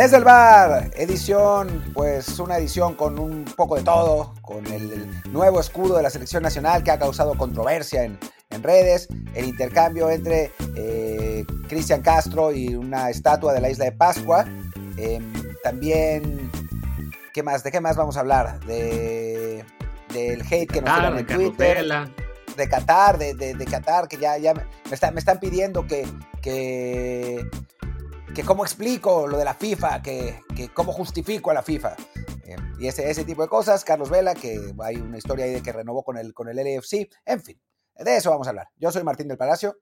Desde 0.00 0.16
el 0.16 0.24
bar, 0.24 0.90
edición, 0.96 1.92
pues 1.92 2.38
una 2.38 2.56
edición 2.56 2.94
con 2.94 3.18
un 3.18 3.44
poco 3.44 3.76
de 3.76 3.82
todo, 3.82 4.32
con 4.40 4.66
el, 4.68 5.06
nuevo 5.30 5.60
escudo 5.60 5.98
de 5.98 6.02
la 6.02 6.08
selección 6.08 6.42
nacional 6.42 6.82
que 6.82 6.90
ha 6.90 6.98
causado 6.98 7.36
controversia 7.36 8.04
en, 8.04 8.18
redes, 8.62 9.08
el 9.34 9.44
intercambio 9.44 10.08
entre 10.08 10.52
eh, 10.74 11.44
Cristian 11.68 12.00
Castro 12.00 12.50
y 12.50 12.74
una 12.74 13.10
estatua 13.10 13.52
de 13.52 13.60
la 13.60 13.68
isla 13.68 13.84
de 13.84 13.92
Pascua. 13.92 14.46
Em, 14.96 15.30
también, 15.62 16.50
¿qué 17.34 17.42
más? 17.42 17.62
¿De 17.62 17.70
qué 17.70 17.82
más 17.82 17.94
vamos 17.94 18.16
a 18.16 18.20
hablar? 18.20 18.58
De, 18.60 19.66
del 20.14 20.40
hate 20.50 20.66
que 20.66 20.80
nos 20.80 20.94
tiran 20.94 21.18
en 21.18 21.26
Twitter. 21.26 21.86
De 22.56 22.68
Qatar, 22.70 23.18
de, 23.18 23.34
de, 23.34 23.64
Qatar, 23.66 24.08
que 24.08 24.16
ya, 24.16 24.38
ya 24.38 24.54
me, 24.54 24.62
me 25.12 25.18
están 25.18 25.38
pidiendo 25.40 25.86
que, 25.86 26.08
que 26.40 27.46
que 28.34 28.44
cómo 28.44 28.64
explico 28.64 29.26
lo 29.26 29.38
de 29.38 29.44
la 29.44 29.54
FIFA, 29.54 30.02
que, 30.02 30.40
que 30.54 30.68
cómo 30.68 30.92
justifico 30.92 31.50
a 31.50 31.54
la 31.54 31.62
FIFA. 31.62 31.96
Eh, 32.44 32.56
y 32.78 32.86
ese, 32.86 33.10
ese 33.10 33.24
tipo 33.24 33.42
de 33.42 33.48
cosas, 33.48 33.84
Carlos 33.84 34.10
Vela, 34.10 34.34
que 34.34 34.72
hay 34.80 34.96
una 34.96 35.18
historia 35.18 35.44
ahí 35.44 35.52
de 35.52 35.62
que 35.62 35.72
renovó 35.72 36.02
con 36.04 36.16
el, 36.16 36.32
con 36.32 36.48
el 36.48 36.56
LFC, 36.56 37.08
en 37.24 37.42
fin, 37.42 37.60
de 37.96 38.16
eso 38.16 38.30
vamos 38.30 38.46
a 38.46 38.50
hablar. 38.50 38.68
Yo 38.76 38.90
soy 38.92 39.02
Martín 39.02 39.28
del 39.28 39.36
Palacio. 39.36 39.78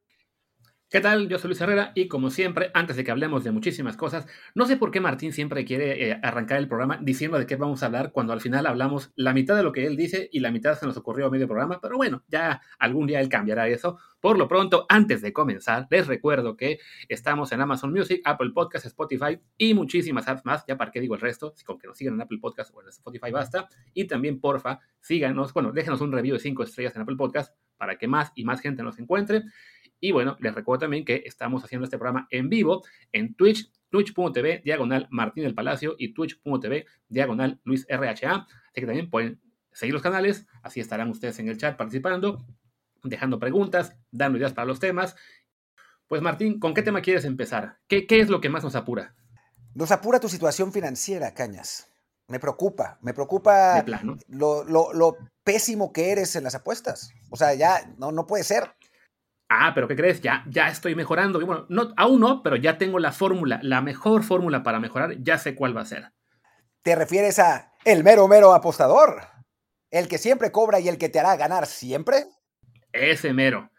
¿Qué 0.91 1.03
tal? 1.03 1.29
Yo 1.29 1.37
soy 1.37 1.49
Luis 1.49 1.61
Herrera 1.61 1.93
y 1.95 2.09
como 2.09 2.31
siempre, 2.31 2.71
antes 2.73 2.97
de 2.97 3.05
que 3.05 3.11
hablemos 3.11 3.45
de 3.45 3.51
muchísimas 3.51 3.99
cosas, 3.99 4.27
no 4.55 4.65
sé 4.65 4.79
por 4.79 4.91
qué 4.91 5.01
Martín 5.01 5.35
siempre 5.35 5.67
quiere 5.67 6.13
eh, 6.13 6.21
arrancar 6.23 6.57
el 6.57 6.67
programa 6.67 6.99
diciendo 7.03 7.39
de 7.39 7.45
qué 7.45 7.57
vamos 7.57 7.83
a 7.83 7.87
hablar 7.87 8.11
cuando 8.11 8.33
al 8.33 8.41
final 8.41 8.65
hablamos 8.65 9.13
la 9.15 9.35
mitad 9.35 9.55
de 9.55 9.63
lo 9.63 9.71
que 9.71 9.87
él 9.87 9.99
dice 9.99 10.31
y 10.33 10.41
la 10.41 10.51
mitad 10.51 10.79
se 10.79 10.87
nos 10.87 10.97
ocurrió 10.97 11.27
a 11.27 11.31
medio 11.31 11.47
programa, 11.47 11.79
pero 11.83 11.99
bueno, 11.99 12.25
ya 12.27 12.63
algún 12.79 13.07
día 13.07 13.21
él 13.21 13.29
cambiará 13.29 13.69
eso. 13.69 13.99
Por 14.19 14.39
lo 14.39 14.49
pronto, 14.49 14.87
antes 14.89 15.21
de 15.21 15.31
comenzar, 15.31 15.87
les 15.91 16.07
recuerdo 16.07 16.57
que 16.57 16.79
estamos 17.11 17.53
en 17.53 17.61
Amazon 17.61 17.93
Music, 17.93 18.23
Apple 18.25 18.53
Podcasts, 18.55 18.87
Spotify 18.87 19.39
y 19.59 19.75
muchísimas 19.75 20.27
apps 20.27 20.47
más, 20.47 20.65
ya 20.67 20.79
para 20.79 20.91
qué 20.91 21.03
digo 21.03 21.17
el 21.17 21.21
resto, 21.21 21.53
si 21.55 21.67
con 21.67 21.79
que 21.79 21.87
nos 21.87 21.99
sigan 21.99 22.15
en 22.15 22.23
Apple 22.23 22.39
Podcasts 22.41 22.73
o 22.75 22.81
en 22.81 22.89
Spotify 22.89 23.31
basta. 23.31 23.69
Y 23.93 24.07
también, 24.07 24.41
porfa, 24.41 24.81
síganos, 25.03 25.53
bueno, 25.53 25.71
déjenos 25.71 26.01
un 26.01 26.13
review 26.13 26.37
de 26.37 26.41
5 26.41 26.63
estrellas 26.63 26.97
en 26.97 27.03
Apple 27.03 27.17
Podcasts 27.17 27.55
para 27.77 27.97
que 27.97 28.09
más 28.09 28.33
y 28.35 28.45
más 28.45 28.61
gente 28.61 28.83
nos 28.83 28.99
encuentre. 28.99 29.45
Y 30.01 30.13
bueno, 30.13 30.37
les 30.41 30.55
recuerdo 30.55 30.81
también 30.81 31.05
que 31.05 31.23
estamos 31.27 31.65
haciendo 31.65 31.85
este 31.85 31.99
programa 31.99 32.27
en 32.31 32.49
vivo 32.49 32.85
en 33.13 33.35
Twitch, 33.35 33.71
twitch.tv 33.91 34.63
diagonal 34.65 35.09
Martín 35.11 35.45
del 35.45 35.55
Palacio 35.55 35.97
y 35.99 36.13
twitch.tv 36.13 36.87
diagonal 37.09 37.61
Luis 37.65 37.87
RHA. 37.89 38.47
Así 38.47 38.81
que 38.81 38.87
también 38.87 39.11
pueden 39.11 39.41
seguir 39.73 39.95
los 39.95 40.03
canales, 40.03 40.47
así 40.63 40.81
estarán 40.81 41.09
ustedes 41.11 41.39
en 41.39 41.49
el 41.49 41.57
chat 41.57 41.77
participando, 41.77 42.45
dejando 43.03 43.39
preguntas, 43.39 43.97
dando 44.11 44.39
ideas 44.39 44.53
para 44.53 44.67
los 44.67 44.81
temas. 44.81 45.17
Pues 46.07 46.23
Martín, 46.23 46.59
¿con 46.59 46.75
qué 46.75 46.83
tema 46.83 47.03
quieres 47.03 47.25
empezar? 47.25 47.79
¿Qué, 47.87 48.07
qué 48.07 48.21
es 48.21 48.29
lo 48.29 48.41
que 48.41 48.49
más 48.49 48.65
nos 48.65 48.75
apura? 48.75 49.15
Nos 49.75 49.93
apura 49.93 50.21
tu 50.21 50.29
situación 50.29 50.73
financiera, 50.73 51.35
Cañas. 51.35 51.93
Me 52.29 52.41
preocupa, 52.41 52.99
me 53.01 53.15
preocupa 53.15 53.85
lo, 54.29 54.65
lo, 54.65 54.93
lo, 54.93 55.17
pésimo 55.45 55.93
que 55.93 56.11
eres 56.11 56.37
en 56.37 56.45
las 56.45 56.55
apuestas. 56.55 57.15
O 57.31 57.37
sea, 57.37 57.55
ya 57.55 57.91
no, 57.97 58.13
no 58.13 58.27
puede 58.27 58.45
ser. 58.45 58.75
Ah, 59.49 59.73
pero 59.75 59.89
¿qué 59.89 59.97
crees? 59.97 60.21
Ya, 60.21 60.45
ya 60.49 60.69
estoy 60.69 60.95
mejorando. 60.95 61.41
Y 61.41 61.45
bueno, 61.45 61.67
no, 61.69 61.95
aún 61.97 62.21
no, 62.21 62.43
pero 62.43 62.57
ya 62.57 62.77
tengo 62.77 62.99
la 62.99 63.13
fórmula, 63.13 63.59
la 63.63 63.81
mejor 63.81 64.23
fórmula 64.23 64.63
para 64.63 64.79
mejorar, 64.79 65.17
ya 65.23 65.39
sé 65.39 65.55
cuál 65.55 65.77
va 65.77 65.83
a 65.83 65.87
ser. 65.87 66.13
¿Te 66.83 66.95
refieres 66.95 67.39
a 67.39 67.73
el 67.85 68.05
mero 68.05 68.29
mero 68.29 68.53
apostador? 68.53 69.23
¿El 69.91 70.07
que 70.07 70.19
siempre 70.19 70.53
cobra 70.53 70.81
y 70.81 70.89
el 70.89 70.99
que 70.99 71.09
te 71.09 71.19
hará 71.19 71.37
ganar 71.37 71.67
siempre? 71.67 72.27
Ese 72.93 73.33
mero. 73.33 73.71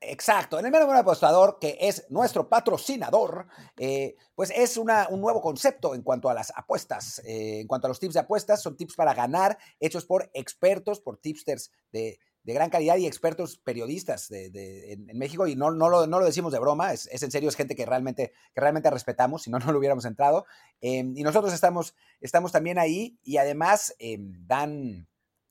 Exacto, 0.00 0.60
en 0.60 0.66
el 0.66 0.70
mero 0.70 0.86
mero 0.86 1.00
apostador, 1.00 1.58
que 1.60 1.76
es 1.80 2.06
nuestro 2.08 2.48
patrocinador, 2.48 3.48
eh, 3.76 4.14
pues 4.36 4.52
es 4.54 4.76
una, 4.76 5.08
un 5.08 5.20
nuevo 5.20 5.40
concepto 5.40 5.96
en 5.96 6.02
cuanto 6.02 6.30
a 6.30 6.34
las 6.34 6.52
apuestas. 6.54 7.20
Eh, 7.24 7.60
en 7.60 7.66
cuanto 7.66 7.88
a 7.88 7.90
los 7.90 7.98
tips 7.98 8.14
de 8.14 8.20
apuestas, 8.20 8.62
son 8.62 8.76
tips 8.76 8.94
para 8.94 9.12
ganar, 9.12 9.58
hechos 9.80 10.04
por 10.04 10.30
expertos, 10.34 11.00
por 11.00 11.18
tipsters 11.18 11.72
de, 11.90 12.20
de 12.48 12.54
gran 12.54 12.70
calidad 12.70 12.96
y 12.96 13.06
expertos 13.06 13.58
periodistas 13.58 14.30
de, 14.30 14.94
en, 14.94 15.18
México, 15.18 15.46
y 15.46 15.54
no, 15.54 15.70
no, 15.70 15.90
lo, 15.90 16.06
no, 16.06 16.18
lo, 16.18 16.24
decimos 16.24 16.50
de 16.50 16.58
broma, 16.58 16.94
es, 16.94 17.06
en 17.22 17.30
serio, 17.30 17.50
es 17.50 17.56
gente 17.56 17.76
que 17.76 17.84
realmente, 17.84 18.32
que 18.54 18.60
realmente 18.62 18.88
respetamos, 18.88 19.42
si 19.42 19.50
no, 19.50 19.58
no 19.58 19.70
lo 19.70 19.78
hubiéramos 19.78 20.06
entrado. 20.06 20.46
Em, 20.80 21.14
y 21.14 21.22
nosotros 21.24 21.52
estamos, 21.52 21.94
estamos 22.22 22.50
también 22.50 22.78
ahí 22.78 23.18
y 23.22 23.36
además 23.36 23.94
em, 23.98 24.32
dan, 24.46 25.06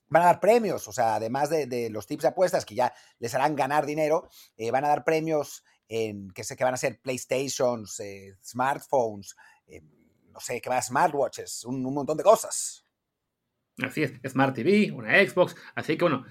van 0.08 0.24
a 0.24 0.26
dar 0.26 0.40
premios, 0.40 0.88
o 0.88 0.92
sea, 0.92 1.14
además 1.14 1.52
de, 1.52 1.90
los 1.92 2.08
tips 2.08 2.24
de 2.24 2.30
apuestas 2.30 2.66
que 2.66 2.74
ya 2.74 2.92
les 3.20 3.36
harán 3.36 3.56
ganar 3.56 3.86
dinero, 3.86 4.28
eh, 4.56 4.72
van 4.72 4.84
a 4.84 4.88
dar 4.88 5.04
premios 5.04 5.64
en, 5.88 6.32
que 6.32 6.44
sé 6.44 6.56
que 6.56 6.64
van 6.64 6.74
a 6.74 6.78
ser 6.78 7.00
PlayStations, 7.00 8.00
eh, 8.00 8.36
smartphones, 8.44 9.36
em, 9.68 9.88
no 10.32 10.40
sé, 10.40 10.60
va 10.68 10.80
a 10.80 10.82
smartwatches, 10.82 11.64
un, 11.66 11.86
un 11.86 11.94
montón 11.94 12.18
de 12.18 12.24
cosas. 12.24 12.84
Así 13.84 14.02
es, 14.02 14.14
Smart 14.28 14.56
TV, 14.56 14.92
una 14.92 15.14
Xbox, 15.24 15.56
así 15.76 15.96
que 15.96 16.04
bueno, 16.04 16.26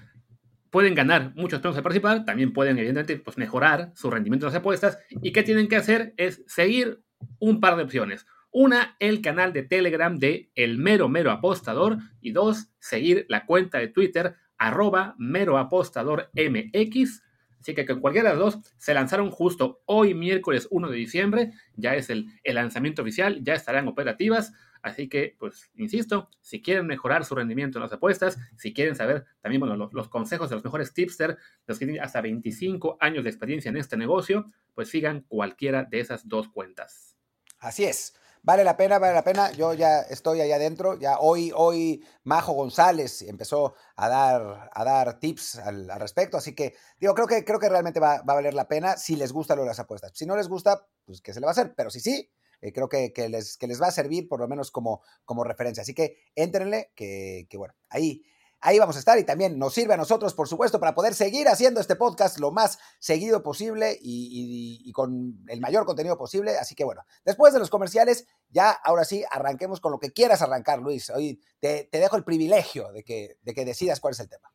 pueden 0.77 0.93
ganar 0.93 1.33
muchos 1.33 1.59
premios 1.59 1.77
al 1.77 1.81
participar, 1.81 2.23
también 2.23 2.53
pueden 2.53 2.77
evidentemente 2.77 3.17
pues, 3.17 3.35
mejorar 3.35 3.91
su 3.95 4.11
rendimiento 4.11 4.45
en 4.45 4.53
las 4.53 4.59
apuestas 4.59 4.99
y 5.23 5.31
qué 5.31 5.41
tienen 5.41 5.67
que 5.67 5.75
hacer 5.75 6.13
es 6.17 6.43
seguir 6.45 7.01
un 7.39 7.59
par 7.59 7.77
de 7.77 7.81
opciones. 7.81 8.27
Una, 8.51 8.95
el 8.99 9.23
canal 9.23 9.53
de 9.53 9.63
Telegram 9.63 10.15
de 10.19 10.51
El 10.53 10.77
Mero 10.77 11.09
Mero 11.09 11.31
Apostador 11.31 11.97
y 12.21 12.31
dos, 12.31 12.69
seguir 12.77 13.25
la 13.27 13.47
cuenta 13.47 13.79
de 13.79 13.87
Twitter 13.87 14.35
arroba 14.59 15.15
Mero 15.17 15.57
Apostador 15.57 16.29
MX. 16.35 17.23
Así 17.59 17.73
que 17.73 17.87
con 17.87 17.99
cualquiera 17.99 18.29
de 18.29 18.35
las 18.35 18.45
dos 18.53 18.75
se 18.77 18.93
lanzaron 18.93 19.31
justo 19.31 19.81
hoy 19.85 20.13
miércoles 20.13 20.67
1 20.69 20.91
de 20.91 20.95
diciembre, 20.95 21.53
ya 21.73 21.95
es 21.95 22.11
el, 22.11 22.27
el 22.43 22.53
lanzamiento 22.53 23.01
oficial, 23.01 23.39
ya 23.41 23.55
estarán 23.55 23.87
operativas. 23.87 24.53
Así 24.81 25.09
que, 25.09 25.35
pues, 25.39 25.69
insisto, 25.75 26.29
si 26.41 26.61
quieren 26.61 26.87
mejorar 26.87 27.25
su 27.25 27.35
rendimiento 27.35 27.77
en 27.77 27.83
las 27.83 27.93
apuestas, 27.93 28.37
si 28.55 28.73
quieren 28.73 28.95
saber 28.95 29.25
también 29.41 29.59
bueno, 29.59 29.89
los, 29.91 30.09
consejos 30.09 30.49
de 30.49 30.55
los 30.55 30.63
mejores 30.63 30.93
tipsters, 30.93 31.37
los 31.65 31.79
que 31.79 31.85
tienen 31.85 32.03
hasta 32.03 32.21
25 32.21 32.97
años 32.99 33.23
de 33.23 33.29
experiencia 33.29 33.69
en 33.69 33.77
este 33.77 33.97
negocio, 33.97 34.45
pues 34.73 34.89
sigan 34.89 35.21
cualquiera 35.21 35.83
de 35.83 35.99
esas 35.99 36.27
dos 36.27 36.49
cuentas. 36.49 37.17
Así 37.59 37.85
es. 37.85 38.13
Vale 38.43 38.63
la 38.63 38.77
pena, 38.77 38.97
vale 38.97 39.13
la 39.13 39.23
pena. 39.23 39.51
Yo 39.51 39.73
ya 39.73 40.01
estoy 40.01 40.39
ahí 40.39 40.51
adentro. 40.51 40.97
Ya 40.97 41.17
hoy, 41.19 41.51
hoy 41.53 42.05
Majo 42.23 42.53
González 42.53 43.23
empezó 43.23 43.73
a 43.95 44.07
dar, 44.07 44.69
a 44.73 44.83
dar 44.85 45.19
tips 45.19 45.57
al, 45.57 45.89
respecto. 45.99 46.37
Así 46.37 46.55
que, 46.55 46.75
digo, 46.99 47.13
creo 47.13 47.27
que, 47.27 47.43
creo 47.43 47.59
que 47.59 47.67
realmente 47.67 47.99
va, 47.99 48.21
va, 48.21 48.33
a 48.33 48.35
valer 48.35 48.53
la 48.53 48.67
pena 48.67 48.95
si 48.95 49.15
les 49.15 49.33
gusta 49.33 49.55
lo 49.55 49.63
de 49.63 49.67
las 49.67 49.79
apuestas. 49.79 50.11
Si 50.13 50.25
no 50.25 50.37
les 50.37 50.47
gusta, 50.47 50.87
pues 51.03 51.21
¿qué 51.21 51.33
se 51.33 51.41
le 51.41 51.45
va 51.45 51.51
a 51.51 51.53
hacer? 51.53 51.73
Pero 51.75 51.89
si 51.89 51.99
sí, 51.99 52.31
eh, 52.61 52.73
creo 52.73 52.89
que, 52.89 53.11
les, 53.29 53.57
que 53.57 53.67
les 53.67 53.81
va 53.81 53.87
a 53.87 53.91
servir 53.91 54.27
por 54.27 54.39
lo 54.39 54.47
menos 54.47 54.71
como, 54.71 55.01
como 55.25 55.43
referencia. 55.43 55.81
Así 55.81 55.93
que 55.93 56.17
éntrenle, 56.35 56.91
que, 56.95 57.47
que 57.49 57.57
bueno, 57.57 57.73
ahí, 57.89 58.23
ahí 58.59 58.79
vamos 58.79 58.95
a 58.95 58.99
estar 58.99 59.17
y 59.19 59.23
también 59.23 59.59
nos 59.59 59.73
sirve 59.73 59.93
a 59.93 59.97
nosotros, 59.97 60.33
por 60.33 60.47
supuesto, 60.47 60.79
para 60.79 60.95
poder 60.95 61.13
seguir 61.13 61.47
haciendo 61.47 61.79
este 61.79 61.95
podcast 61.95 62.39
lo 62.39 62.51
más 62.51 62.79
seguido 62.99 63.43
posible 63.43 63.97
y, 64.01 64.91
con 64.93 65.43
el 65.47 65.61
mayor 65.61 65.85
contenido 65.85 66.17
posible. 66.17 66.57
Así 66.57 66.75
que 66.75 66.83
bueno, 66.83 67.03
después 67.25 67.53
de 67.53 67.59
los 67.59 67.69
comerciales, 67.69 68.27
ya 68.49 68.71
ahora 68.71 69.05
sí, 69.05 69.23
arranquemos 69.29 69.79
con 69.79 69.91
lo 69.91 69.99
que 69.99 70.11
quieras 70.11 70.41
arrancar, 70.41 70.79
Luis. 70.79 71.09
Hoy 71.09 71.39
te, 71.59 71.87
te 71.91 71.99
dejo 71.99 72.17
el 72.17 72.23
privilegio 72.23 72.91
de 72.91 73.03
que, 73.03 73.37
de 73.41 73.53
que 73.53 73.65
decidas 73.65 73.99
cuál 73.99 74.13
es 74.13 74.19
el 74.19 74.29
tema. 74.29 74.51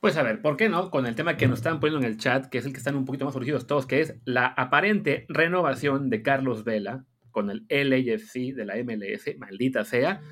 Pues 0.00 0.16
a 0.16 0.22
ver, 0.22 0.42
¿por 0.42 0.56
qué 0.56 0.68
no? 0.68 0.90
Con 0.90 1.06
el 1.06 1.14
tema 1.14 1.36
que 1.36 1.46
nos 1.46 1.60
están 1.60 1.80
poniendo 1.80 2.04
en 2.04 2.12
el 2.12 2.18
chat, 2.18 2.46
que 2.46 2.58
es 2.58 2.66
el 2.66 2.72
que 2.72 2.78
están 2.78 2.96
un 2.96 3.04
poquito 3.04 3.24
más 3.24 3.34
urgidos 3.34 3.66
todos, 3.66 3.86
que 3.86 4.00
es 4.00 4.14
la 4.24 4.46
aparente 4.46 5.26
renovación 5.28 6.10
de 6.10 6.22
Carlos 6.22 6.64
Vela 6.64 7.06
con 7.36 7.50
el 7.50 7.66
LAFC 7.68 8.54
de 8.54 8.64
la 8.64 8.76
MLS, 8.82 9.36
maldita 9.36 9.84
sea. 9.84 10.22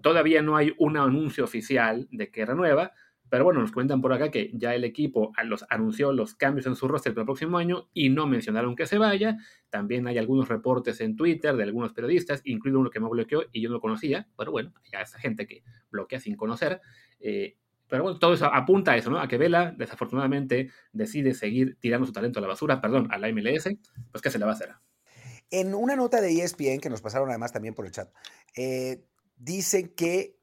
Todavía 0.00 0.40
no 0.40 0.56
hay 0.56 0.72
un 0.78 0.96
anuncio 0.96 1.42
oficial 1.42 2.06
de 2.12 2.30
que 2.30 2.46
renueva, 2.46 2.92
pero 3.28 3.42
bueno, 3.42 3.60
nos 3.60 3.72
cuentan 3.72 4.00
por 4.00 4.12
acá 4.12 4.30
que 4.30 4.52
ya 4.54 4.72
el 4.72 4.84
equipo 4.84 5.32
los 5.46 5.64
anunció 5.68 6.12
los 6.12 6.36
cambios 6.36 6.66
en 6.66 6.76
su 6.76 6.86
roster 6.86 7.12
para 7.12 7.22
el 7.22 7.26
próximo 7.26 7.58
año 7.58 7.88
y 7.92 8.08
no 8.08 8.28
mencionaron 8.28 8.76
que 8.76 8.86
se 8.86 8.98
vaya. 8.98 9.36
También 9.68 10.06
hay 10.06 10.16
algunos 10.16 10.48
reportes 10.48 11.00
en 11.00 11.16
Twitter 11.16 11.56
de 11.56 11.64
algunos 11.64 11.92
periodistas, 11.92 12.40
incluido 12.44 12.78
uno 12.78 12.90
que 12.90 13.00
me 13.00 13.08
bloqueó 13.08 13.46
y 13.50 13.60
yo 13.60 13.68
no 13.68 13.74
lo 13.74 13.80
conocía, 13.80 14.28
pero 14.38 14.52
bueno, 14.52 14.72
ya 14.92 15.00
esa 15.00 15.18
gente 15.18 15.48
que 15.48 15.64
bloquea 15.90 16.20
sin 16.20 16.36
conocer. 16.36 16.80
Eh, 17.18 17.56
pero 17.88 18.04
bueno, 18.04 18.20
todo 18.20 18.34
eso 18.34 18.46
apunta 18.46 18.92
a 18.92 18.96
eso, 18.96 19.10
¿no? 19.10 19.18
A 19.18 19.26
que 19.26 19.38
Vela, 19.38 19.74
desafortunadamente, 19.76 20.70
decide 20.92 21.34
seguir 21.34 21.78
tirando 21.80 22.06
su 22.06 22.12
talento 22.12 22.38
a 22.38 22.42
la 22.42 22.46
basura, 22.46 22.80
perdón, 22.80 23.08
a 23.10 23.18
la 23.18 23.28
MLS, 23.32 23.76
pues 24.12 24.22
¿qué 24.22 24.30
se 24.30 24.38
le 24.38 24.44
va 24.44 24.52
a 24.52 24.54
hacer? 24.54 24.76
En 25.50 25.74
una 25.74 25.96
nota 25.96 26.20
de 26.20 26.42
ESPN, 26.42 26.80
que 26.80 26.90
nos 26.90 27.00
pasaron 27.00 27.28
además 27.28 27.52
también 27.52 27.74
por 27.74 27.86
el 27.86 27.92
chat, 27.92 28.12
eh, 28.56 29.04
dicen 29.36 29.94
que 29.94 30.38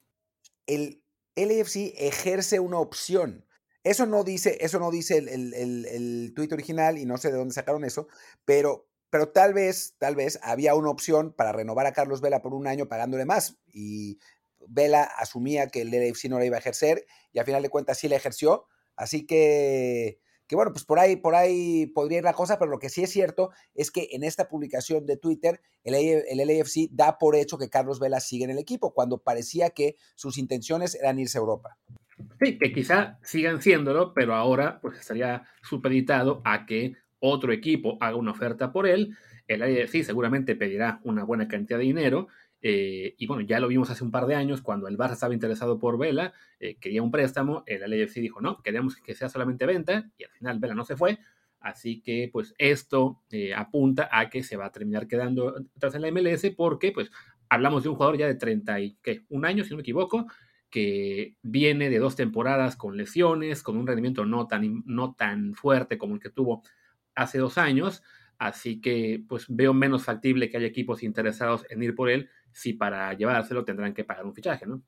el 0.68 1.04
LFC 1.36 1.94
ejerce 1.98 2.60
una 2.60 2.80
opción. 2.80 3.46
Eso 3.84 4.06
no 4.06 4.24
dice, 4.24 4.58
eso 4.62 4.80
no 4.80 4.92
dice 4.92 5.18
el, 5.18 5.28
el, 5.28 5.86
el, 5.86 6.34
tuit 6.36 6.52
original 6.54 6.98
y 6.98 7.06
no 7.06 7.18
sé 7.18 7.32
de 7.32 7.38
dónde 7.38 7.54
sacaron 7.54 7.84
eso, 7.84 8.08
pero, 8.46 8.88
pero 9.10 9.30
tal 9.30 9.54
vez, 9.54 9.96
tal 9.98 10.16
vez 10.16 10.40
había 10.44 10.76
una 10.76 10.92
opción 10.92 11.34
para 11.34 11.52
renovar 11.52 11.88
a 11.88 11.94
Carlos 11.94 12.22
Vela 12.22 12.42
por 12.42 12.54
un 12.54 12.68
año 12.68 12.88
pagándole 12.88 13.26
más. 13.26 13.58
Y 13.74 14.20
Vela 14.68 15.04
asumía 15.04 15.68
que 15.68 15.82
el 15.82 15.90
LFC 15.90 16.30
no 16.30 16.38
la 16.38 16.46
iba 16.46 16.58
a 16.58 16.60
ejercer 16.60 17.06
y 17.32 17.40
al 17.40 17.46
final 17.46 17.64
de 17.64 17.70
cuentas 17.70 17.98
sí 17.98 18.08
la 18.08 18.18
ejerció. 18.18 18.68
Así 18.96 19.26
que 19.26 20.20
que 20.52 20.58
bueno, 20.58 20.74
pues 20.74 20.84
por 20.84 21.00
ahí, 21.00 21.16
por 21.16 21.34
ahí 21.34 21.86
podría 21.86 22.18
ir 22.18 22.26
la 22.26 22.34
cosa, 22.34 22.60
pero 22.60 22.70
lo 22.70 22.78
que 22.78 22.90
sí 22.90 23.02
es 23.02 23.10
cierto 23.10 23.52
es 23.74 23.90
que 23.90 24.10
en 24.12 24.26
esta 24.26 24.50
publicación 24.50 25.06
de 25.06 25.16
Twitter, 25.16 25.62
el, 25.86 25.96
el 25.96 26.46
LAFC 26.46 26.90
da 26.92 27.18
por 27.18 27.38
hecho 27.38 27.58
que 27.58 27.70
Carlos 27.70 28.02
Vela 28.02 28.20
sigue 28.20 28.44
en 28.44 28.50
el 28.50 28.58
equipo, 28.58 28.94
cuando 28.94 29.20
parecía 29.20 29.70
que 29.70 29.96
sus 30.16 30.38
intenciones 30.38 30.96
eran 30.96 31.20
irse 31.20 31.38
a 31.38 31.40
Europa. 31.40 31.78
Sí, 32.42 32.58
que 32.58 32.74
quizá 32.74 33.18
sigan 33.24 33.62
siéndolo, 33.62 34.14
pero 34.14 34.36
ahora 34.36 34.82
pues 34.82 35.00
estaría 35.00 35.46
supeditado 35.62 36.42
a 36.44 36.66
que 36.66 36.98
otro 37.20 37.54
equipo 37.54 37.98
haga 38.02 38.18
una 38.18 38.32
oferta 38.32 38.74
por 38.74 38.88
él. 38.88 39.16
El 39.48 39.62
LAFC 39.62 40.04
seguramente 40.04 40.58
pedirá 40.58 41.00
una 41.06 41.24
buena 41.24 41.48
cantidad 41.48 41.80
de 41.80 41.86
dinero 41.86 42.28
eh, 42.62 43.16
y 43.18 43.26
bueno, 43.26 43.42
ya 43.42 43.60
lo 43.60 43.68
vimos 43.68 43.90
hace 43.90 44.04
un 44.04 44.12
par 44.12 44.28
de 44.28 44.36
años 44.36 44.62
cuando 44.62 44.88
el 44.88 44.98
Barça 44.98 45.14
estaba 45.14 45.34
interesado 45.34 45.80
por 45.80 45.98
Vela, 45.98 46.34
eh, 46.60 46.78
quería 46.80 47.02
un 47.02 47.10
préstamo, 47.10 47.64
el 47.66 47.82
LAFC 47.82 48.16
dijo 48.16 48.40
no, 48.40 48.62
queremos 48.62 48.96
que 48.98 49.16
sea 49.16 49.30
solamente 49.30 49.66
venta 49.66 50.12
y 50.18 50.24
al 50.24 50.32
final 50.32 50.60
Vela 50.60 50.76
no 50.76 50.86
se 50.86 50.96
fue. 50.96 51.20
Así 51.60 52.02
que 52.02 52.30
pues 52.34 52.56
esto 52.58 53.22
eh, 53.30 53.54
apunta 53.54 54.10
a 54.12 54.30
que 54.30 54.44
se 54.44 54.58
va 54.58 54.66
a 54.66 54.72
terminar 54.72 55.08
quedando 55.08 55.56
tras 55.78 55.94
en 55.94 56.02
la 56.02 56.12
MLS 56.12 56.52
porque 56.58 56.92
pues 56.92 57.12
hablamos 57.50 57.84
de 57.84 57.90
un 57.90 57.96
jugador 57.96 58.18
ya 58.18 58.28
de 58.28 58.36
31 58.36 59.48
años, 59.48 59.68
si 59.68 59.72
no 59.72 59.78
me 59.78 59.82
equivoco, 59.82 60.26
que 60.72 61.36
viene 61.44 61.90
de 61.90 62.00
dos 62.00 62.16
temporadas 62.16 62.76
con 62.76 62.98
lesiones, 62.98 63.62
con 63.62 63.78
un 63.78 63.86
rendimiento 63.86 64.26
no 64.26 64.48
tan, 64.48 64.84
no 64.86 65.14
tan 65.14 65.54
fuerte 65.54 65.98
como 66.00 66.16
el 66.16 66.22
que 66.22 66.30
tuvo 66.30 66.64
hace 67.14 67.38
dos 67.38 67.58
años. 67.58 68.02
Así 68.40 68.82
que 68.82 69.24
pues 69.30 69.46
veo 69.48 69.72
menos 69.74 70.04
factible 70.06 70.50
que 70.50 70.58
haya 70.58 70.66
equipos 70.66 71.04
interesados 71.04 71.64
en 71.70 71.84
ir 71.84 71.94
por 71.94 72.10
él 72.10 72.30
si 72.54 72.74
para 72.74 73.14
llevárselo 73.14 73.66
tendrán 73.66 73.94
que 73.94 74.04
pagar 74.04 74.26
un 74.26 74.34
fichaje, 74.34 74.66
¿no? 74.66 74.82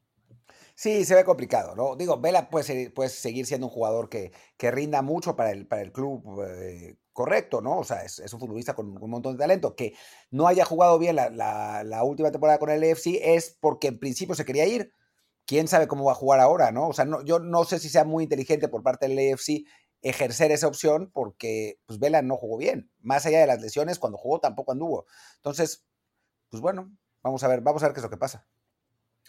Sí, 0.75 1.05
se 1.05 1.15
ve 1.15 1.23
complicado, 1.23 1.75
¿no? 1.75 1.95
Digo, 1.95 2.19
Vela 2.19 2.49
puede, 2.49 2.89
puede 2.89 3.09
seguir 3.09 3.45
siendo 3.45 3.67
un 3.67 3.73
jugador 3.73 4.09
que, 4.09 4.31
que, 4.57 4.71
rinda 4.71 5.01
mucho 5.01 5.35
para 5.35 5.51
el, 5.51 5.67
para 5.67 5.83
el 5.83 5.91
club 5.91 6.43
eh, 6.47 6.97
correcto, 7.13 7.61
¿no? 7.61 7.79
O 7.79 7.83
sea, 7.83 8.03
es, 8.03 8.19
un 8.33 8.39
futbolista 8.39 8.73
con 8.73 8.97
un 9.01 9.09
montón 9.09 9.33
de 9.33 9.39
talento. 9.39 9.75
Que 9.75 9.93
no 10.31 10.47
haya 10.47 10.65
jugado 10.65 10.97
bien 10.97 11.15
la, 11.15 11.29
la, 11.29 12.03
última 12.03 12.31
temporada 12.31 12.59
con 12.59 12.69
el 12.71 12.83
EFC 12.83 13.19
es 13.21 13.57
porque 13.59 13.87
en 13.87 13.99
principio 13.99 14.35
se 14.35 14.45
quería 14.45 14.65
ir. 14.65 14.91
Quién 15.45 15.67
sabe 15.67 15.87
cómo 15.87 16.05
va 16.05 16.13
a 16.13 16.15
jugar 16.15 16.39
ahora, 16.39 16.71
¿no? 16.71 16.87
O 16.87 16.93
sea, 16.93 17.05
no, 17.05 17.23
yo 17.23 17.39
no 17.39 17.65
sé 17.65 17.79
si 17.79 17.89
sea 17.89 18.05
muy 18.05 18.23
inteligente 18.23 18.67
por 18.67 18.81
parte 18.83 19.07
del 19.07 19.19
EFC 19.19 19.65
ejercer 20.01 20.51
esa 20.51 20.67
opción 20.67 21.11
porque 21.13 21.79
pues 21.85 21.99
Vela 21.99 22.21
no 22.21 22.35
jugó 22.37 22.57
bien. 22.57 22.91
Más 22.99 23.25
allá 23.25 23.39
de 23.41 23.47
las 23.47 23.61
lesiones, 23.61 23.99
cuando 23.99 24.17
jugó 24.17 24.39
tampoco 24.39 24.71
anduvo. 24.71 25.05
Entonces, 25.37 25.85
pues 26.49 26.61
bueno, 26.61 26.91
Vamos 27.23 27.43
a 27.43 27.47
ver, 27.47 27.61
vamos 27.61 27.81
a 27.81 27.87
ver 27.87 27.93
qué 27.93 27.99
es 27.99 28.03
lo 28.03 28.09
que 28.09 28.17
pasa. 28.17 28.45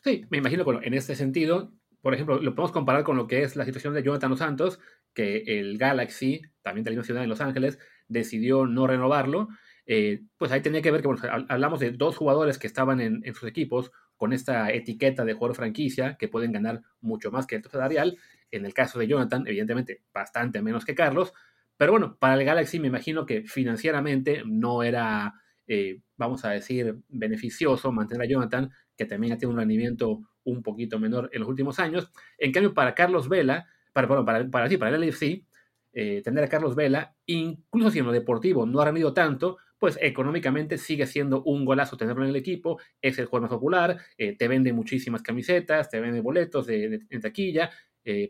Sí, 0.03 0.27
me 0.29 0.39
imagino, 0.39 0.65
bueno, 0.65 0.81
en 0.83 0.95
este 0.95 1.15
sentido, 1.15 1.73
por 2.03 2.13
ejemplo, 2.13 2.39
lo 2.39 2.55
podemos 2.55 2.73
comparar 2.73 3.05
con 3.05 3.17
lo 3.17 3.27
que 3.27 3.43
es 3.43 3.57
la 3.57 3.65
situación 3.65 3.95
de 3.95 4.03
Jonathan 4.03 4.37
Santos, 4.37 4.81
que 5.15 5.45
el 5.47 5.79
Galaxy, 5.79 6.43
también 6.63 6.85
de 6.85 6.91
la 6.91 7.03
Ciudad 7.05 7.23
de 7.23 7.27
Los 7.27 7.41
Ángeles, 7.41 7.79
decidió 8.09 8.67
no 8.67 8.87
renovarlo. 8.87 9.49
Eh, 9.87 10.23
pues 10.37 10.51
ahí 10.53 10.61
tenía 10.61 10.83
que 10.83 10.91
ver 10.91 11.01
que, 11.01 11.09
bueno, 11.09 11.23
hablamos 11.49 11.81
de 11.81 11.93
dos 11.93 12.17
jugadores 12.17 12.59
que 12.59 12.67
estaban 12.67 13.01
en, 13.01 13.23
sus 13.35 13.49
equipos 13.49 13.93
con 14.17 14.33
esta 14.33 14.71
etiqueta 14.71 15.25
de 15.25 15.35
jugador 15.35 15.57
franquicia, 15.57 16.17
que 16.19 16.29
pueden 16.29 16.53
ganar 16.53 16.83
mucho 17.01 17.31
más 17.31 17.47
que 17.47 17.57
el 17.57 17.65
salarial. 17.65 18.19
En 18.51 18.67
el 18.67 18.75
caso 18.75 18.99
de 18.99 19.07
Jonathan, 19.07 19.47
evidentemente, 19.47 20.03
bastante 20.13 20.61
menos 20.63 20.85
que 20.85 20.95
Carlos. 20.95 21.33
Pero 21.77 21.93
bueno, 21.93 22.17
para 22.19 22.35
el 22.35 22.45
Galaxy 22.45 22.81
me 22.81 22.89
imagino 22.89 23.25
que 23.25 23.45
financieramente 23.45 24.43
no 24.45 24.83
era 24.83 25.35
eh, 25.67 26.01
vamos 26.17 26.45
a 26.45 26.51
decir, 26.51 26.99
beneficioso 27.09 27.93
mantener 27.93 28.27
a 28.27 28.31
Jonathan, 28.31 28.71
que 28.97 29.07
también 29.07 29.33
ha 29.33 29.37
tenido 29.37 29.53
un 29.53 29.59
rendimiento 29.59 30.21
un 30.45 30.63
poquito 30.63 30.99
menor 30.99 31.31
en 31.33 31.41
los 31.41 31.49
últimos 31.49 31.79
años. 31.79 32.11
En 32.39 32.53
cambio, 32.53 32.75
para 32.75 32.95
Carlos 32.95 33.29
Vela, 33.29 33.67
para, 33.93 34.09
para, 34.09 34.51
para, 34.51 34.69
sí, 34.69 34.77
para 34.77 34.95
el 34.95 35.03
LFC, 35.03 35.45
eh, 35.93 36.23
tener 36.23 36.45
a 36.45 36.49
Carlos 36.49 36.75
Vela, 36.75 37.17
incluso 37.27 37.91
si 37.91 38.01
en 38.01 38.07
lo 38.07 38.13
deportivo 38.13 38.67
no 38.67 38.81
ha 38.81 38.85
rendido 38.87 39.15
tanto, 39.15 39.59
pues 39.79 39.99
económicamente 40.01 40.79
sigue 40.79 41.07
siendo 41.07 41.43
un 41.45 41.65
golazo 41.65 41.97
tenerlo 41.97 42.25
en 42.25 42.31
el 42.31 42.37
equipo, 42.37 42.81
es 43.01 43.19
el 43.19 43.27
juego 43.27 43.43
más 43.43 43.51
popular, 43.51 43.99
eh, 44.17 44.37
te 44.37 44.49
vende 44.49 44.73
muchísimas 44.73 45.23
camisetas, 45.23 45.89
te 45.91 46.01
vende 46.01 46.21
boletos 46.21 46.69
en 46.69 47.21
taquilla, 47.21 47.71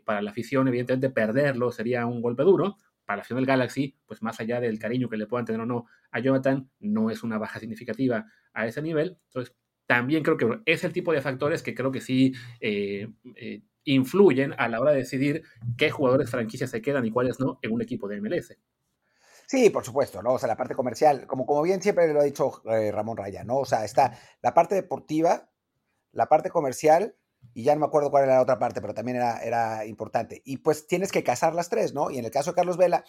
para 0.05 0.21
la 0.21 0.31
afición 0.31 0.69
evidentemente 0.69 1.09
perderlo 1.09 1.69
sería 1.69 2.05
un 2.05 2.21
golpe 2.21 2.43
duro, 2.43 2.77
para 3.05 3.21
afición 3.21 3.37
del 3.37 3.45
Galaxy, 3.45 3.97
pues 4.05 4.21
más 4.21 4.39
allá 4.39 4.59
del 4.59 4.79
cariño 4.79 5.09
que 5.09 5.17
le 5.17 5.27
puedan 5.27 5.45
tener 5.45 5.61
o 5.61 5.65
no 5.65 5.85
a 6.11 6.19
Jonathan, 6.19 6.69
no 6.79 7.09
es 7.09 7.23
una 7.23 7.37
baja 7.37 7.59
significativa 7.59 8.25
a 8.53 8.67
ese 8.67 8.81
nivel. 8.81 9.19
Entonces, 9.27 9.55
también 9.85 10.23
creo 10.23 10.37
que 10.37 10.61
es 10.65 10.83
el 10.83 10.93
tipo 10.93 11.13
de 11.13 11.21
factores 11.21 11.61
que 11.61 11.75
creo 11.75 11.91
que 11.91 12.01
sí 12.01 12.33
eh, 12.59 13.07
eh, 13.35 13.61
influyen 13.83 14.53
a 14.57 14.67
la 14.67 14.79
hora 14.79 14.91
de 14.91 14.97
decidir 14.97 15.43
qué 15.77 15.91
jugadores 15.91 16.29
franquicias 16.29 16.71
se 16.71 16.81
quedan 16.81 17.05
y 17.05 17.11
cuáles 17.11 17.39
no 17.39 17.59
en 17.61 17.71
un 17.71 17.81
equipo 17.81 18.07
de 18.07 18.19
MLS. 18.19 18.57
Sí, 19.47 19.69
por 19.69 19.85
supuesto, 19.85 20.23
¿no? 20.23 20.33
O 20.33 20.39
sea, 20.39 20.47
la 20.47 20.57
parte 20.57 20.73
comercial, 20.73 21.27
como, 21.27 21.45
como 21.45 21.61
bien 21.61 21.81
siempre 21.81 22.11
lo 22.11 22.19
ha 22.19 22.23
dicho 22.23 22.63
eh, 22.65 22.91
Ramón 22.91 23.17
Raya, 23.17 23.43
¿no? 23.43 23.57
O 23.57 23.65
sea, 23.65 23.85
está 23.85 24.17
la 24.41 24.55
parte 24.55 24.73
deportiva, 24.73 25.51
la 26.11 26.27
parte 26.27 26.49
comercial 26.49 27.15
y 27.53 27.63
ya 27.63 27.73
no 27.73 27.81
me 27.81 27.85
acuerdo 27.85 28.11
cuál 28.11 28.25
era 28.25 28.35
la 28.35 28.41
otra 28.41 28.59
parte, 28.59 28.81
pero 28.81 28.93
también 28.93 29.17
era, 29.17 29.39
era 29.39 29.85
importante. 29.85 30.41
Y 30.45 30.57
pues 30.57 30.87
tienes 30.87 31.11
que 31.11 31.23
casar 31.23 31.53
las 31.53 31.69
tres, 31.69 31.93
¿no? 31.93 32.11
Y 32.11 32.17
en 32.17 32.25
el 32.25 32.31
caso 32.31 32.51
de 32.51 32.55
Carlos 32.55 32.77
Vela, 32.77 33.03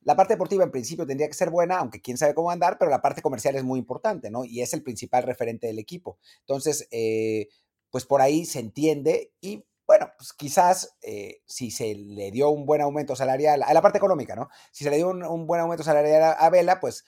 la 0.00 0.16
parte 0.16 0.34
deportiva 0.34 0.64
en 0.64 0.70
principio 0.70 1.06
tendría 1.06 1.28
que 1.28 1.34
ser 1.34 1.50
buena, 1.50 1.78
aunque 1.78 2.00
quién 2.00 2.18
sabe 2.18 2.34
cómo 2.34 2.50
andar, 2.50 2.78
pero 2.78 2.90
la 2.90 3.02
parte 3.02 3.22
comercial 3.22 3.54
es 3.56 3.64
muy 3.64 3.78
importante, 3.78 4.30
¿no? 4.30 4.44
Y 4.44 4.60
es 4.62 4.72
el 4.72 4.82
principal 4.82 5.22
referente 5.24 5.66
del 5.66 5.78
equipo. 5.78 6.18
Entonces, 6.40 6.88
eh, 6.90 7.48
pues 7.90 8.06
por 8.06 8.20
ahí 8.20 8.44
se 8.44 8.58
entiende 8.60 9.32
y 9.40 9.64
bueno, 9.86 10.10
pues 10.16 10.32
quizás 10.32 10.96
eh, 11.02 11.42
si 11.46 11.70
se 11.70 11.94
le 11.94 12.30
dio 12.30 12.50
un 12.50 12.64
buen 12.64 12.80
aumento 12.80 13.14
salarial, 13.14 13.62
a 13.62 13.74
la 13.74 13.82
parte 13.82 13.98
económica, 13.98 14.34
¿no? 14.34 14.48
Si 14.70 14.84
se 14.84 14.90
le 14.90 14.96
dio 14.96 15.10
un, 15.10 15.46
buen 15.46 15.60
aumento 15.60 15.84
salarial 15.84 16.34
a, 16.38 16.50
Vela, 16.50 16.80
pues 16.80 17.04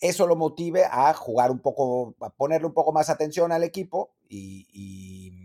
eso 0.00 0.26
lo 0.26 0.34
motive 0.34 0.84
a 0.90 1.14
jugar 1.14 1.50
un 1.50 1.60
poco, 1.60 2.16
a 2.20 2.30
ponerle 2.30 2.66
un 2.66 2.74
poco 2.74 2.92
más 2.92 3.08
atención 3.08 3.52
al 3.52 3.62
equipo 3.62 4.14
y 4.28 4.66
y 4.72 5.41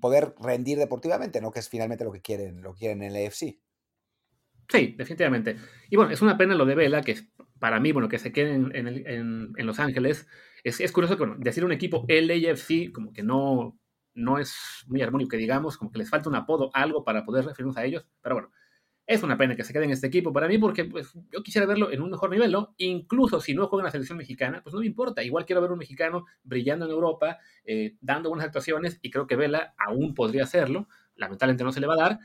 poder 0.00 0.34
rendir 0.40 0.78
deportivamente, 0.78 1.40
¿no? 1.40 1.50
Que 1.50 1.58
es 1.58 1.68
finalmente 1.68 2.04
lo 2.04 2.12
que 2.12 2.22
quieren, 2.22 2.62
lo 2.62 2.74
quieren 2.74 3.02
en 3.02 3.14
el 3.14 3.26
AFC. 3.26 3.58
Sí, 4.68 4.94
definitivamente. 4.96 5.56
Y 5.90 5.96
bueno, 5.96 6.12
es 6.12 6.22
una 6.22 6.38
pena 6.38 6.54
lo 6.54 6.64
de 6.64 6.76
Vela, 6.76 7.02
que 7.02 7.16
para 7.58 7.80
mí, 7.80 7.92
bueno, 7.92 8.08
que 8.08 8.18
se 8.18 8.32
quede 8.32 8.54
en, 8.54 9.52
Los 9.56 9.80
Ángeles. 9.80 10.28
Es, 10.62 10.92
curioso 10.92 11.16
que, 11.16 11.26
decir 11.38 11.64
un 11.64 11.72
equipo 11.72 12.06
LAFC 12.08 12.92
como 12.92 13.12
que 13.12 13.22
no, 13.22 13.78
no 14.14 14.38
es 14.38 14.84
muy 14.86 15.02
armónico, 15.02 15.30
que 15.30 15.36
digamos, 15.36 15.76
como 15.76 15.90
que 15.90 15.98
les 15.98 16.10
falta 16.10 16.28
un 16.28 16.36
apodo, 16.36 16.70
algo 16.74 17.04
para 17.04 17.24
poder 17.24 17.44
referirnos 17.44 17.76
a 17.76 17.84
ellos. 17.84 18.06
Pero 18.22 18.36
bueno, 18.36 18.50
es 19.10 19.24
una 19.24 19.36
pena 19.36 19.56
que 19.56 19.64
se 19.64 19.72
quede 19.72 19.86
en 19.86 19.90
este 19.90 20.06
equipo 20.06 20.32
para 20.32 20.46
mí 20.46 20.56
porque 20.56 20.84
pues, 20.84 21.12
yo 21.32 21.42
quisiera 21.42 21.66
verlo 21.66 21.90
en 21.90 22.00
un 22.00 22.12
mejor 22.12 22.30
nivel, 22.30 22.52
¿no? 22.52 22.76
Incluso 22.76 23.40
si 23.40 23.54
no 23.54 23.66
juega 23.66 23.82
en 23.82 23.86
la 23.86 23.90
selección 23.90 24.16
mexicana, 24.16 24.62
pues 24.62 24.72
no 24.72 24.78
me 24.78 24.86
importa. 24.86 25.20
Igual 25.24 25.44
quiero 25.46 25.60
ver 25.60 25.72
un 25.72 25.80
mexicano 25.80 26.26
brillando 26.44 26.84
en 26.84 26.92
Europa, 26.92 27.38
eh, 27.64 27.96
dando 28.00 28.28
buenas 28.28 28.46
actuaciones 28.46 29.00
y 29.02 29.10
creo 29.10 29.26
que 29.26 29.34
Vela 29.34 29.74
aún 29.76 30.14
podría 30.14 30.44
hacerlo. 30.44 30.86
Lamentablemente 31.16 31.64
no 31.64 31.72
se 31.72 31.80
le 31.80 31.88
va 31.88 31.94
a 31.94 31.96
dar. 31.96 32.18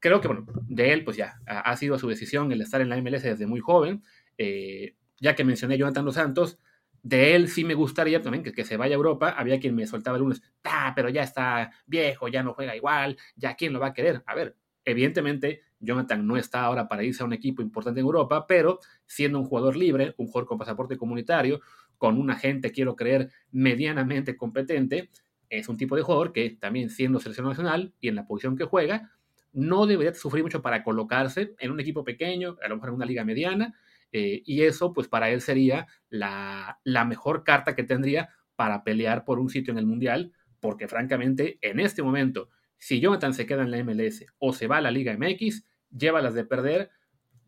Creo 0.00 0.22
que, 0.22 0.28
bueno, 0.28 0.46
de 0.68 0.94
él, 0.94 1.04
pues 1.04 1.18
ya 1.18 1.38
ha, 1.46 1.76
sido 1.76 1.98
su 1.98 2.08
decisión 2.08 2.50
el 2.50 2.62
estar 2.62 2.80
en 2.80 2.88
la 2.88 2.96
MLS 2.96 3.22
desde 3.24 3.46
muy 3.46 3.60
joven. 3.60 4.02
Eh, 4.38 4.96
ya 5.20 5.34
que 5.34 5.44
mencioné 5.44 5.74
a 5.74 5.76
Jonathan 5.76 6.06
Dos 6.06 6.14
Santos, 6.14 6.58
de 7.02 7.34
él 7.34 7.48
sí 7.48 7.62
me 7.62 7.74
gustaría 7.74 8.22
también 8.22 8.42
que, 8.42 8.64
se 8.64 8.78
vaya 8.78 8.94
a 8.94 8.96
Europa. 8.96 9.34
Había 9.36 9.60
quien 9.60 9.74
me 9.74 9.86
soltaba 9.86 10.16
el 10.16 10.22
lunes, 10.22 10.40
ah, 10.64 10.94
pero 10.96 11.10
ya 11.10 11.24
está 11.24 11.72
viejo, 11.84 12.28
ya 12.28 12.42
no 12.42 12.54
juega 12.54 12.74
igual, 12.74 13.18
ya 13.36 13.54
quién 13.54 13.74
lo 13.74 13.80
va 13.80 13.88
a 13.88 13.92
querer. 13.92 14.22
A 14.24 14.34
ver, 14.34 14.56
evidentemente 14.86 15.60
Jonathan 15.82 16.26
no 16.26 16.36
está 16.36 16.62
ahora 16.62 16.88
para 16.88 17.04
irse 17.04 17.22
a 17.22 17.26
un 17.26 17.32
equipo 17.32 17.60
importante 17.60 18.00
en 18.00 18.06
Europa, 18.06 18.46
pero 18.46 18.78
siendo 19.06 19.38
un 19.38 19.44
jugador 19.44 19.76
libre, 19.76 20.14
un 20.16 20.26
jugador 20.26 20.48
con 20.48 20.58
pasaporte 20.58 20.96
comunitario, 20.96 21.60
con 21.98 22.18
un 22.18 22.30
agente, 22.30 22.72
quiero 22.72 22.96
creer, 22.96 23.30
medianamente 23.50 24.36
competente, 24.36 25.10
es 25.50 25.68
un 25.68 25.76
tipo 25.76 25.96
de 25.96 26.02
jugador 26.02 26.32
que 26.32 26.50
también 26.50 26.88
siendo 26.88 27.20
selección 27.20 27.46
nacional 27.46 27.92
y 28.00 28.08
en 28.08 28.14
la 28.14 28.26
posición 28.26 28.56
que 28.56 28.64
juega, 28.64 29.10
no 29.52 29.86
debería 29.86 30.14
sufrir 30.14 30.42
mucho 30.42 30.62
para 30.62 30.82
colocarse 30.82 31.54
en 31.58 31.70
un 31.70 31.80
equipo 31.80 32.04
pequeño, 32.04 32.56
a 32.64 32.68
lo 32.68 32.76
mejor 32.76 32.88
en 32.88 32.94
una 32.94 33.04
liga 33.04 33.24
mediana, 33.24 33.74
eh, 34.12 34.42
y 34.44 34.62
eso 34.62 34.92
pues 34.92 35.08
para 35.08 35.30
él 35.30 35.40
sería 35.40 35.86
la, 36.08 36.80
la 36.84 37.04
mejor 37.04 37.44
carta 37.44 37.74
que 37.74 37.82
tendría 37.82 38.30
para 38.56 38.84
pelear 38.84 39.24
por 39.24 39.38
un 39.38 39.50
sitio 39.50 39.72
en 39.72 39.78
el 39.78 39.86
Mundial, 39.86 40.32
porque 40.60 40.88
francamente 40.88 41.58
en 41.60 41.80
este 41.80 42.02
momento, 42.02 42.48
si 42.78 43.00
Jonathan 43.00 43.34
se 43.34 43.46
queda 43.46 43.62
en 43.62 43.70
la 43.70 43.82
MLS 43.84 44.24
o 44.38 44.52
se 44.52 44.66
va 44.66 44.78
a 44.78 44.80
la 44.80 44.90
Liga 44.90 45.16
MX, 45.16 45.64
llévalas 45.92 46.34
de 46.34 46.44
perder 46.44 46.90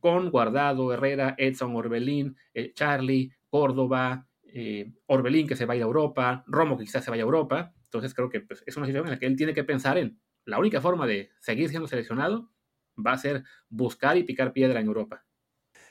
con 0.01 0.31
Guardado, 0.31 0.93
Herrera, 0.93 1.35
Edson, 1.39 1.75
Orbelín, 1.75 2.37
eh, 2.53 2.73
Charlie, 2.75 3.33
Córdoba, 3.49 4.29
eh, 4.45 4.93
Orbelín 5.07 5.49
que 5.49 5.57
se 5.57 5.65
vaya 5.65 5.85
a 5.85 5.87
Europa, 5.87 6.45
Romo 6.47 6.77
que 6.77 6.85
quizás 6.85 7.05
se 7.05 7.11
vaya 7.11 7.23
a 7.23 7.27
Europa. 7.27 7.75
Entonces 7.85 8.15
creo 8.15 8.29
que 8.29 8.41
pues, 8.41 8.63
es 8.67 8.77
una 8.77 8.87
situación 8.87 9.09
en 9.09 9.15
la 9.15 9.19
que 9.19 9.27
él 9.27 9.37
tiene 9.37 9.55
que 9.55 9.65
pensar 9.65 9.99
en 9.99 10.21
la 10.45 10.59
única 10.59 10.81
forma 10.81 11.07
de 11.07 11.31
seguir 11.41 11.71
siendo 11.71 11.89
seleccionado 11.89 12.51
va 12.95 13.13
a 13.13 13.19
ser 13.19 13.45
buscar 13.69 14.17
y 14.17 14.25
picar 14.25 14.53
piedra 14.53 14.81
en 14.81 14.87
Europa. 14.87 15.25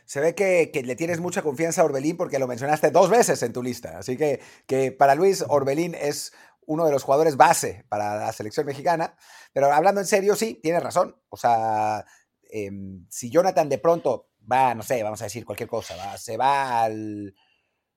Se 0.05 0.19
ve 0.19 0.35
que, 0.35 0.69
le 0.83 0.95
tienes 0.95 1.19
mucha 1.19 1.41
confianza 1.41 1.81
a 1.81 1.85
Orbelín 1.85 2.17
porque 2.17 2.39
lo 2.39 2.47
mencionaste 2.47 2.91
dos 2.91 3.09
veces 3.09 3.41
en 3.41 3.53
tu 3.53 3.63
lista. 3.63 3.97
Así 3.97 4.17
que, 4.17 4.41
que 4.67 4.91
para 4.91 5.15
Luis, 5.15 5.43
Orbelín 5.47 5.95
es 5.95 6.33
uno 6.65 6.85
de 6.85 6.91
los 6.91 7.03
jugadores 7.03 7.37
base 7.37 7.85
para 7.89 8.17
la 8.17 8.33
selección 8.33 8.65
mexicana. 8.65 9.15
Pero 9.53 9.71
hablando 9.71 10.01
en 10.01 10.07
serio, 10.07 10.35
sí, 10.35 10.59
tienes 10.61 10.83
razón. 10.83 11.15
O 11.29 11.37
sea, 11.37 12.05
em, 12.53 13.05
si 13.09 13.31
Jonathan 13.31 13.67
de 13.67 13.79
pronto 13.79 14.29
va, 14.49 14.75
no 14.75 14.83
sé, 14.83 15.01
vamos 15.01 15.21
a 15.21 15.25
decir 15.25 15.43
cualquier 15.43 15.67
cosa, 15.67 16.17
se 16.17 16.37
va 16.37 16.83
al, 16.83 17.35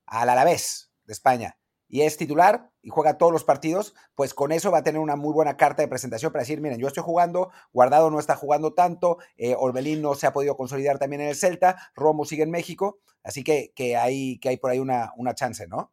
al 0.07 0.29
Alavés 0.31 0.91
de 1.05 1.13
España 1.13 1.59
y 1.89 2.03
es 2.03 2.17
titular 2.17 2.71
y 2.83 2.89
juega 2.89 3.19
todos 3.19 3.33
los 3.33 3.45
partidos, 3.45 3.95
pues 4.15 4.35
con 4.35 4.53
eso 4.53 4.71
va 4.71 4.79
a 4.79 4.83
tener 4.83 5.01
una 5.01 5.15
muy 5.15 5.33
buena 5.33 5.57
carta 5.57 5.83
de 5.83 5.89
presentación 5.89 6.33
para 6.33 6.43
decir, 6.43 6.61
miren, 6.61 6.79
yo 6.79 6.89
estoy 6.89 7.03
jugando, 7.03 7.51
Guardado 7.73 8.11
no 8.11 8.19
está 8.19 8.35
jugando 8.35 8.73
tanto, 8.73 9.19
eh, 9.37 9.55
Orbelín 9.57 10.03
no 10.03 10.15
se 10.15 10.27
ha 10.27 10.33
podido 10.33 10.57
consolidar 10.57 10.99
también 10.99 11.23
en 11.23 11.29
el 11.29 11.37
Celta, 11.37 11.77
Romo 11.95 12.25
sigue 12.25 12.43
en 12.43 12.51
México, 12.51 13.01
así 13.23 13.45
que, 13.45 13.73
que, 13.75 13.97
hay, 13.97 14.39
que 14.39 14.49
hay 14.49 14.57
por 14.57 14.71
ahí 14.71 14.79
una, 14.79 15.13
una 15.17 15.35
chance, 15.35 15.69
¿no? 15.69 15.93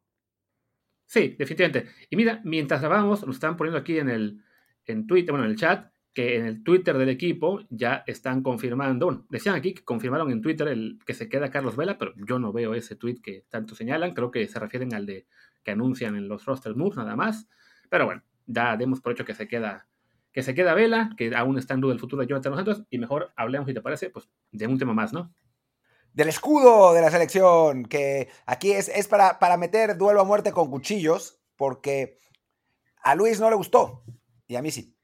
Sí, 1.05 1.35
definitivamente. 1.37 1.91
Y 2.09 2.15
mira, 2.15 2.41
mientras 2.43 2.81
grabamos, 2.81 3.25
nos 3.25 3.35
están 3.35 3.55
poniendo 3.57 3.77
aquí 3.77 3.99
en 3.99 4.09
el 4.09 4.43
en 4.85 5.07
Twitter, 5.07 5.31
bueno, 5.31 5.45
en 5.45 5.51
el 5.51 5.57
chat, 5.57 5.92
que 6.13 6.37
en 6.37 6.45
el 6.45 6.63
Twitter 6.63 6.97
del 6.97 7.09
equipo 7.09 7.61
ya 7.69 8.03
están 8.05 8.43
confirmando, 8.43 9.25
decían 9.29 9.55
aquí 9.55 9.73
que 9.73 9.83
confirmaron 9.83 10.31
en 10.31 10.41
Twitter 10.41 10.67
el 10.67 10.99
que 11.05 11.13
se 11.13 11.27
queda 11.27 11.49
Carlos 11.49 11.75
Vela, 11.75 11.97
pero 11.97 12.13
yo 12.15 12.37
no 12.37 12.53
veo 12.53 12.75
ese 12.75 12.95
tweet 12.95 13.17
que 13.21 13.45
tanto 13.49 13.73
señalan, 13.73 14.13
creo 14.13 14.29
que 14.29 14.47
se 14.47 14.59
refieren 14.59 14.93
al 14.93 15.05
de 15.07 15.25
que 15.63 15.71
anuncian 15.71 16.15
en 16.15 16.27
los 16.27 16.45
roster 16.45 16.75
moves 16.75 16.97
nada 16.97 17.15
más, 17.15 17.47
pero 17.89 18.05
bueno, 18.05 18.21
ya 18.45 18.77
demos 18.77 19.01
por 19.01 19.13
hecho 19.13 19.25
que 19.25 19.33
se 19.33 19.47
queda 19.47 19.87
que 20.31 20.41
se 20.41 20.55
queda 20.55 20.73
Vela, 20.73 21.11
que 21.15 21.35
aún 21.35 21.59
está 21.59 21.75
en 21.75 21.81
duda 21.81 21.93
el 21.93 21.99
futuro 21.99 22.21
de 22.21 22.27
Jonathan 22.27 22.53
nosotros, 22.53 22.83
y 22.89 22.97
mejor 22.97 23.31
hablemos, 23.35 23.67
si 23.67 23.73
te 23.75 23.81
parece, 23.81 24.09
pues 24.09 24.27
de 24.51 24.65
un 24.65 24.79
tema 24.79 24.91
más, 24.91 25.13
¿no? 25.13 25.31
Del 26.11 26.27
escudo 26.27 26.91
de 26.95 27.01
la 27.01 27.11
selección, 27.11 27.85
que 27.85 28.29
aquí 28.47 28.71
es, 28.71 28.89
es 28.89 29.07
para, 29.07 29.37
para 29.37 29.57
meter 29.57 29.95
duelo 29.95 30.21
a 30.21 30.23
muerte 30.23 30.51
con 30.51 30.71
cuchillos, 30.71 31.39
porque 31.55 32.17
a 33.03 33.13
Luis 33.13 33.39
no 33.39 33.51
le 33.51 33.55
gustó, 33.55 34.03
y 34.47 34.55
a 34.55 34.63
mí 34.63 34.71
sí 34.71 34.95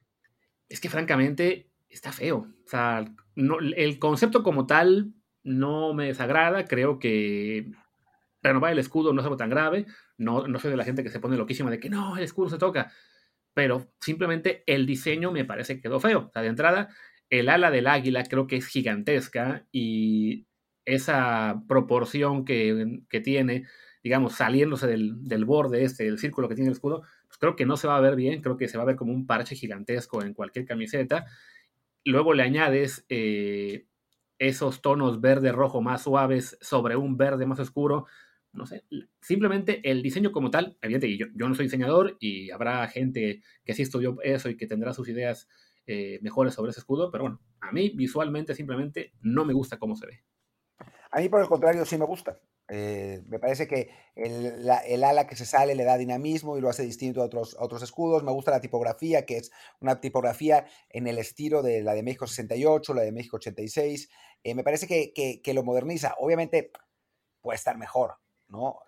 es 0.69 0.79
que 0.79 0.89
francamente 0.89 1.69
está 1.89 2.11
feo. 2.11 2.47
O 2.65 2.69
sea, 2.69 3.05
el 3.35 3.99
concepto 3.99 4.43
como 4.43 4.67
tal 4.67 5.13
no 5.43 5.93
me 5.93 6.05
desagrada. 6.05 6.65
Creo 6.65 6.99
que 6.99 7.71
renovar 8.41 8.71
el 8.71 8.79
escudo 8.79 9.11
no 9.11 9.21
es 9.21 9.25
algo 9.25 9.37
tan 9.37 9.49
grave. 9.49 9.85
No, 10.17 10.47
no 10.47 10.59
soy 10.59 10.71
de 10.71 10.77
la 10.77 10.85
gente 10.85 11.03
que 11.03 11.09
se 11.09 11.19
pone 11.19 11.37
loquísima 11.37 11.71
de 11.71 11.79
que 11.79 11.89
no, 11.89 12.17
el 12.17 12.23
escudo 12.23 12.49
se 12.49 12.57
toca. 12.57 12.91
Pero 13.53 13.91
simplemente 13.99 14.63
el 14.67 14.85
diseño 14.85 15.31
me 15.31 15.45
parece 15.45 15.75
que 15.75 15.81
quedó 15.81 15.99
feo. 15.99 16.27
O 16.27 16.31
sea, 16.31 16.41
de 16.41 16.49
entrada, 16.49 16.89
el 17.29 17.49
ala 17.49 17.71
del 17.71 17.87
águila 17.87 18.23
creo 18.23 18.47
que 18.47 18.57
es 18.57 18.67
gigantesca 18.67 19.65
y 19.71 20.47
esa 20.85 21.63
proporción 21.67 22.45
que, 22.45 23.01
que 23.09 23.21
tiene, 23.21 23.65
digamos, 24.03 24.33
saliéndose 24.35 24.87
del, 24.87 25.23
del, 25.23 25.45
borde 25.45 25.83
este, 25.83 26.05
del 26.05 26.19
círculo 26.19 26.47
que 26.47 26.55
tiene 26.55 26.69
el 26.69 26.73
escudo, 26.73 27.01
pues 27.27 27.37
creo 27.37 27.55
que 27.55 27.65
no 27.65 27.77
se 27.77 27.87
va 27.87 27.97
a 27.97 28.01
ver 28.01 28.15
bien, 28.15 28.41
creo 28.41 28.57
que 28.57 28.67
se 28.67 28.77
va 28.77 28.83
a 28.83 28.87
ver 28.87 28.95
como 28.95 29.13
un 29.13 29.25
parche 29.25 29.55
gigantesco 29.55 30.23
en 30.23 30.33
cualquier 30.33 30.65
camiseta. 30.65 31.25
Luego 32.05 32.33
le 32.33 32.43
añades 32.43 33.05
eh, 33.09 33.85
esos 34.37 34.81
tonos 34.81 35.21
verde-rojo 35.21 35.81
más 35.81 36.03
suaves 36.03 36.57
sobre 36.61 36.95
un 36.95 37.17
verde 37.17 37.45
más 37.45 37.59
oscuro. 37.59 38.05
No 38.51 38.65
sé, 38.65 38.83
simplemente 39.21 39.81
el 39.89 40.01
diseño 40.01 40.31
como 40.31 40.49
tal, 40.49 40.77
evidentemente, 40.81 41.17
yo, 41.17 41.27
yo 41.35 41.47
no 41.47 41.53
soy 41.53 41.65
diseñador 41.65 42.17
y 42.19 42.49
habrá 42.49 42.87
gente 42.87 43.43
que 43.63 43.73
sí 43.73 43.83
estudió 43.83 44.17
eso 44.23 44.49
y 44.49 44.57
que 44.57 44.65
tendrá 44.65 44.93
sus 44.93 45.07
ideas 45.07 45.47
eh, 45.85 46.19
mejores 46.21 46.53
sobre 46.53 46.71
ese 46.71 46.79
escudo, 46.79 47.11
pero 47.11 47.23
bueno, 47.23 47.41
a 47.59 47.71
mí 47.71 47.89
visualmente 47.95 48.55
simplemente 48.55 49.11
no 49.21 49.45
me 49.45 49.53
gusta 49.53 49.77
cómo 49.77 49.95
se 49.95 50.07
ve. 50.07 50.23
A 51.11 51.19
mí 51.19 51.29
por 51.29 51.41
el 51.41 51.47
contrario 51.47 51.85
sí 51.85 51.97
me 51.97 52.05
gusta. 52.05 52.39
Eh, 52.69 53.23
me 53.27 53.39
parece 53.39 53.67
que 53.67 53.89
el, 54.15 54.69
ala 55.03 55.25
que 55.27 55.35
se 55.35 55.45
sale 55.45 55.75
le 55.75 55.83
da 55.83 55.97
dinamismo 55.97 56.57
y 56.57 56.61
lo 56.61 56.69
hace 56.69 56.83
distinto 56.83 57.21
a 57.21 57.25
otros, 57.25 57.55
otros 57.59 57.81
escudos. 57.81 58.23
Me 58.23 58.31
gusta 58.31 58.51
la 58.51 58.61
tipografía, 58.61 59.25
que 59.25 59.37
es 59.37 59.51
una 59.79 59.99
tipografía 59.99 60.65
en 60.89 61.07
el 61.07 61.17
estilo 61.17 61.63
de 61.63 61.81
la 61.81 61.93
de 61.93 62.03
México 62.03 62.27
68, 62.27 62.93
la 62.93 63.01
de 63.01 63.11
México 63.11 63.37
86. 63.37 64.09
Eh, 64.43 64.55
me 64.55 64.63
parece 64.63 64.87
que, 64.87 65.41
que, 65.41 65.53
lo 65.53 65.63
moderniza. 65.63 66.15
Obviamente 66.19 66.71
puede 67.41 67.57
estar 67.57 67.77
mejor, 67.77 68.15
¿no? 68.47 68.79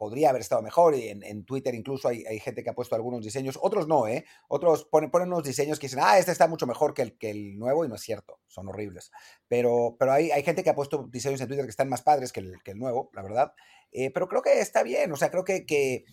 Podría 0.00 0.30
haber 0.30 0.40
estado 0.40 0.62
mejor 0.62 0.94
y 0.94 1.10
en, 1.10 1.44
Twitter 1.44 1.74
incluso 1.74 2.08
hay, 2.08 2.40
gente 2.40 2.64
que 2.64 2.70
ha 2.70 2.74
puesto 2.74 2.94
algunos 2.94 3.22
diseños, 3.22 3.58
otros 3.60 3.86
no, 3.86 4.08
¿eh? 4.08 4.24
Otros 4.48 4.86
ponen, 4.86 5.10
ponen 5.10 5.28
unos 5.28 5.44
diseños 5.44 5.78
que 5.78 5.88
dicen, 5.88 6.00
ah, 6.02 6.16
este 6.16 6.32
está 6.32 6.48
mucho 6.48 6.66
mejor 6.66 6.94
que 6.94 7.02
el, 7.02 7.18
que 7.18 7.28
el 7.28 7.58
nuevo 7.58 7.84
y 7.84 7.88
no 7.88 7.96
es 7.96 8.00
cierto, 8.00 8.40
son 8.46 8.66
horribles. 8.68 9.10
Pero, 9.46 9.96
pero 9.98 10.12
hay, 10.12 10.30
hay 10.30 10.42
gente 10.42 10.64
que 10.64 10.70
ha 10.70 10.74
puesto 10.74 11.06
diseños 11.12 11.38
en 11.42 11.48
Twitter 11.48 11.66
que 11.66 11.70
están 11.70 11.90
más 11.90 12.00
padres 12.00 12.32
que 12.32 12.40
el, 12.40 12.62
que 12.62 12.70
el 12.70 12.78
nuevo, 12.78 13.10
la 13.12 13.20
verdad. 13.20 13.52
Eh, 13.92 14.10
pero 14.10 14.26
creo 14.26 14.40
que 14.40 14.58
está 14.60 14.82
bien, 14.82 15.12
o 15.12 15.16
sea, 15.16 15.30
creo 15.30 15.44
que, 15.44 15.66
que, 15.66 16.06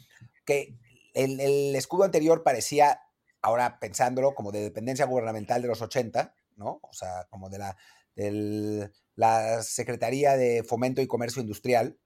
que 0.43 0.77
el, 1.13 1.39
el, 1.39 1.73
escudo 1.73 2.03
anterior 2.03 2.43
parecía, 2.43 2.99
ahora 3.41 3.79
pensándolo, 3.79 4.35
como 4.35 4.51
de 4.51 4.63
dependencia 4.63 5.05
gubernamental 5.05 5.61
de 5.61 5.69
los 5.69 5.81
80, 5.81 6.35
¿no? 6.57 6.81
O 6.83 6.91
sea, 6.91 7.25
como 7.29 7.49
de 7.49 7.59
la, 7.59 7.77
del, 8.17 8.91
la 9.15 9.63
Secretaría 9.63 10.35
de 10.35 10.65
Fomento 10.65 11.01
y 11.01 11.07
Comercio 11.07 11.41
Industrial. 11.41 11.97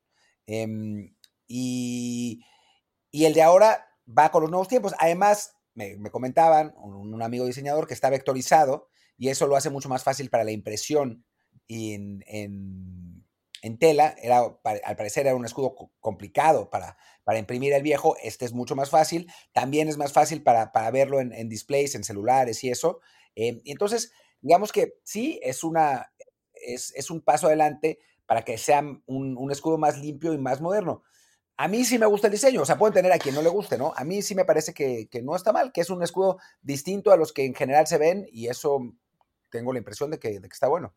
Eh, 0.45 0.67
y, 1.51 2.45
el 3.11 3.33
de 3.33 3.41
ahora 3.41 3.85
va 4.07 4.31
con 4.31 4.41
los 4.41 4.51
nuevos 4.51 4.67
tiempos. 4.67 4.93
Además, 4.99 5.57
me, 5.73 5.97
comentaban, 6.09 6.73
un, 6.77 7.21
amigo 7.21 7.45
diseñador, 7.45 7.87
que 7.87 7.93
está 7.93 8.09
vectorizado 8.09 8.89
y 9.17 9.29
eso 9.29 9.47
lo 9.47 9.55
hace 9.55 9.69
mucho 9.69 9.89
más 9.89 10.03
fácil 10.03 10.29
para 10.29 10.43
la 10.43 10.51
impresión 10.51 11.25
en, 11.67 12.23
tela. 13.79 14.15
Era, 14.21 14.39
al 14.39 14.95
parecer 14.95 15.27
era 15.27 15.35
un 15.35 15.45
escudo 15.45 15.75
complicado 15.99 16.69
para, 16.69 16.97
imprimir 17.37 17.73
el 17.73 17.83
viejo. 17.83 18.15
Este 18.23 18.45
es 18.45 18.53
mucho 18.53 18.75
más 18.75 18.89
fácil. 18.89 19.29
También 19.53 19.89
es 19.89 19.97
más 19.97 20.13
fácil 20.13 20.43
para, 20.43 20.71
verlo 20.91 21.19
en, 21.19 21.49
displays, 21.49 21.95
en 21.95 22.03
celulares 22.03 22.63
y 22.63 22.69
eso. 22.69 23.01
Eh, 23.35 23.61
y 23.63 23.71
entonces, 23.71 24.13
digamos 24.41 24.71
que 24.71 24.95
sí, 25.03 25.39
es, 25.43 25.63
una, 25.63 26.11
es, 26.53 27.09
un 27.09 27.21
paso 27.21 27.47
adelante 27.47 27.99
para 28.25 28.43
que 28.43 28.57
sea 28.57 28.81
un 29.05 29.51
escudo 29.51 29.77
más 29.77 29.99
limpio 29.99 30.33
y 30.33 30.37
más 30.37 30.61
moderno. 30.61 31.03
A 31.61 31.67
mí 31.67 31.85
sí 31.85 31.99
me 31.99 32.07
gusta 32.07 32.25
el 32.25 32.31
diseño, 32.31 32.63
o 32.63 32.65
sea, 32.65 32.75
pueden 32.75 32.95
tener 32.95 33.11
a 33.11 33.19
quien 33.19 33.35
no 33.35 33.43
le 33.43 33.49
guste, 33.49 33.77
¿no? 33.77 33.93
A 33.95 34.03
mí 34.03 34.23
sí 34.23 34.33
me 34.33 34.45
parece 34.45 34.73
que, 34.73 35.07
no 35.21 35.35
está 35.35 35.53
mal, 35.53 35.71
que 35.71 35.81
es 35.81 35.91
un 35.91 36.01
escudo 36.01 36.39
distinto 36.59 37.11
a 37.11 37.17
los 37.17 37.33
que 37.33 37.45
en 37.45 37.53
general 37.53 37.85
se 37.85 37.99
ven 37.99 38.25
y 38.31 38.47
eso 38.47 38.95
tengo 39.51 39.71
la 39.71 39.77
impresión 39.77 40.09
de 40.09 40.17
que, 40.17 40.39
está 40.51 40.67
bueno. 40.67 40.95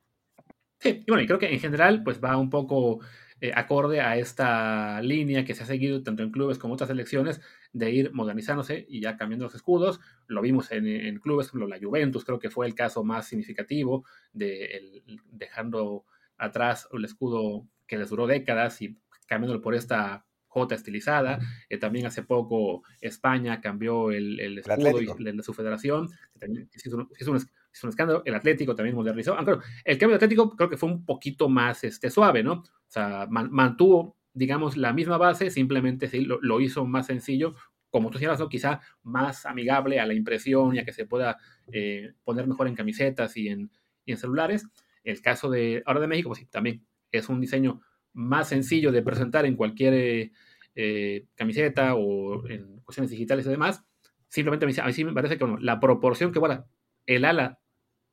Sí, 0.78 1.04
y 1.06 1.11
bueno, 1.11 1.23
y 1.23 1.26
creo 1.26 1.38
que 1.38 1.52
en 1.52 1.61
general 1.61 2.02
pues 2.02 2.18
va 2.18 2.38
un 2.38 2.49
poco 2.49 3.00
eh, 3.42 3.52
acorde 3.54 4.00
a 4.00 4.16
esta 4.16 5.02
línea 5.02 5.44
que 5.44 5.52
se 5.52 5.64
ha 5.64 5.66
seguido 5.66 6.02
tanto 6.02 6.23
en 6.23 6.30
clubes 6.30 6.56
como 6.56 6.73
otras 6.73 6.88
selecciones 6.88 7.42
de 7.75 7.90
ir 7.90 8.14
modernizándose 8.14 8.87
y 8.88 9.02
ya 9.02 9.18
cambiando 9.18 9.44
los 9.44 9.54
escudos. 9.54 10.00
Lo 10.28 10.40
vimos 10.40 10.73
en, 10.73 11.21
clubes 11.21 11.50
como 11.50 11.66
la 11.66 11.78
Juventus, 11.78 12.25
creo 12.25 12.38
que 12.38 12.49
fue 12.49 12.66
el 12.66 12.75
caso 12.75 13.04
más 13.04 13.26
significativo 13.28 14.06
de 14.33 15.02
dejando 15.30 16.06
atrás 16.38 16.88
el 16.90 17.04
escudo 17.04 17.68
que 17.87 17.99
les 17.99 18.09
duró 18.09 18.26
décadas 18.26 18.80
y 18.80 18.97
cambiándolo 19.26 19.61
por 19.61 19.75
esta 19.75 20.25
J 20.54 20.75
estilizada. 20.76 21.40
Eh, 21.68 21.78
también 21.78 22.06
hace 22.06 22.23
poco 22.23 22.84
España 23.00 23.61
cambió 23.61 24.12
el, 24.12 24.38
el 24.38 24.58
escudo 24.58 24.99
de 25.18 25.42
su 25.42 25.52
federación, 25.52 26.08
que 26.32 26.38
también 26.38 26.70
hizo, 26.73 26.96
un, 27.32 27.88
escándalo. 27.88 28.23
El 28.25 28.37
Atlético 28.37 28.76
también 28.76 28.94
modernizó. 28.94 29.34
Aunque 29.34 29.56
el 29.84 29.99
cambio 29.99 30.11
de 30.11 30.25
Atlético 30.25 30.54
creo 30.56 30.70
que 30.70 30.76
fue 30.76 30.88
un 30.88 31.04
poquito 31.04 31.49
más 31.49 31.82
este, 31.82 32.08
suave, 32.08 32.44
¿no? 32.44 32.52
O 32.52 32.64
sea, 32.87 33.26
mantuvo, 33.28 34.16
digamos, 34.32 34.76
la 34.76 34.92
misma 34.92 35.18
base, 35.18 35.50
simplemente 35.50 36.08
sí, 36.08 36.25
lo, 36.25 36.61
hizo 36.61 36.87
más 36.87 37.06
sencillo, 37.06 37.56
como 37.90 38.11
tú 38.11 38.18
señalas, 38.18 38.38
¿no? 38.38 38.49
quizá 38.49 38.80
más 39.02 39.46
amigable 39.46 39.99
a 39.99 40.06
la 40.06 40.14
impresión 40.14 40.76
y 40.76 40.78
a 40.78 40.84
que 40.84 40.92
se 40.92 41.04
pueda 41.04 41.37
eh, 41.73 42.12
poner 42.23 42.46
mejor 42.46 42.68
en 42.68 42.76
camisetas 42.76 43.37
y 43.37 43.49
en, 43.49 43.70
y 44.04 44.12
en 44.12 44.18
celulares. 44.18 44.68
El 45.02 45.20
caso 45.20 45.50
de 45.50 45.82
ahora 45.84 46.00
de 46.00 46.06
México, 46.06 46.28
pues 46.28 46.40
sí, 46.40 46.46
también 46.46 46.87
es 47.11 47.28
un 47.28 47.40
diseño 47.40 47.80
más 48.14 48.49
sencillo 48.49 48.90
de 48.90 49.02
presentar 49.02 49.44
en 49.44 49.56
cualquier 49.56 50.33
eh, 50.75 51.26
camiseta 51.35 51.94
o 51.94 52.49
en 52.49 52.80
cuestiones 52.80 53.11
digitales 53.11 53.47
y 53.47 53.50
demás. 53.50 53.85
Simplemente 54.28 54.64
a 54.64 54.87
mí 54.87 54.92
sí 54.92 55.04
me 55.04 55.12
parece 55.12 55.37
que 55.38 55.47
la 55.61 55.78
proporción 55.78 56.33
que 56.33 56.38
guarda 56.38 56.66
el 57.06 57.25
ala 57.25 57.61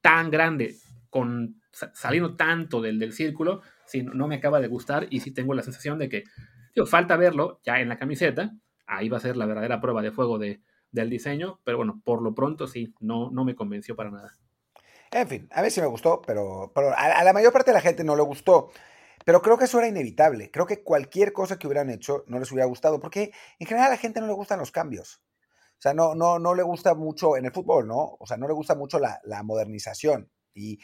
tan 0.02 0.30
grande 0.30 0.76
con 1.10 1.62
saliendo 1.72 2.36
tanto 2.36 2.82
del, 2.82 3.00
del 3.00 3.14
círculo, 3.14 3.62
sí, 3.86 4.04
no 4.04 4.28
me 4.28 4.36
acaba 4.36 4.60
de 4.60 4.68
gustar 4.68 5.08
y 5.10 5.22
sí 5.22 5.32
tengo 5.32 5.54
la 5.54 5.64
sensación 5.64 5.98
de 5.98 6.10
que 6.10 6.24
falta 6.86 7.16
verlo 7.16 7.60
ya 7.64 7.80
en 7.80 7.90
la 7.90 7.98
camiseta. 7.98 8.52
Ahí 8.86 9.10
va 9.10 9.18
a 9.18 9.22
ser 9.22 9.38
la 9.38 9.46
verdadera 9.46 9.80
prueba 9.80 10.02
de 10.02 10.12
fuego 10.12 10.38
de, 10.38 10.62
del 10.92 11.10
diseño, 11.10 11.60
pero 11.64 11.78
bueno, 11.78 12.02
por 12.04 12.22
lo 12.22 12.36
pronto 12.36 12.68
sí, 12.68 12.94
no, 13.00 13.32
no 13.32 13.46
me 13.46 13.56
convenció 13.56 13.96
para 13.96 14.12
nada. 14.12 14.38
En 15.12 15.28
fin, 15.28 15.50
a 15.52 15.62
mí 15.62 15.70
sí 15.70 15.82
me 15.82 15.88
gustó, 15.88 16.22
pero, 16.22 16.72
pero 16.74 16.94
a, 16.96 17.24
la 17.24 17.34
mayor 17.34 17.52
parte 17.52 17.72
de 17.72 17.76
la 17.76 17.82
gente 17.82 18.04
no 18.04 18.16
le 18.16 18.22
gustó. 18.22 18.72
Pero 19.26 19.42
creo 19.42 19.58
que 19.58 19.66
eso 19.66 19.80
era 19.80 19.88
inevitable. 19.88 20.52
Creo 20.52 20.66
que 20.66 20.84
cualquier 20.84 21.34
cosa 21.34 21.58
que 21.58 21.68
hubieran 21.68 21.90
hecho 21.90 22.24
no 22.28 22.40
les 22.40 22.52
hubiera 22.52 22.66
gustado, 22.66 23.00
porque 23.00 23.32
en 23.60 23.68
general 23.68 23.88
a 23.88 23.92
la 23.92 23.98
gente 23.98 24.22
no 24.22 24.28
le 24.28 24.34
gustan 24.34 24.60
los 24.60 24.72
cambios. 24.72 25.22
O 25.78 25.82
sea, 25.82 25.94
no, 25.94 26.14
no, 26.14 26.38
no 26.38 26.54
le 26.54 26.64
gusta 26.64 26.94
mucho 26.94 27.38
en 27.38 27.46
el 27.46 27.52
fútbol, 27.52 27.88
¿no? 27.88 28.16
O 28.20 28.28
sea, 28.28 28.38
no 28.38 28.48
le 28.48 28.54
gusta 28.54 28.76
mucho 28.76 29.00
la, 29.00 29.20
modernización. 29.44 30.32
Y, 30.54 30.80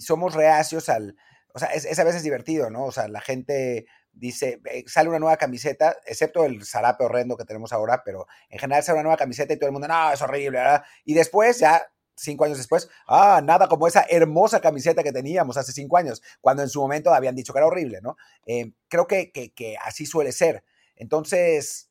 somos 0.00 0.34
reacios 0.34 0.88
al... 0.88 1.16
O 1.54 1.58
sea, 1.58 1.68
es, 1.68 1.98
a 1.98 2.04
veces 2.04 2.22
divertido, 2.22 2.70
¿no? 2.70 2.84
O 2.84 2.92
sea, 2.92 3.08
la 3.08 3.20
gente 3.20 3.86
dice, 4.12 4.60
sale 4.86 5.08
una 5.08 5.18
nueva 5.18 5.36
camiseta, 5.36 5.96
excepto 6.06 6.44
el 6.44 6.64
zarape 6.64 7.04
horrendo 7.04 7.36
que 7.36 7.44
tenemos 7.44 7.72
ahora, 7.72 8.02
pero 8.04 8.26
en 8.48 8.58
general 8.58 8.82
sale 8.82 8.96
una 8.96 9.04
nueva 9.04 9.16
camiseta 9.16 9.52
y 9.52 9.58
todo 9.58 9.68
el 9.68 9.72
mundo, 9.72 9.88
no, 9.88 10.12
es 10.12 10.22
horrible. 10.22 10.60
Y 11.04 11.14
después 11.14 11.58
ya 11.58 11.86
cinco 12.18 12.44
años 12.44 12.58
después, 12.58 12.88
ah, 13.06 13.40
nada 13.42 13.68
como 13.68 13.86
esa 13.86 14.04
hermosa 14.08 14.60
camiseta 14.60 15.02
que 15.02 15.12
teníamos 15.12 15.56
hace 15.56 15.72
cinco 15.72 15.96
años, 15.96 16.22
cuando 16.40 16.62
en 16.62 16.68
su 16.68 16.80
momento 16.80 17.12
habían 17.14 17.34
dicho 17.34 17.52
que 17.52 17.58
era 17.58 17.66
horrible, 17.66 18.00
¿no? 18.02 18.16
Eh, 18.46 18.72
creo 18.88 19.06
que, 19.06 19.30
que, 19.32 19.76
así 19.84 20.06
suele 20.06 20.32
ser. 20.32 20.64
Entonces, 20.96 21.90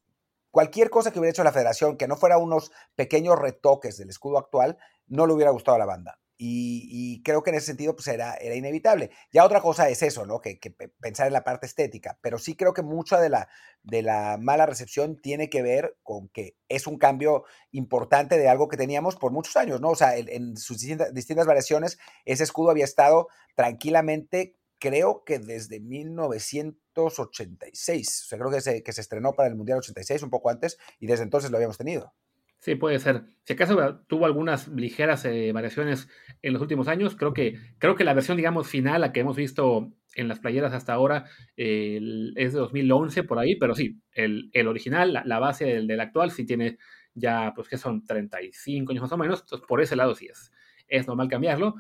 cualquier 0.52 0.90
cosa 0.90 1.12
que 1.12 1.20
hubiera 1.20 1.32
hecho 1.32 1.44
la 1.44 1.52
federación 1.52 1.98
que 1.98 2.08
no 2.08 2.18
fuera 2.18 2.38
unos 2.38 2.72
pequeños 2.96 3.40
retoques 3.40 3.98
del 3.98 4.10
escudo 4.10 4.38
actual, 4.38 4.78
no 5.08 5.26
le 5.26 5.34
hubiera 5.34 5.52
gustado 5.52 5.76
a 5.76 5.80
la 5.80 5.86
banda. 5.86 6.20
Y, 6.40 7.24
creo 7.24 7.42
que 7.42 7.50
en 7.50 7.56
ese 7.56 7.66
sentido 7.68 7.96
pues 7.96 8.08
era, 8.08 8.36
era 8.36 8.56
inevitable. 8.56 9.10
Ya 9.32 9.44
otra 9.44 9.62
cosa 9.62 9.90
es 9.90 10.04
eso, 10.04 10.26
¿no? 10.26 10.40
Que, 10.40 10.60
pensar 11.00 11.28
en 11.28 11.34
la 11.34 11.44
parte 11.44 11.66
estética, 11.66 12.20
pero 12.22 12.38
sí 12.38 12.56
creo 12.56 12.74
que 12.74 12.84
mucha 12.84 13.20
de 13.20 13.30
la, 13.30 13.50
de 13.84 14.04
la 14.04 14.38
mala 14.40 14.68
recepción 14.68 15.20
tiene 15.20 15.50
que 15.50 15.62
ver 15.62 15.98
con 16.04 16.30
que 16.30 16.56
es 16.70 16.88
un 16.88 16.98
cambio 16.98 17.44
importante 17.72 18.38
de 18.38 18.48
algo 18.50 18.68
que 18.68 18.78
teníamos 18.78 19.16
por 19.16 19.32
muchos 19.32 19.56
años, 19.58 19.82
¿no? 19.82 19.90
O 19.90 19.96
sea, 19.96 20.16
en, 20.16 20.56
sus 20.58 20.80
distintas, 20.80 21.14
distintas 21.14 21.48
variaciones, 21.48 21.98
ese 22.26 22.44
escudo 22.44 22.70
había 22.70 22.86
estado 22.86 23.28
tranquilamente, 23.56 24.56
creo 24.80 25.24
que 25.24 25.40
desde 25.40 25.80
1986. 25.80 28.24
O 28.24 28.28
sea, 28.28 28.38
creo 28.38 28.52
que 28.52 28.62
se, 28.62 28.84
que 28.84 28.94
se 28.94 29.02
estrenó 29.02 29.34
para 29.34 29.50
el 29.50 29.56
Mundial 29.56 29.80
86, 29.80 30.22
un 30.24 30.30
poco 30.30 30.50
antes, 30.50 30.78
y 31.00 31.08
desde 31.08 31.24
entonces 31.24 31.50
lo 31.50 31.58
habíamos 31.58 31.80
tenido. 31.80 32.14
Sí, 32.60 32.76
puede 32.76 33.00
ser. 33.00 33.24
Si 33.44 33.54
acaso 33.54 34.02
tuvo 34.08 34.26
algunas 34.26 34.68
ligeras 34.68 35.24
eh, 35.26 35.52
variaciones 35.54 36.10
en 36.42 36.54
los 36.54 36.62
últimos 36.62 36.88
años, 36.88 37.16
creo 37.16 37.34
que, 37.34 37.60
creo 37.78 37.96
que 37.96 38.04
la 38.04 38.14
versión, 38.14 38.36
digamos, 38.38 38.68
final, 38.68 39.02
la 39.02 39.12
que 39.12 39.20
hemos 39.20 39.38
visto 39.38 39.94
en 40.16 40.28
las 40.28 40.40
playeras 40.40 40.74
hasta 40.74 40.94
ahora, 40.94 41.26
es 41.56 42.54
de 42.54 42.60
2011 42.60 43.24
por 43.24 43.38
ahí, 43.38 43.56
pero 43.56 43.76
sí, 43.76 44.02
el, 44.12 44.50
original, 44.68 45.14
la, 45.24 45.40
base 45.40 45.66
del, 45.66 46.00
actual, 46.00 46.32
sí 46.32 46.46
tiene 46.46 46.80
ya, 47.14 47.54
pues 47.56 47.70
que 47.70 47.78
son 47.78 48.04
35 48.04 48.92
años 48.92 49.04
más 49.04 49.12
o 49.12 49.18
menos, 49.18 49.42
entonces 49.42 49.68
por 49.68 49.82
ese 49.82 49.96
lado 49.96 50.16
sí 50.16 50.28
es, 50.28 50.52
es 50.88 51.08
normal 51.08 51.30
cambiarlo. 51.30 51.76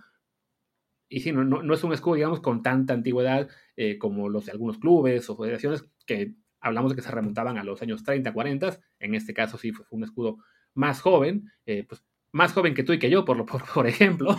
Y 1.10 1.22
sí, 1.22 1.31
no, 1.31 1.43
no, 1.43 1.74
es 1.74 1.84
un 1.84 1.93
escudo, 1.93 2.15
digamos, 2.15 2.41
con 2.41 2.62
tanta 2.62 2.93
antigüedad 2.93 3.50
eh, 3.75 3.98
como 3.98 4.29
los 4.29 4.46
de 4.46 4.51
algunos 4.51 4.77
clubes 4.77 5.29
o 5.29 5.38
federaciones 5.38 5.86
que 6.05 6.36
hablamos 6.60 6.91
de 6.91 6.98
que 6.98 7.01
se 7.01 7.12
remontaban 7.12 7.57
a 7.57 7.63
los 7.63 7.81
años 7.81 8.03
30, 8.03 8.34
40, 8.34 8.79
en 9.00 9.15
este 9.15 9.34
caso 9.34 9.57
sí 9.57 9.72
fue 9.72 9.86
un 9.89 10.03
escudo 10.03 10.38
más 10.77 11.01
joven, 11.01 11.51
eh, 11.65 11.84
pues 11.88 12.03
más 12.31 12.53
joven 12.53 12.75
que 12.75 12.84
tú 12.84 12.93
y 12.93 13.00
que 13.00 13.10
yo, 13.10 13.25
por, 13.25 13.43
por, 13.46 13.65
por 13.65 13.88
ejemplo. 13.88 14.38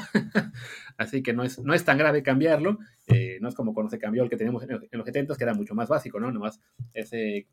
Así 0.96 1.22
que 1.22 1.32
no 1.32 1.42
es, 1.42 1.58
no 1.58 1.74
es 1.74 1.84
tan 1.84 1.98
grave 1.98 2.22
cambiarlo. 2.22 2.78
Eh, 3.08 3.38
no 3.40 3.48
es 3.48 3.54
como 3.54 3.74
cuando 3.74 3.90
se 3.90 3.98
cambió 3.98 4.22
el 4.22 4.30
que 4.30 4.36
teníamos 4.36 4.62
en, 4.62 4.80
los 4.90 5.04
70, 5.04 5.34
que 5.34 5.44
era 5.44 5.54
mucho 5.54 5.74
más 5.74 5.88
básico, 5.88 6.20
¿no? 6.20 6.30
Nomás 6.30 6.60
ese 6.94 7.48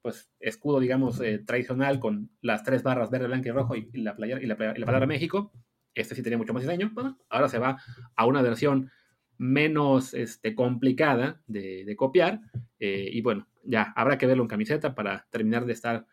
pues, 0.00 0.30
escudo, 0.38 0.80
digamos, 0.80 1.20
eh, 1.20 1.40
tradicional 1.40 1.98
con 1.98 2.30
las 2.40 2.62
tres 2.62 2.82
barras 2.82 3.10
verde, 3.10 3.26
blanco 3.26 3.48
y 3.48 3.52
rojo 3.52 3.74
y, 3.74 3.90
la, 3.94 4.14
y, 4.40 4.46
la, 4.46 4.56
palabra 4.56 5.06
México. 5.06 5.52
Este 5.94 6.14
sí 6.14 6.22
tenía 6.22 6.38
mucho 6.38 6.54
más 6.54 6.62
diseño. 6.62 6.90
Bueno, 6.94 7.18
ahora 7.28 7.48
se 7.48 7.58
va 7.58 7.78
a 8.14 8.26
una 8.26 8.42
versión 8.42 8.90
menos 9.38 10.14
este, 10.14 10.54
complicada 10.54 11.42
de, 11.46 11.84
de 11.84 11.96
copiar. 11.96 12.40
y 12.78 13.20
bueno, 13.22 13.48
ya 13.64 13.92
habrá 13.96 14.18
que 14.18 14.26
verlo 14.26 14.44
en 14.44 14.48
camiseta 14.48 14.94
para 14.94 15.26
terminar 15.30 15.64
de 15.64 15.72
estar 15.72 16.06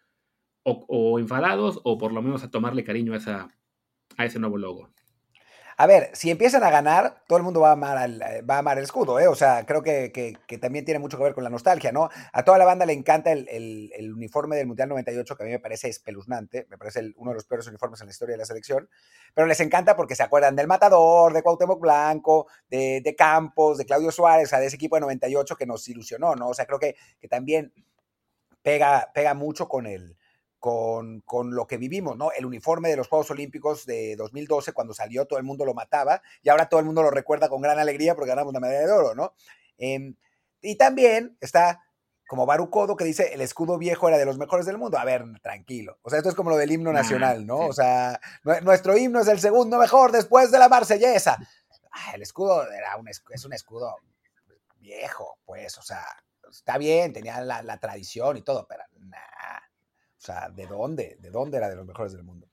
o, 0.67 1.19
enfadados 1.19 1.79
o 1.83 1.97
por 1.97 2.11
lo 2.11 2.21
menos 2.21 2.43
a 2.43 2.51
tomarle 2.51 2.83
cariño 2.83 3.13
a, 3.13 3.17
esa, 3.17 3.47
a 4.17 4.25
ese 4.25 4.39
nuevo 4.39 4.57
logo. 4.57 4.89
A 5.79 5.85
ver, 5.85 6.09
si 6.13 6.31
empiezan 6.31 6.63
a 6.63 6.71
ganar, 6.71 7.23
todo 7.27 7.37
el 7.37 7.43
mundo 7.43 7.59
va 7.59 7.69
a 7.69 7.73
amar, 7.73 8.09
va 8.49 8.55
a 8.55 8.57
amar 8.57 8.79
el 8.79 8.83
escudo, 8.83 9.19
¿eh? 9.19 9.27
O 9.27 9.35
sea, 9.35 9.63
creo 9.63 9.83
que, 9.83 10.11
que, 10.11 10.57
también 10.57 10.85
tiene 10.85 10.99
mucho 10.99 11.17
que 11.17 11.23
ver 11.23 11.35
con 11.35 11.43
la 11.43 11.51
nostalgia, 11.51 11.91
¿no? 11.91 12.09
A 12.33 12.43
toda 12.43 12.57
la 12.57 12.65
banda 12.65 12.87
le 12.87 12.93
encanta 12.93 13.31
el, 13.31 13.47
el, 13.93 14.11
uniforme 14.11 14.55
del 14.55 14.65
Mundial 14.65 14.89
98, 14.89 15.37
que 15.37 15.43
a 15.43 15.45
mí 15.45 15.51
me 15.51 15.59
parece 15.59 15.87
espeluznante, 15.87 16.65
me 16.71 16.79
parece 16.79 17.13
uno 17.17 17.29
de 17.29 17.35
los 17.35 17.45
peores 17.45 17.67
uniformes 17.67 18.01
en 18.01 18.07
la 18.07 18.11
historia 18.11 18.33
de 18.33 18.39
la 18.39 18.45
selección, 18.45 18.89
pero 19.35 19.45
les 19.45 19.59
encanta 19.59 19.95
porque 19.95 20.15
se 20.15 20.23
acuerdan 20.23 20.55
del 20.55 20.65
Matador, 20.65 21.31
de 21.31 21.43
Cuauhtémoc 21.43 21.79
Blanco, 21.79 22.47
de, 22.67 23.01
de 23.01 23.15
Campos, 23.15 23.77
de 23.77 23.85
Claudio 23.85 24.09
Suárez, 24.09 24.47
o 24.47 24.49
sea, 24.49 24.59
de 24.59 24.65
ese 24.65 24.77
equipo 24.77 24.95
de 24.95 25.01
98 25.01 25.55
que 25.55 25.67
nos 25.67 25.87
ilusionó, 25.87 26.35
¿no? 26.35 26.47
O 26.47 26.53
sea, 26.55 26.65
creo 26.65 26.79
que, 26.79 26.95
que 27.19 27.27
también 27.27 27.71
pega, 28.63 29.11
pega 29.13 29.35
mucho 29.35 29.67
con 29.69 29.85
el, 29.85 30.16
con, 30.67 31.21
con, 31.21 31.55
lo 31.55 31.65
que 31.65 31.77
vivimos, 31.77 32.17
¿no? 32.17 32.29
El 32.33 32.45
uniforme 32.45 32.89
de 32.89 32.97
los 32.97 33.07
Juegos 33.07 33.31
Olímpicos 33.31 33.85
de 33.85 34.17
2012, 34.17 34.73
cuando 34.73 34.93
salió, 34.93 35.25
todo 35.25 35.39
el 35.39 35.45
mundo 35.45 35.63
lo 35.63 35.73
mataba 35.73 36.21
y 36.43 36.49
ahora 36.49 36.67
todo 36.67 36.81
el 36.81 36.85
mundo 36.85 37.01
lo 37.01 37.09
recuerda 37.09 37.47
con 37.47 37.61
gran 37.61 37.79
alegría 37.79 38.15
porque 38.15 38.31
ganamos 38.31 38.53
la 38.53 38.59
medalla 38.59 38.85
de 38.85 38.91
oro, 38.91 39.15
¿no? 39.15 39.33
Em, 39.77 40.13
y 40.59 40.75
también 40.75 41.37
está 41.39 41.85
como 42.27 42.45
Barucodo 42.45 42.97
que 42.97 43.05
dice 43.05 43.33
el 43.33 43.39
escudo 43.39 43.77
viejo 43.77 44.09
era 44.09 44.17
de 44.17 44.25
los 44.25 44.37
mejores 44.37 44.65
del 44.65 44.77
mundo. 44.77 44.97
A 44.97 45.05
ver, 45.05 45.23
tranquilo. 45.41 45.99
O 46.01 46.09
sea, 46.09 46.19
esto 46.19 46.27
es 46.27 46.35
como 46.35 46.49
lo 46.49 46.57
del 46.57 46.69
himno 46.69 46.91
nacional, 46.91 47.45
¿no? 47.45 47.59
O 47.59 47.71
sea, 47.71 48.19
nuestro 48.63 48.97
himno 48.97 49.21
es 49.21 49.29
el 49.29 49.39
segundo 49.39 49.77
mejor 49.77 50.11
después 50.11 50.51
de 50.51 50.59
la 50.59 50.67
marsellesa. 50.67 51.37
Ah, 51.93 52.11
el 52.13 52.23
escudo 52.23 52.69
era 52.69 52.97
un, 52.97 53.07
es 53.07 53.45
un 53.45 53.53
escudo 53.53 53.95
viejo, 54.75 55.39
pues, 55.45 55.77
o 55.77 55.81
sea, 55.81 56.03
está 56.51 56.77
bien, 56.77 57.13
tenía 57.13 57.39
la, 57.39 57.63
la 57.63 57.79
tradición 57.79 58.35
y 58.35 58.41
todo, 58.41 58.67
pero 58.67 58.83
nada 58.99 59.66
sea, 60.27 60.49
¿de 60.49 60.67
dónde? 60.67 61.17
¿De 61.19 61.29
dónde 61.29 61.57
era 61.57 61.69
de 61.69 61.75
los 61.75 61.85
mejores 61.85 62.13
del 62.13 62.23
mundo? 62.23 62.47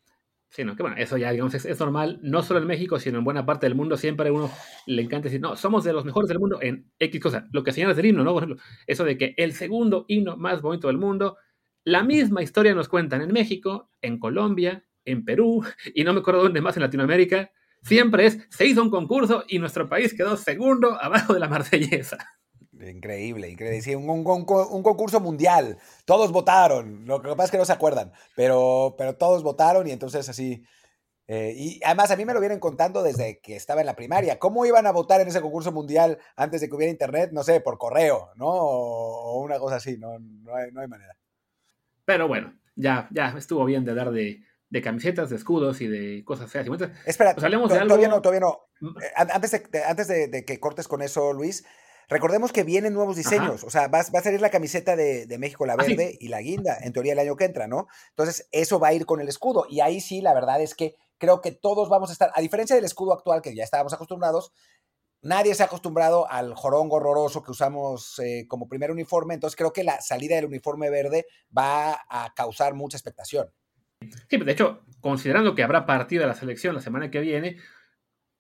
Sí, 0.54 0.62
no, 0.62 0.76
que 0.76 0.84
bueno, 0.84 0.96
eso 0.96 1.16
ya, 1.16 1.32
digamos, 1.32 1.52
es, 1.54 1.80
normal, 1.80 2.20
no 2.22 2.44
solo 2.44 2.60
en 2.60 2.68
México, 2.68 3.00
sino 3.00 3.18
en 3.18 3.24
buena 3.24 3.44
parte 3.44 3.66
del 3.66 3.74
mundo, 3.74 3.96
siempre 3.96 4.28
a 4.28 4.32
uno 4.32 4.48
le 4.87 5.02
encanta 5.02 5.24
decir, 5.24 5.40
no, 5.40 5.56
somos 5.56 5.82
de 5.82 5.92
los 5.92 6.04
mejores 6.04 6.28
del 6.28 6.38
mundo 6.38 6.60
en 6.62 6.92
X 7.00 7.20
cosa, 7.20 7.48
lo 7.50 7.64
que 7.64 7.72
señalas 7.72 7.96
del 7.96 8.06
himno, 8.06 8.22
¿no? 8.22 8.32
Por 8.32 8.44
ejemplo, 8.44 8.64
eso 8.87 9.02
de 9.02 9.18
que 9.18 9.34
el 9.37 9.52
segundo 9.52 10.04
himno 10.06 10.37
más 10.37 10.62
bonito 10.62 10.87
del 10.87 10.98
mundo, 10.98 11.38
la 11.82 12.04
misma 12.04 12.40
historia 12.40 12.72
nos 12.72 12.88
cuentan 12.88 13.20
en 13.20 13.32
México, 13.32 13.90
en 14.00 14.20
Colombia, 14.20 14.84
en 15.04 15.24
Perú, 15.24 15.64
y 15.92 16.04
no 16.04 16.12
me 16.12 16.20
acuerdo 16.20 16.44
dónde 16.44 16.60
más 16.60 16.76
en 16.76 16.84
Latinoamérica, 16.84 17.50
siempre 17.82 18.26
es, 18.26 18.46
se 18.48 18.64
hizo 18.64 18.80
un 18.80 18.90
concurso 18.90 19.44
y 19.48 19.58
nuestro 19.58 19.88
país 19.88 20.14
quedó 20.14 20.37
segundo 20.37 21.02
abajo 21.02 21.34
de 21.34 21.40
la 21.40 21.48
marsellesa. 21.50 22.18
Increíble, 22.80 23.48
increíble. 23.48 23.82
Sí, 23.82 23.94
un, 23.94 24.24
concurso 24.24 25.20
mundial. 25.20 25.78
Todos 26.04 26.32
votaron. 26.32 27.06
Lo 27.06 27.22
que 27.22 27.28
pasa 27.30 27.44
es 27.44 27.50
que 27.50 27.58
no 27.58 27.64
se 27.64 27.72
acuerdan, 27.72 28.12
pero, 28.34 28.94
pero 28.98 29.16
todos 29.16 29.42
votaron 29.42 29.87
y 29.87 29.92
entonces 29.92 30.28
así. 30.28 30.64
Eh, 31.26 31.54
y 31.56 31.80
además 31.84 32.10
a 32.10 32.16
mí 32.16 32.24
me 32.24 32.34
lo 32.34 32.40
vienen 32.40 32.60
contando 32.60 33.02
desde 33.02 33.40
que 33.40 33.56
estaba 33.56 33.80
en 33.80 33.87
la 33.87 33.96
primaria. 33.96 34.38
¿Cómo 34.38 34.66
iban 34.66 34.87
a 34.87 34.92
votar 34.92 35.20
en 35.20 35.28
ese 35.28 35.40
concurso 35.40 35.72
mundial 35.72 36.18
antes 36.37 36.60
de 36.60 36.68
que 36.68 36.74
hubiera 36.74 36.90
internet? 36.90 37.30
No 37.32 37.42
sé, 37.42 37.60
por 37.60 37.78
correo, 37.78 38.30
¿no? 38.37 38.48
O, 38.48 39.42
una 39.42 39.58
cosa 39.58 39.76
así, 39.76 39.96
no, 39.96 40.18
no, 40.18 40.54
hay, 40.54 40.70
manera. 40.88 41.16
Pero 42.04 42.28
bueno, 42.28 42.54
ya, 42.76 43.08
ya 43.10 43.34
estuvo 43.38 43.64
bien 43.64 43.84
de 43.84 43.94
dar 43.94 44.10
de, 44.10 44.42
camisetas, 44.82 45.30
de 45.30 45.37
escudos 45.37 45.80
y 45.80 45.87
de 45.87 46.24
cosas 46.24 46.50
feas. 46.50 46.66
Espera, 47.06 47.32
pues 47.32 47.44
hablemos 47.44 47.70
de 47.70 47.78
algo... 47.78 47.88
todavía 47.88 48.08
no, 48.08 48.20
todavía 48.20 48.40
no. 48.40 48.66
Antes, 49.16 49.62
antes 49.87 50.08
de 50.08 50.44
que 50.44 50.60
cortes 50.60 50.88
con 50.88 51.00
eso, 51.00 51.32
Luis, 51.32 51.64
Recordemos 52.09 52.53
que 52.53 52.64
vienen 52.64 52.93
nuevos 52.93 53.17
diseños, 53.17 53.64
o 53.64 53.71
sea, 53.71 53.88
va, 53.88 54.01
a 54.01 54.23
salir 54.23 54.40
la 54.40 54.51
camiseta 54.51 54.97
de, 54.97 55.37
México, 55.38 55.67
la 55.67 55.77
verde 55.77 56.17
y 56.21 56.29
la 56.29 56.40
guinda, 56.40 56.77
en 56.81 56.93
teoría 56.93 57.12
el 57.12 57.19
año 57.19 57.37
que 57.37 57.45
entra, 57.45 57.67
¿no? 57.67 57.87
Entonces, 58.11 58.49
eso 58.53 58.79
va 58.79 58.88
a 58.88 58.93
ir 58.93 59.07
con 59.07 59.21
el 59.21 59.29
escudo. 59.29 59.67
Y 59.69 59.81
ahí 59.81 60.01
sí, 60.01 60.21
la 60.21 60.35
verdad 60.35 60.61
es 60.61 60.75
que 60.75 60.95
creo 61.19 61.40
que 61.40 61.53
todos 61.53 61.88
vamos 61.88 62.11
a 62.11 62.12
estar, 62.12 62.31
a 62.35 62.40
diferencia 62.40 62.77
del 62.77 62.85
escudo 62.85 63.12
actual 63.12 63.43
que 63.43 63.55
ya 63.55 63.64
estábamos 63.64 63.93
acostumbrados, 63.93 64.53
nadie 65.23 65.55
se 65.55 65.62
ha 65.62 65.67
acostumbrado 65.67 66.31
al 66.31 66.55
jorongo 66.55 66.97
horroroso 66.97 67.43
que 67.43 67.51
usamos 67.51 68.19
eh, 68.19 68.47
como 68.49 68.69
primer 68.69 68.90
uniforme, 68.90 69.35
entonces 69.35 69.57
creo 69.57 69.73
que 69.73 69.85
la 69.85 70.01
salida 70.01 70.37
del 70.37 70.47
uniforme 70.47 70.90
verde 70.90 71.27
va 71.57 72.01
a 72.09 72.33
causar 72.35 72.75
mucha 72.75 72.97
expectación. 72.97 73.51
Sí, 74.29 74.37
de 74.37 74.53
hecho, 74.53 74.83
considerando 75.01 75.55
que 75.55 75.62
habrá 75.62 75.87
partido 75.87 76.23
de 76.23 76.29
la 76.29 76.35
selección 76.35 76.75
la 76.75 76.83
semana 76.83 77.11
que 77.11 77.21
viene, 77.21 77.57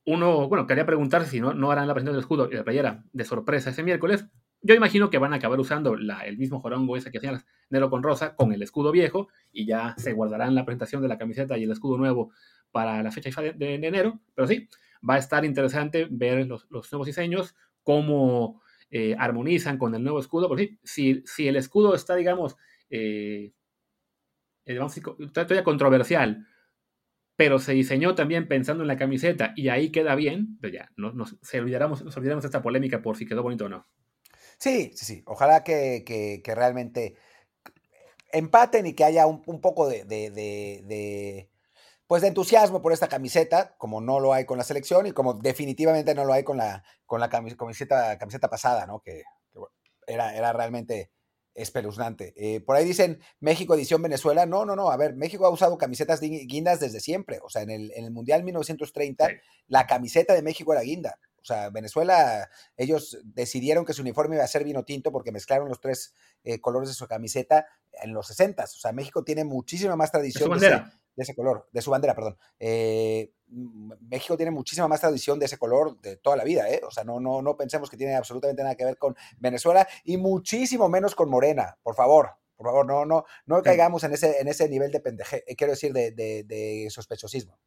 uno, 0.06 0.48
bueno, 0.48 0.66
quería 0.66 0.84
preguntar 0.84 1.24
si 1.24 1.40
no, 1.40 1.54
no 1.54 1.70
harán 1.70 1.88
la 1.88 1.94
presentación 1.94 2.16
del 2.16 2.22
escudo 2.22 2.48
y 2.50 2.54
la 2.54 2.64
playera 2.64 3.04
de 3.12 3.24
sorpresa 3.24 3.70
ese 3.70 3.82
miércoles. 3.82 4.26
Yo 4.60 4.74
imagino 4.74 5.10
que 5.10 5.18
van 5.18 5.32
a 5.32 5.36
acabar 5.36 5.58
usando 5.60 5.94
el 5.94 6.38
mismo 6.38 6.60
jorongo 6.60 6.96
ese 6.96 7.10
que 7.10 7.18
hacían 7.18 7.42
negro 7.70 7.90
con 7.90 8.02
rosa 8.02 8.34
con 8.34 8.52
el 8.52 8.62
escudo 8.62 8.92
viejo 8.92 9.28
y 9.52 9.66
ya 9.66 9.94
se 9.98 10.12
guardarán 10.12 10.54
la 10.54 10.64
presentación 10.64 11.02
de 11.02 11.08
la 11.08 11.18
camiseta 11.18 11.58
y 11.58 11.64
el 11.64 11.70
escudo 11.70 11.98
nuevo 11.98 12.32
para 12.70 13.02
la 13.02 13.10
fecha 13.10 13.42
de, 13.42 13.74
enero. 13.74 14.20
Pero 14.34 14.48
sí, 14.48 14.68
va 15.08 15.14
a 15.14 15.18
estar 15.18 15.44
interesante 15.44 16.06
ver 16.10 16.46
los, 16.46 16.66
nuevos 16.70 17.06
diseños, 17.06 17.54
cómo 17.82 18.62
eh, 18.90 19.14
armonizan 19.18 19.78
con 19.78 19.94
el 19.94 20.02
nuevo 20.02 20.18
escudo. 20.18 20.48
Porque 20.48 20.78
sí, 20.82 21.22
si, 21.24 21.48
el 21.48 21.56
escudo 21.56 21.94
está, 21.94 22.14
digamos, 22.14 22.56
eh, 22.90 23.52
eh 24.66 24.78
vamos 24.78 25.00
todavía 25.32 25.64
controversial, 25.64 26.46
pero 27.36 27.58
se 27.58 27.72
diseñó 27.72 28.14
también 28.14 28.48
pensando 28.48 28.84
en 28.84 28.88
la 28.88 28.96
camiseta 28.96 29.52
y 29.56 29.68
ahí 29.68 29.90
queda 29.90 30.14
bien, 30.14 30.58
pero 30.60 30.72
ya, 30.72 30.90
no, 30.96 31.12
nos, 31.12 31.36
se 31.42 31.60
olvidamos, 31.60 32.04
nos 32.04 32.16
olvidamos 32.16 32.42
de 32.42 32.48
esta 32.48 32.62
polémica 32.62 33.02
por 33.02 33.16
si 33.16 33.26
quedó 33.26 33.42
bonito 33.42 33.64
o 33.64 33.68
no. 33.68 33.86
Sí, 34.58 34.92
sí, 34.94 35.04
sí. 35.04 35.22
Ojalá 35.26 35.64
que, 35.64 36.04
que, 36.06 36.54
realmente 36.54 37.16
empaten 38.32 38.86
y 38.86 38.94
que 38.94 39.04
haya 39.04 39.26
un, 39.26 39.60
poco 39.60 39.88
de, 39.88 40.04
de, 40.04 41.50
pues 42.06 42.22
de 42.22 42.28
entusiasmo 42.28 42.82
por 42.82 42.92
esta 42.92 43.08
camiseta, 43.08 43.74
como 43.78 44.00
no 44.00 44.20
lo 44.20 44.32
hay 44.32 44.44
con 44.44 44.58
la 44.58 44.64
selección 44.64 45.06
y 45.06 45.12
como 45.12 45.34
definitivamente 45.34 46.14
no 46.14 46.24
lo 46.24 46.32
hay 46.32 46.44
con 46.44 46.56
la, 46.56 46.84
con 47.06 47.20
la 47.20 47.28
camiseta, 47.28 48.16
camiseta 48.18 48.48
pasada, 48.48 48.86
¿no? 48.86 49.00
Que, 49.00 49.22
era, 50.06 50.36
era 50.36 50.52
realmente 50.52 51.10
espeluznante. 51.54 52.34
Eh, 52.36 52.60
por 52.60 52.76
ahí 52.76 52.84
dicen 52.84 53.20
México 53.40 53.74
edición 53.74 54.02
Venezuela. 54.02 54.46
No, 54.46 54.64
no, 54.64 54.76
no. 54.76 54.90
A 54.90 54.96
ver, 54.96 55.14
México 55.14 55.46
ha 55.46 55.50
usado 55.50 55.78
camisetas 55.78 56.20
guindas 56.20 56.80
desde 56.80 57.00
siempre. 57.00 57.40
O 57.42 57.48
sea, 57.48 57.62
en 57.62 57.70
el, 57.70 57.92
en 57.94 58.04
el 58.04 58.10
Mundial 58.10 58.42
1930, 58.44 59.28
la 59.68 59.86
camiseta 59.86 60.34
de 60.34 60.42
México 60.42 60.72
era 60.72 60.82
guinda. 60.82 61.18
O 61.40 61.46
sea, 61.46 61.68
Venezuela, 61.68 62.48
ellos 62.74 63.18
decidieron 63.22 63.84
que 63.84 63.92
su 63.92 64.00
uniforme 64.00 64.36
iba 64.36 64.44
a 64.44 64.48
ser 64.48 64.64
vino 64.64 64.82
tinto 64.84 65.12
porque 65.12 65.30
mezclaron 65.30 65.68
los 65.68 65.78
tres 65.78 66.14
eh, 66.42 66.58
colores 66.58 66.88
de 66.88 66.94
su 66.94 67.06
camiseta 67.06 67.66
en 68.02 68.14
los 68.14 68.28
60. 68.28 68.64
O 68.64 68.66
sea, 68.66 68.92
México 68.92 69.24
tiene 69.24 69.44
muchísima 69.44 69.94
más 69.94 70.10
tradición 70.10 70.50
de, 71.16 71.22
ese, 71.22 71.34
color, 71.34 71.68
de 71.72 71.82
su 71.82 71.90
bandera, 71.90 72.14
perdón. 72.14 72.36
Eh, 72.58 73.32
México 73.48 74.36
tiene 74.36 74.50
muchísima 74.50 74.88
más 74.88 75.00
tradición 75.00 75.38
de 75.38 75.46
ese 75.46 75.58
color 75.58 76.00
de 76.00 76.16
toda 76.16 76.36
la 76.36 76.44
vida, 76.44 76.68
¿eh? 76.70 76.80
O 76.86 76.90
sea, 76.90 77.04
no, 77.04 77.20
no, 77.20 77.42
no 77.42 77.56
pensemos 77.56 77.90
que 77.90 77.96
tiene 77.96 78.14
absolutamente 78.14 78.62
nada 78.62 78.74
que 78.74 78.84
ver 78.84 78.98
con 78.98 79.14
Venezuela 79.38 79.86
y 80.04 80.16
muchísimo 80.16 80.88
menos 80.88 81.14
con 81.14 81.30
Morena, 81.30 81.78
por 81.82 81.94
favor. 81.94 82.30
Por 82.56 82.66
favor, 82.66 82.86
no, 82.86 83.04
no, 83.04 83.24
no 83.46 83.62
caigamos 83.62 84.04
en 84.04 84.12
ese, 84.12 84.40
en 84.40 84.46
ese 84.46 84.68
nivel 84.68 84.92
de 84.92 85.00
pendeje, 85.00 85.42
quiero 85.56 85.72
decir, 85.72 85.92
de, 85.92 86.12
de 86.12 86.86
sospechosismo 86.88 87.58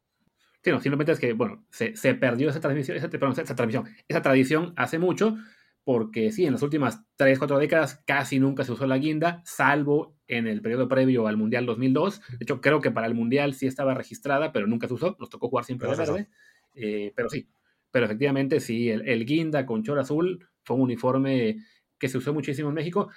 simplemente 0.82 1.12
es 1.12 1.20
que, 1.20 1.34
bueno, 1.34 1.66
se, 1.72 1.94
perdió 2.16 2.50
esa 2.50 2.60
transmisión, 2.60 2.98
esa, 2.98 3.10
transmisión, 3.10 3.88
esa 4.08 4.22
tradición 4.22 4.74
hace 4.76 5.00
mucho, 5.00 5.38
porque 5.88 6.34
sí, 6.34 6.46
en 6.46 6.52
las 6.52 6.64
últimas 6.64 7.06
3, 7.16 7.40
4 7.40 7.60
décadas 7.60 8.04
casi 8.06 8.40
nunca 8.40 8.66
se 8.66 8.74
usó 8.74 8.86
la 8.88 8.98
guinda, 8.98 9.42
salvo 9.46 10.18
en 10.28 10.46
el 10.46 10.62
periodo 10.62 10.90
previo 10.90 11.28
al 11.28 11.38
Mundial 11.38 11.66
2002. 11.66 12.20
De 12.28 12.38
hecho, 12.42 12.60
creo 12.60 12.82
que 12.82 12.92
para 12.92 13.08
el 13.08 13.14
Mundial 13.14 13.54
sí 13.54 13.68
estaba 13.68 13.94
registrada, 13.94 14.52
pero 14.52 14.68
nunca 14.68 14.90
se 14.90 14.96
usó, 14.96 15.16
nos 15.18 15.30
tocó 15.30 15.48
jugar 15.48 15.64
siempre 15.64 15.90
de 15.90 15.96
verde. 15.96 16.28
Eh, 16.76 17.14
pero 17.16 17.30
sí, 17.30 17.48
pero 17.90 18.06
efectivamente 18.06 18.60
sí, 18.60 18.90
el, 18.90 19.08
el 19.08 19.26
guinda 19.26 19.66
con 19.66 19.82
chor 19.82 19.98
azul 19.98 20.46
fue 20.66 20.76
un 20.76 20.82
uniforme 20.82 21.64
que 21.98 22.10
se 22.10 22.18
usó 22.18 22.34
muchísimo 22.34 22.68
en 22.68 22.76
México 22.76 23.08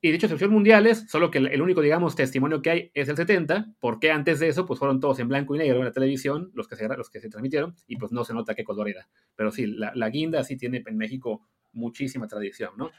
y 0.00 0.10
de 0.10 0.16
hecho 0.16 0.28
selecciones 0.28 0.54
mundiales, 0.54 1.06
solo 1.08 1.30
que 1.30 1.38
el, 1.38 1.60
único, 1.60 1.80
digamos, 1.80 2.14
testimonio 2.14 2.62
que 2.62 2.70
hay 2.70 2.90
es 2.94 3.08
el 3.08 3.16
70, 3.16 3.74
porque 3.80 4.10
antes 4.10 4.40
de 4.40 4.48
eso, 4.48 4.64
pues 4.64 4.78
fueron 4.78 5.00
todos 5.00 5.18
en 5.18 5.28
blanco 5.28 5.54
y 5.54 5.58
negro 5.58 5.78
en 5.78 5.84
la 5.84 5.92
televisión, 5.92 6.50
los 6.54 6.68
que 6.68 6.76
se, 6.76 6.88
los 6.88 7.10
que 7.10 7.20
se 7.20 7.28
transmitieron, 7.28 7.74
y 7.86 7.96
pues 7.96 8.12
no 8.12 8.24
se 8.24 8.32
nota 8.32 8.54
qué 8.54 8.64
color 8.64 8.88
era. 8.88 9.08
Pero 9.34 9.50
sí, 9.50 9.66
la, 9.66 10.08
guinda 10.08 10.42
sí 10.44 10.56
tiene 10.56 10.82
en 10.86 10.96
México 10.96 11.46
muchísima 11.72 12.26
tradición, 12.26 12.72
¿no? 12.76 12.90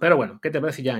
Pero 0.00 0.16
bueno, 0.16 0.40
¿qué 0.42 0.50
te 0.50 0.60
parece 0.60 0.82
ya? 0.82 0.98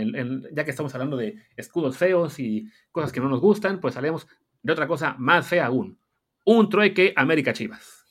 ya 0.53 0.65
que 0.65 0.71
estamos 0.71 0.95
hablando 0.95 1.17
de 1.17 1.37
escudos 1.57 1.97
feos 1.97 2.39
y 2.39 2.71
cosas 2.93 3.11
que 3.13 3.21
no 3.21 3.29
nos 3.29 3.41
gustan, 3.41 3.81
pues 3.81 3.97
hablemos 3.97 4.29
de 4.63 4.73
otra 4.73 4.87
cosa 4.87 5.17
más 5.19 5.47
fea 5.47 5.67
aún. 5.67 5.99
Un 6.45 6.69
trueque 6.69 7.13
América 7.17 7.53
Chivas. 7.53 8.05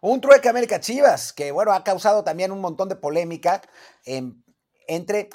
Un 0.00 0.20
trueque 0.20 0.48
América 0.48 0.80
Chivas, 0.80 1.32
que 1.32 1.50
bueno, 1.50 1.72
ha 1.72 1.82
causado 1.82 2.22
también 2.22 2.52
un 2.52 2.60
montón 2.60 2.88
de 2.88 2.96
polémica. 2.96 3.62
En 4.04 4.42
entre, 4.86 5.28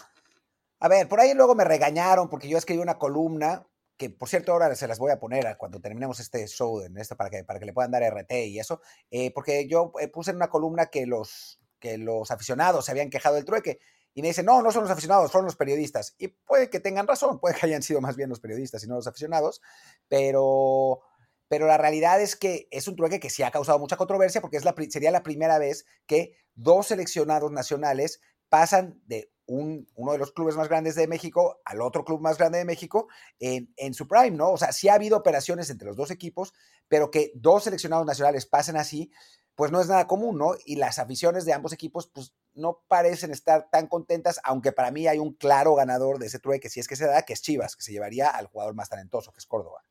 a 0.80 0.88
ver, 0.88 1.08
por 1.08 1.19
ahí 1.19 1.34
luego 1.34 1.56
me 1.56 1.63
regañaron 1.63 2.30
porque 2.30 2.49
yo 2.49 2.58
escribí 2.58 2.82
una 2.82 2.97
columna 2.97 3.65
que 3.98 4.10
por 4.10 4.30
cierto 4.30 4.52
ahora 4.52 4.74
se 4.76 4.88
las 4.88 5.00
voy 5.00 5.12
a 5.12 5.20
poner 5.20 5.58
cuando 5.58 5.82
terminemos 5.82 6.20
este 6.20 6.48
show 6.48 6.82
en 6.82 6.98
esto 6.98 7.18
para 7.18 7.30
que, 7.30 7.44
para 7.44 7.60
que 7.60 7.66
le 7.66 7.74
puedan 7.74 7.92
dar 7.92 8.04
RT 8.04 8.32
y 8.46 8.60
eso, 8.60 8.82
eh, 9.10 9.32
porque 9.34 9.68
yo 9.68 9.92
eh, 10.00 10.08
puse 10.08 10.32
en 10.32 10.38
una 10.38 10.50
columna 10.50 10.86
que 10.88 11.06
los, 11.06 11.60
que 11.80 11.98
los 11.98 12.32
aficionados 12.32 12.86
se 12.86 12.92
habían 12.92 13.10
quejado 13.10 13.36
del 13.36 13.46
trueque 13.46 13.80
y 14.14 14.22
me 14.22 14.30
dicen, 14.30 14.46
no, 14.46 14.64
no 14.64 14.72
son 14.72 14.82
los 14.82 14.92
aficionados, 14.92 15.32
fueron 15.32 15.46
los 15.46 15.56
periodistas. 15.56 16.16
Y 16.18 16.30
puede 16.30 16.72
que 16.72 16.80
tengan 16.80 17.06
razón, 17.06 17.40
puede 17.40 17.54
que 17.56 17.68
hayan 17.68 17.84
sido 17.84 18.02
más 18.02 18.16
bien 18.16 18.30
los 18.30 18.40
periodistas 18.40 18.84
y 18.84 18.88
no 18.88 18.96
los 18.96 19.06
aficionados, 19.06 19.62
pero, 20.08 21.02
pero 21.48 21.68
la 21.68 21.78
realidad 21.78 22.20
es 22.20 22.36
que 22.36 22.68
es 22.72 22.88
un 22.88 22.96
trueque 22.96 23.20
que 23.20 23.30
sí 23.30 23.44
ha 23.44 23.52
causado 23.52 23.78
mucha 23.78 23.96
controversia 23.96 24.42
porque 24.42 24.58
es 24.58 24.66
la, 24.66 24.74
sería 24.90 25.12
la 25.12 25.22
primera 25.22 25.60
vez 25.60 25.86
que 26.08 26.36
dos 26.56 26.88
seleccionados 26.88 27.52
nacionales 27.52 28.20
pasan 28.50 29.00
de 29.06 29.32
uno 29.48 30.12
de 30.12 30.18
los 30.18 30.32
clubes 30.32 30.56
más 30.56 30.68
grandes 30.68 30.96
de 30.96 31.08
México 31.08 31.62
al 31.66 31.82
otro 31.82 32.04
club 32.04 32.22
más 32.22 32.38
grande 32.38 32.60
de 32.60 32.66
México 32.66 33.08
en, 33.40 33.94
su 33.94 34.08
prime, 34.08 34.32
¿no? 34.32 34.52
O 34.52 34.58
sea, 34.58 34.72
sí 34.72 34.90
ha 34.90 34.96
habido 34.96 35.18
operaciones 35.18 35.70
entre 35.70 35.88
los 35.88 35.96
dos 35.96 36.12
equipos, 36.12 36.54
pero 36.88 37.10
que 37.10 37.32
dos 37.36 37.64
seleccionados 37.64 38.06
nacionales 38.06 38.46
pasen 38.46 38.78
así, 38.78 39.12
pues 39.56 39.72
no 39.72 39.82
es 39.82 39.88
nada 39.88 40.06
común, 40.06 40.38
¿no? 40.38 40.56
Y 40.66 40.76
las 40.76 41.00
aficiones 41.00 41.46
de 41.46 41.54
ambos 41.54 41.74
equipos, 41.74 42.08
pues 42.08 42.34
no 42.54 42.84
parecen 42.88 43.32
estar 43.32 43.70
tan 43.72 43.88
contentas, 43.88 44.40
aunque 44.44 44.72
para 44.72 44.92
mí 44.92 45.08
hay 45.08 45.18
un 45.18 45.34
claro 45.34 45.76
ganador 45.76 46.20
de 46.20 46.28
ese 46.28 46.40
trueque, 46.40 46.70
si 46.70 46.80
es 46.80 46.88
que 46.88 46.96
se 46.96 47.08
da, 47.08 47.24
que 47.24 47.34
es 47.34 47.42
Chivas, 47.42 47.76
que 47.76 47.84
se 47.84 47.92
llevaría 47.92 48.30
al 48.30 48.48
jugador 48.48 48.76
más 48.76 48.90
talentoso, 48.90 49.32
que 49.32 49.40
es 49.40 49.46
Córdoba. 49.46 49.84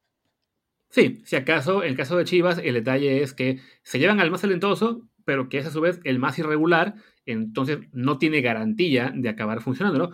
Sí, 0.91 1.23
si 1.27 1.37
acaso, 1.37 1.83
en 1.83 1.91
el 1.91 1.97
caso 1.97 2.17
de 2.17 2.25
Chivas, 2.25 2.59
el 2.59 2.75
detalle 2.75 3.23
es 3.23 3.35
que 3.35 3.61
se 3.83 3.99
llevan 3.99 4.21
al 4.21 4.31
más 4.31 4.43
talentoso, 4.43 5.03
pero 5.27 5.51
que 5.51 5.59
es 5.59 5.67
a 5.67 5.71
su 5.71 5.83
vez 5.83 6.01
el 6.05 6.19
más 6.19 6.39
irregular, 6.39 6.95
entonces 7.27 7.81
no 7.93 8.17
tiene 8.17 8.41
garantía 8.41 9.13
de 9.15 9.29
acabar 9.29 9.61
funcionando, 9.61 9.99
¿no? 9.99 10.11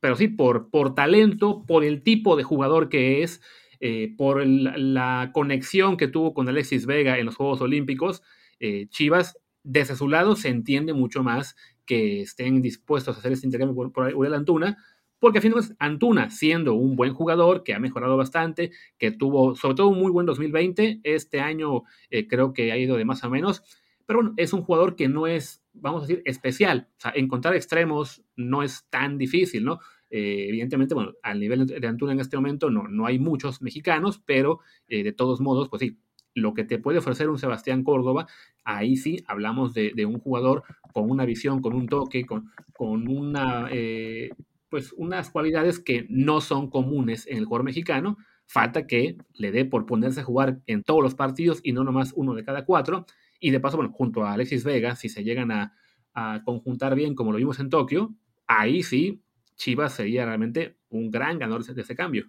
pero 0.00 0.16
sí, 0.16 0.26
por, 0.26 0.68
por 0.70 0.96
talento, 0.96 1.64
por 1.64 1.84
el 1.84 2.02
tipo 2.02 2.34
de 2.34 2.42
jugador 2.42 2.88
que 2.88 3.22
es, 3.22 3.40
eh, 3.78 4.12
por 4.16 4.44
la 4.44 5.30
conexión 5.32 5.96
que 5.96 6.08
tuvo 6.08 6.34
con 6.34 6.48
Alexis 6.48 6.86
Vega 6.86 7.18
en 7.18 7.26
los 7.26 7.36
Juegos 7.36 7.60
Olímpicos, 7.60 8.22
eh, 8.58 8.88
Chivas, 8.88 9.38
desde 9.62 9.94
su 9.94 10.08
lado, 10.08 10.34
se 10.34 10.48
entiende 10.48 10.92
mucho 10.92 11.22
más 11.22 11.54
que 11.86 12.22
estén 12.22 12.62
dispuestos 12.62 13.14
a 13.14 13.20
hacer 13.20 13.30
este 13.30 13.46
intercambio 13.46 13.76
por, 13.76 13.92
por 13.92 14.12
Uriel 14.12 14.34
Antuna, 14.34 14.76
porque 15.20 15.38
a 15.38 15.40
fin 15.40 15.50
de 15.50 15.54
cuentas, 15.54 15.76
Antuna, 15.78 16.30
siendo 16.30 16.74
un 16.74 16.96
buen 16.96 17.14
jugador, 17.14 17.62
que 17.62 17.74
ha 17.74 17.78
mejorado 17.78 18.16
bastante, 18.16 18.72
que 18.98 19.12
tuvo 19.12 19.54
sobre 19.54 19.76
todo 19.76 19.86
un 19.86 20.00
muy 20.00 20.10
buen 20.10 20.26
2020, 20.26 20.98
este 21.04 21.40
año 21.40 21.84
eh, 22.10 22.26
creo 22.26 22.52
que 22.52 22.72
ha 22.72 22.76
ido 22.76 22.96
de 22.96 23.04
más 23.04 23.22
a 23.22 23.28
menos, 23.28 23.62
pero 24.06 24.20
bueno, 24.20 24.34
es 24.36 24.52
un 24.52 24.62
jugador 24.62 24.96
que 24.96 25.08
no 25.08 25.26
es, 25.26 25.62
vamos 25.72 26.04
a 26.04 26.06
decir, 26.06 26.22
especial. 26.24 26.88
O 26.98 27.00
sea, 27.00 27.12
encontrar 27.14 27.54
extremos 27.54 28.22
no 28.36 28.62
es 28.62 28.86
tan 28.90 29.18
difícil, 29.18 29.64
¿no? 29.64 29.80
Eh, 30.10 30.46
evidentemente, 30.48 30.94
bueno, 30.94 31.12
al 31.22 31.40
nivel 31.40 31.66
de 31.66 31.86
Antuna 31.86 32.12
en 32.12 32.20
este 32.20 32.36
momento 32.36 32.68
no, 32.68 32.86
no 32.86 33.06
hay 33.06 33.18
muchos 33.18 33.62
mexicanos, 33.62 34.22
pero 34.24 34.60
eh, 34.86 35.02
de 35.02 35.12
todos 35.12 35.40
modos, 35.40 35.70
pues 35.70 35.80
sí, 35.80 35.98
lo 36.34 36.54
que 36.54 36.64
te 36.64 36.78
puede 36.78 36.98
ofrecer 36.98 37.28
un 37.28 37.38
Sebastián 37.38 37.82
Córdoba, 37.82 38.26
ahí 38.64 38.96
sí 38.96 39.24
hablamos 39.26 39.74
de, 39.74 39.92
un 40.06 40.18
jugador 40.18 40.64
con 40.92 41.10
una 41.10 41.24
visión, 41.24 41.60
con 41.60 41.74
un 41.74 41.88
toque, 41.88 42.26
con, 42.26 42.50
con 42.74 43.08
una, 43.08 43.68
eh, 43.70 44.30
pues 44.68 44.92
unas 44.92 45.30
cualidades 45.30 45.78
que 45.78 46.06
no 46.08 46.40
son 46.40 46.70
comunes 46.70 47.26
en 47.26 47.38
el 47.38 47.44
jugador 47.44 47.64
mexicano. 47.64 48.16
Falta 48.46 48.86
que 48.86 49.16
le 49.34 49.50
dé 49.50 49.64
por 49.64 49.86
ponerse 49.86 50.20
a 50.20 50.24
jugar 50.24 50.60
en 50.66 50.82
todos 50.82 51.02
los 51.02 51.14
partidos 51.14 51.60
y 51.62 51.72
no 51.72 51.84
nomás 51.84 52.12
uno 52.14 52.34
de 52.34 52.44
cada 52.44 52.64
cuatro. 52.64 53.06
Y 53.44 53.50
de 53.50 53.58
paso, 53.58 53.76
bueno, 53.76 53.92
junto 53.92 54.22
a 54.22 54.34
Alexis 54.34 54.62
Vega, 54.62 54.94
si 54.94 55.08
se 55.08 55.24
llegan 55.24 55.50
a, 55.50 55.76
conjuntar 56.44 56.94
bien 56.94 57.14
como 57.14 57.32
lo 57.32 57.38
vimos 57.38 57.58
en 57.58 57.70
Tokio, 57.70 58.14
ahí 58.46 58.82
sí 58.82 59.24
Chivas 59.56 59.94
sería 59.94 60.26
realmente 60.26 60.78
un 60.90 61.10
gran 61.10 61.38
ganador 61.38 61.64
de 61.64 61.80
ese 61.80 61.96
cambio. 61.96 62.26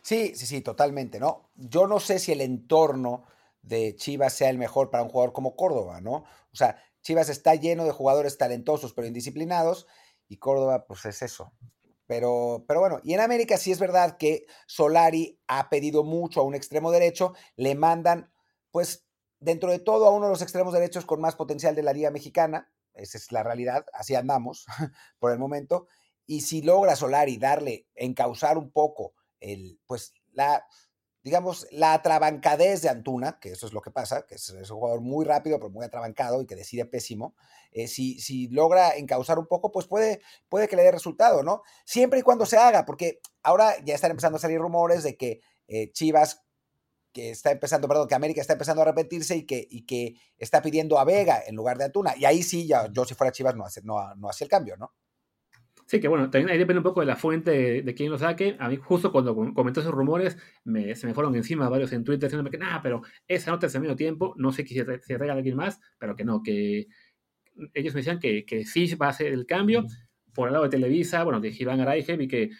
Sí, 0.00 0.32
sí, 0.34 0.46
sí, 0.46 0.60
totalmente, 0.60 1.18
¿no? 1.18 1.50
Yo 1.56 1.88
no 1.88 1.98
sé 2.00 2.20
si 2.20 2.30
el 2.32 2.40
entorno 2.40 3.24
de 3.60 3.96
Chivas 3.96 4.32
sea 4.32 4.48
el 4.48 4.58
mejor 4.58 4.90
para 4.90 5.02
un 5.02 5.10
jugador 5.10 5.34
como 5.34 5.56
Córdoba, 5.56 6.00
¿no? 6.00 6.12
O 6.12 6.54
sea, 6.54 6.82
Chivas 7.02 7.28
está 7.28 7.56
lleno 7.56 7.84
de 7.84 7.92
jugadores 7.92 8.38
talentosos 8.38 8.94
pero 8.94 9.08
indisciplinados 9.08 9.88
y 10.28 10.38
Córdoba, 10.38 10.86
pues 10.86 11.04
es 11.04 11.20
eso. 11.20 11.52
Pero, 12.06 12.64
pero 12.66 12.80
bueno, 12.80 13.00
y 13.02 13.12
en 13.12 13.20
América 13.20 13.58
sí 13.58 13.72
es 13.72 13.80
verdad 13.80 14.16
que 14.16 14.46
Solari 14.66 15.38
ha 15.48 15.68
pedido 15.68 16.04
mucho 16.04 16.40
a 16.40 16.44
un 16.44 16.54
extremo 16.54 16.92
derecho, 16.92 17.34
le 17.56 17.74
mandan, 17.74 18.32
pues 18.70 19.09
dentro 19.40 19.70
de 19.70 19.78
todo 19.78 20.06
a 20.06 20.10
uno 20.10 20.26
de 20.26 20.32
los 20.32 20.42
extremos 20.42 20.72
derechos 20.72 21.04
con 21.04 21.20
más 21.20 21.34
potencial 21.34 21.74
de 21.74 21.82
la 21.82 21.92
Liga 21.92 22.10
Mexicana. 22.10 22.70
Esa 22.94 23.18
es 23.18 23.32
la 23.32 23.42
realidad, 23.42 23.86
así 23.92 24.14
andamos 24.14 24.66
por 25.18 25.32
el 25.32 25.38
momento. 25.38 25.88
Y 26.26 26.42
si 26.42 26.62
logra 26.62 26.94
Solari 26.94 27.38
darle, 27.38 27.88
encauzar 27.94 28.58
un 28.58 28.70
poco 28.70 29.14
el, 29.40 29.80
pues, 29.86 30.14
la, 30.32 30.64
digamos, 31.22 31.66
la 31.70 31.94
atrabancadez 31.94 32.82
de 32.82 32.88
Antuna, 32.88 33.38
que 33.40 33.50
eso 33.50 33.66
es 33.66 33.72
lo 33.72 33.80
que 33.80 33.90
pasa, 33.90 34.26
que 34.26 34.36
es, 34.36 34.48
un 34.50 34.64
jugador 34.64 35.00
muy 35.00 35.24
rápido, 35.24 35.58
pero 35.58 35.70
muy 35.70 35.84
atrabancado 35.84 36.40
y 36.40 36.46
que 36.46 36.54
decide 36.54 36.84
pésimo, 36.84 37.34
eh, 37.72 37.88
si, 37.88 38.20
si, 38.20 38.48
logra 38.48 38.96
encauzar 38.96 39.38
un 39.38 39.46
poco, 39.46 39.72
pues 39.72 39.86
puede, 39.86 40.20
puede 40.48 40.68
que 40.68 40.76
le 40.76 40.82
dé 40.82 40.92
resultado, 40.92 41.42
¿no? 41.42 41.62
Siempre 41.84 42.20
y 42.20 42.22
cuando 42.22 42.46
se 42.46 42.58
haga, 42.58 42.84
porque 42.84 43.20
ahora 43.42 43.74
ya 43.84 43.94
están 43.94 44.10
empezando 44.10 44.36
a 44.36 44.40
salir 44.40 44.60
rumores 44.60 45.02
de 45.02 45.16
que 45.16 45.40
eh, 45.68 45.90
Chivas 45.92 46.42
que 47.12 47.30
está 47.30 47.50
empezando, 47.50 47.88
perdón, 47.88 48.08
que 48.08 48.14
América 48.14 48.40
está 48.40 48.54
empezando 48.54 48.82
a 48.82 48.84
arrepentirse 48.84 49.36
y 49.36 49.44
que, 49.44 49.66
y 49.68 49.82
que 49.82 50.14
está 50.38 50.62
pidiendo 50.62 50.98
a 50.98 51.04
Vega 51.04 51.40
en 51.46 51.56
lugar 51.56 51.78
de 51.78 51.84
Antuna. 51.84 52.14
Y 52.16 52.24
ahí 52.24 52.42
sí, 52.42 52.66
ya, 52.66 52.90
yo 52.90 53.04
si 53.04 53.14
fuera 53.14 53.32
Chivas 53.32 53.56
no 53.56 53.64
hace, 53.64 53.82
no, 53.82 54.14
no 54.16 54.28
hace 54.28 54.44
el 54.44 54.50
cambio, 54.50 54.76
¿no? 54.76 54.92
Sí, 55.86 55.98
que 55.98 56.06
bueno, 56.06 56.30
también 56.30 56.50
ahí 56.50 56.58
depende 56.58 56.78
un 56.78 56.84
poco 56.84 57.00
de 57.00 57.06
la 57.06 57.16
fuente 57.16 57.50
de, 57.50 57.82
quién 57.82 57.96
quién 57.96 58.10
lo 58.12 58.18
saque. 58.18 58.56
A 58.60 58.68
mí, 58.68 58.76
justo 58.76 59.10
cuando 59.10 59.34
comentó 59.34 59.80
esos 59.80 59.92
rumores, 59.92 60.38
me, 60.62 60.94
se 60.94 61.08
me 61.08 61.14
fueron 61.14 61.34
encima 61.34 61.68
varios 61.68 61.92
en 61.92 62.04
Twitter 62.04 62.28
diciéndome 62.28 62.50
que, 62.50 62.58
nada, 62.58 62.80
pero 62.80 63.02
esa 63.26 63.50
nota 63.50 63.66
es 63.66 63.72
de 63.72 63.80
medio 63.80 63.96
tiempo, 63.96 64.34
no 64.36 64.52
sé 64.52 64.64
si 64.64 64.76
se, 64.76 65.00
se 65.00 65.18
regala 65.18 65.38
alguien 65.38 65.56
más, 65.56 65.80
pero 65.98 66.14
que 66.14 66.24
no, 66.24 66.44
que 66.44 66.86
ellos 67.74 67.92
me 67.92 68.00
decían 68.00 68.20
que, 68.20 68.44
que 68.44 68.64
sí 68.64 68.94
va 68.94 69.08
a 69.08 69.12
ser 69.12 69.32
el 69.32 69.46
cambio. 69.46 69.84
Por 70.32 70.46
el 70.46 70.52
lado 70.52 70.64
de 70.64 70.70
Televisa, 70.70 71.24
bueno, 71.24 71.40
de 71.40 71.48
Iván 71.58 71.80
Araige, 71.80 72.16
vi 72.16 72.28
que 72.28 72.50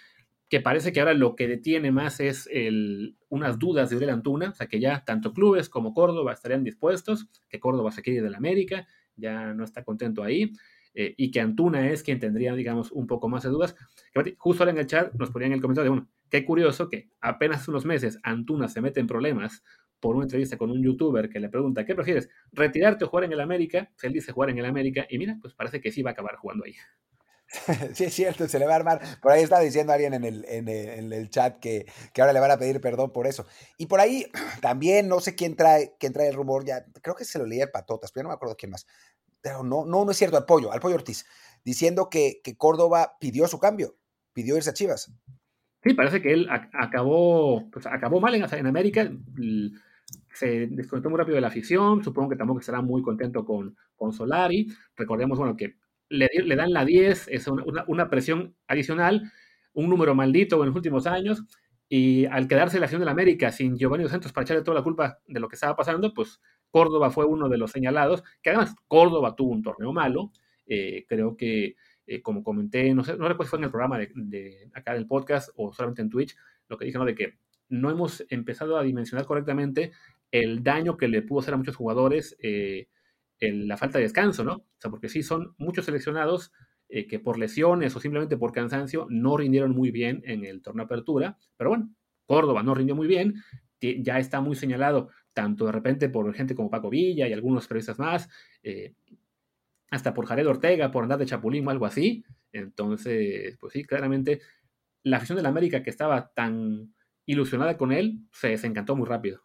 que 0.51 0.61
parece 0.61 0.93
que 0.93 1.01
ahora 1.01 1.15
lo 1.15 1.37
que 1.37 1.49
detiene 1.49 1.93
más 1.93 2.21
es 2.21 2.49
el, 2.53 3.17
unas 3.31 3.59
dudas 3.59 3.89
de 3.89 3.97
Uriel 3.97 4.11
Antuna, 4.11 4.51
o 4.51 4.55
sea 4.55 4.67
que 4.67 4.81
ya 4.81 5.05
tanto 5.05 5.33
clubes 5.33 5.69
como 5.71 5.95
Córdoba 5.95 6.33
estarían 6.33 6.65
dispuestos, 6.65 7.29
que 7.49 7.61
Córdoba 7.61 7.93
se 7.93 8.03
quiere 8.03 8.21
del 8.21 8.35
América, 8.35 8.87
ya 9.17 9.55
no 9.55 9.65
está 9.65 9.85
contento 9.85 10.23
ahí. 10.25 10.53
eh, 10.95 11.15
y 11.17 11.31
que 11.31 11.41
Antuna 11.41 11.89
es 11.91 12.03
quien 12.03 12.19
tendría, 12.19 12.53
digamos, 12.55 12.91
un 12.93 13.07
poco 13.07 13.29
más 13.29 13.45
de 13.45 13.51
dudas. 13.51 13.77
Justo 14.39 14.65
ahora 14.65 14.73
en 14.73 14.79
el 14.79 14.87
chat 14.87 15.15
nos 15.15 15.31
ponían 15.31 15.53
el 15.53 15.61
comentario 15.61 15.93
de 15.93 15.99
uno, 15.99 16.09
qué 16.29 16.45
curioso 16.45 16.89
que 16.89 17.11
apenas 17.21 17.69
unos 17.69 17.85
meses 17.85 18.19
Antuna 18.25 18.69
se 18.69 18.81
mete 18.81 18.99
en 19.01 19.07
problemas 19.07 19.63
por 20.01 20.17
una 20.17 20.25
entrevista 20.25 20.57
con 20.59 20.71
un 20.71 20.83
youtuber 20.83 21.29
que 21.29 21.39
le 21.41 21.49
pregunta, 21.49 21.85
¿qué 21.85 21.95
prefieres? 21.95 22.29
¿Retirarte 22.53 23.05
o 23.05 23.09
jugar 23.09 23.25
en 23.25 23.33
el 23.33 23.41
América? 23.41 23.91
Él 24.03 24.13
dice 24.13 24.33
jugar 24.33 24.51
en 24.51 24.59
el 24.59 24.65
América 24.65 25.07
y 25.09 25.19
mira, 25.19 25.39
pues 25.41 25.55
parece 25.55 25.81
que 25.81 25.93
sí 25.93 26.03
va 26.03 26.11
a 26.11 26.13
acabar 26.15 26.37
jugando 26.37 26.65
ahí. 26.65 26.75
Sí, 27.95 28.05
es 28.05 28.15
cierto, 28.15 28.49
se 28.49 28.59
le 28.59 28.67
va 28.67 28.75
a 28.75 28.77
armar. 28.77 29.01
Por 29.21 29.33
ahí 29.33 29.43
está 29.43 29.59
diciendo 29.61 29.93
alguien 29.93 30.15
en 30.15 30.25
el, 30.25 30.45
en 30.49 31.13
el, 31.13 31.31
chat 31.31 31.59
que, 31.59 31.87
que, 32.13 32.21
ahora 32.21 32.33
le 32.33 32.41
van 32.41 32.51
a 32.51 32.59
pedir 32.59 32.81
perdón 32.81 33.13
por 33.13 33.27
eso. 33.27 33.47
Y 33.77 33.87
por 33.87 34.01
ahí 34.01 34.27
también, 34.63 35.09
no 35.09 35.21
sé 35.21 35.35
quién 35.35 35.57
trae, 35.57 35.95
quién 35.99 36.13
trae 36.13 36.29
el 36.29 36.35
rumor, 36.35 36.65
ya 36.65 36.85
creo 37.03 37.15
que 37.15 37.25
se 37.25 37.39
lo 37.39 37.47
leía 37.47 37.65
el 37.65 37.71
Patotas, 37.71 38.13
pero 38.13 38.25
no 38.25 38.29
me 38.31 38.35
acuerdo 38.35 38.57
quién 38.57 38.71
más. 38.71 38.87
Pero 39.41 39.63
no, 39.63 39.85
no, 39.85 40.05
no 40.05 40.11
es 40.11 40.17
cierto, 40.17 40.37
al 40.37 40.45
pollo, 40.45 40.73
al 40.73 40.81
pollo 40.81 40.97
Ortiz, 40.97 41.27
diciendo 41.65 42.11
que, 42.11 42.41
que 42.45 42.57
Córdoba 42.57 43.17
pidió 43.19 43.47
su 43.47 43.59
cambio, 43.59 43.97
pidió 44.33 44.57
irse 44.57 44.71
a 44.71 44.75
Chivas. 44.75 45.13
Sí, 45.83 45.95
parece 45.95 46.21
que 46.21 46.33
él 46.33 46.47
acabó, 46.51 47.71
pues 47.71 47.87
acabó 47.87 48.21
mal 48.21 48.35
en, 48.35 48.45
en 48.53 48.67
América, 48.67 49.11
se 50.35 50.67
desconectó 50.67 51.09
muy 51.09 51.19
rápido 51.19 51.37
de 51.37 51.41
la 51.41 51.49
afición, 51.49 52.05
supongo 52.05 52.29
que 52.31 52.37
tampoco 52.37 52.61
estará 52.61 52.83
muy 52.83 53.03
contento 53.03 53.47
con, 53.47 53.77
con 53.97 54.13
Solari. 54.13 54.69
Recordemos, 54.95 55.39
bueno, 55.39 55.57
que 55.57 55.77
le, 56.11 56.57
dan 56.57 56.73
la 56.73 56.85
10, 56.85 57.29
es 57.29 57.47
una, 57.47 57.85
una, 57.87 58.11
presión 58.11 58.55
adicional, 58.67 59.33
un 59.73 59.89
número 59.89 60.15
maldito 60.15 60.61
en 60.61 60.67
los 60.67 60.77
últimos 60.77 61.07
años, 61.07 61.45
y 61.89 62.27
al 62.27 62.47
quedarse 62.47 62.79
la 62.79 62.85
acción 62.85 63.01
de 63.01 63.07
la 63.07 63.13
América 63.13 63.51
sin 63.51 63.79
Giovanni 63.79 64.05
Dos 64.05 64.13
Santos 64.13 64.33
para 64.33 64.45
echarle 64.45 64.63
toda 64.63 64.77
la 64.77 64.85
culpa 64.85 65.19
de 65.27 65.41
lo 65.41 65.49
que 65.49 65.57
estaba 65.57 65.75
pasando, 65.75 66.13
pues 66.13 66.41
Córdoba 66.71 67.11
fue 67.11 67.25
uno 67.25 67.49
de 67.49 67.59
los 67.59 67.71
señalados, 67.71 68.23
que 68.43 68.51
además 68.51 68.75
Córdoba 68.87 69.35
tuvo 69.35 69.53
un 69.53 69.63
torneo 69.63 69.93
malo, 69.93 70.31
eh, 70.67 71.05
creo 71.09 71.37
que, 71.37 71.77
eh, 72.07 72.23
como 72.23 72.45
comenté, 72.45 72.93
no 72.95 73.03
sé, 73.03 73.17
no 73.17 73.27
recuerdo 73.27 73.45
si 73.45 73.51
fue 73.51 73.59
en 73.59 73.65
el 73.65 73.71
programa 73.71 73.99
de, 73.99 74.11
de, 74.15 74.71
acá 74.75 74.95
del 74.95 75.07
podcast 75.07 75.51
o 75.57 75.73
solamente 75.73 76.03
en 76.03 76.11
Twitch, 76.11 76.37
lo 76.69 76.79
que 76.79 76.85
dije, 76.85 76.99
¿no? 76.99 77.05
De 77.05 77.15
que 77.15 77.39
no 77.69 77.91
hemos 77.91 78.25
empezado 78.29 78.77
a 78.77 78.83
dimensionar 78.83 79.27
correctamente 79.27 79.93
el 80.31 80.63
daño 80.63 80.97
que 80.97 81.09
le 81.09 81.23
pudo 81.23 81.41
hacer 81.41 81.55
a 81.55 81.57
muchos 81.57 81.77
jugadores 81.77 82.37
eh, 82.41 82.89
la 83.41 83.77
falta 83.77 83.99
de 83.99 84.05
descanso, 84.05 84.45
¿no? 84.45 84.55
O 84.55 84.67
sea, 84.79 84.91
porque 84.91 85.09
sí 85.09 85.23
son 85.23 85.55
muchos 85.59 85.87
seleccionados 85.87 86.53
eh, 86.89 87.07
que 87.07 87.19
por 87.19 87.39
lesiones 87.39 87.95
o 87.97 88.01
simplemente 88.01 88.37
por 88.37 88.53
cansancio 88.53 89.07
no 89.11 89.37
rindieron 89.37 89.73
muy 89.73 89.91
bien 89.91 90.23
en 90.25 90.45
el 90.45 90.61
torneo 90.61 90.85
apertura, 90.85 91.39
pero 91.57 91.71
bueno, 91.71 91.95
Córdoba 92.27 92.63
no 92.63 92.75
rindió 92.75 92.95
muy 92.95 93.07
bien, 93.07 93.35
ya 93.81 94.19
está 94.19 94.41
muy 94.41 94.57
señalado 94.57 95.09
tanto 95.33 95.67
de 95.67 95.73
repente 95.73 96.09
por 96.09 96.33
gente 96.35 96.55
como 96.55 96.71
Paco 96.71 96.91
Villa 96.91 97.29
y 97.29 97.33
algunos 97.33 97.67
periodistas 97.67 97.99
más, 97.99 98.29
eh, 98.63 98.95
hasta 99.91 100.13
por 100.13 100.27
Jared 100.27 100.47
Ortega, 100.47 100.91
por 100.91 101.05
andar 101.05 101.19
de 101.19 101.27
chapulín 101.27 101.67
o 101.67 101.71
algo 101.71 101.87
así. 101.87 102.25
Entonces, 102.53 103.57
pues 103.59 103.73
sí, 103.73 103.85
claramente 103.85 104.41
la 105.03 105.17
afición 105.17 105.37
de 105.37 105.43
la 105.43 105.49
América 105.49 105.83
que 105.83 105.91
estaba 105.91 106.33
tan 106.33 106.95
ilusionada 107.27 107.77
con 107.77 107.93
él 107.93 108.21
se 108.33 108.49
desencantó 108.49 108.97
muy 108.97 109.07
rápido. 109.07 109.43